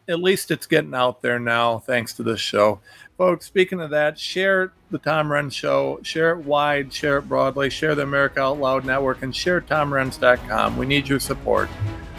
at 0.09 0.21
least 0.21 0.51
it's 0.51 0.67
getting 0.67 0.95
out 0.95 1.23
there 1.23 1.39
now 1.39 1.79
thanks 1.79 2.13
to 2.15 2.23
this 2.23 2.41
show. 2.41 2.81
Folks, 3.19 3.47
speaking 3.47 3.81
of 3.81 3.91
that, 3.91 4.19
share 4.19 4.73
the 4.91 4.99
Tom 4.99 5.29
Renz 5.29 5.53
show, 5.53 5.99
share 6.03 6.33
it 6.33 6.45
wide, 6.45 6.93
share 6.93 7.19
it 7.19 7.29
broadly, 7.29 7.69
share 7.69 7.95
the 7.95 8.03
America 8.03 8.41
Out 8.41 8.59
Loud 8.59 8.85
Network, 8.85 9.23
and 9.23 9.35
share 9.35 9.61
TomRenz.com. 9.61 10.77
We 10.77 10.87
need 10.87 11.09
your 11.09 11.21
support. 11.21 11.69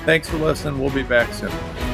Thanks 0.05 0.29
for 0.29 0.37
listening. 0.37 0.79
We'll 0.79 0.93
be 0.93 1.03
back 1.03 1.33
soon. 1.33 1.88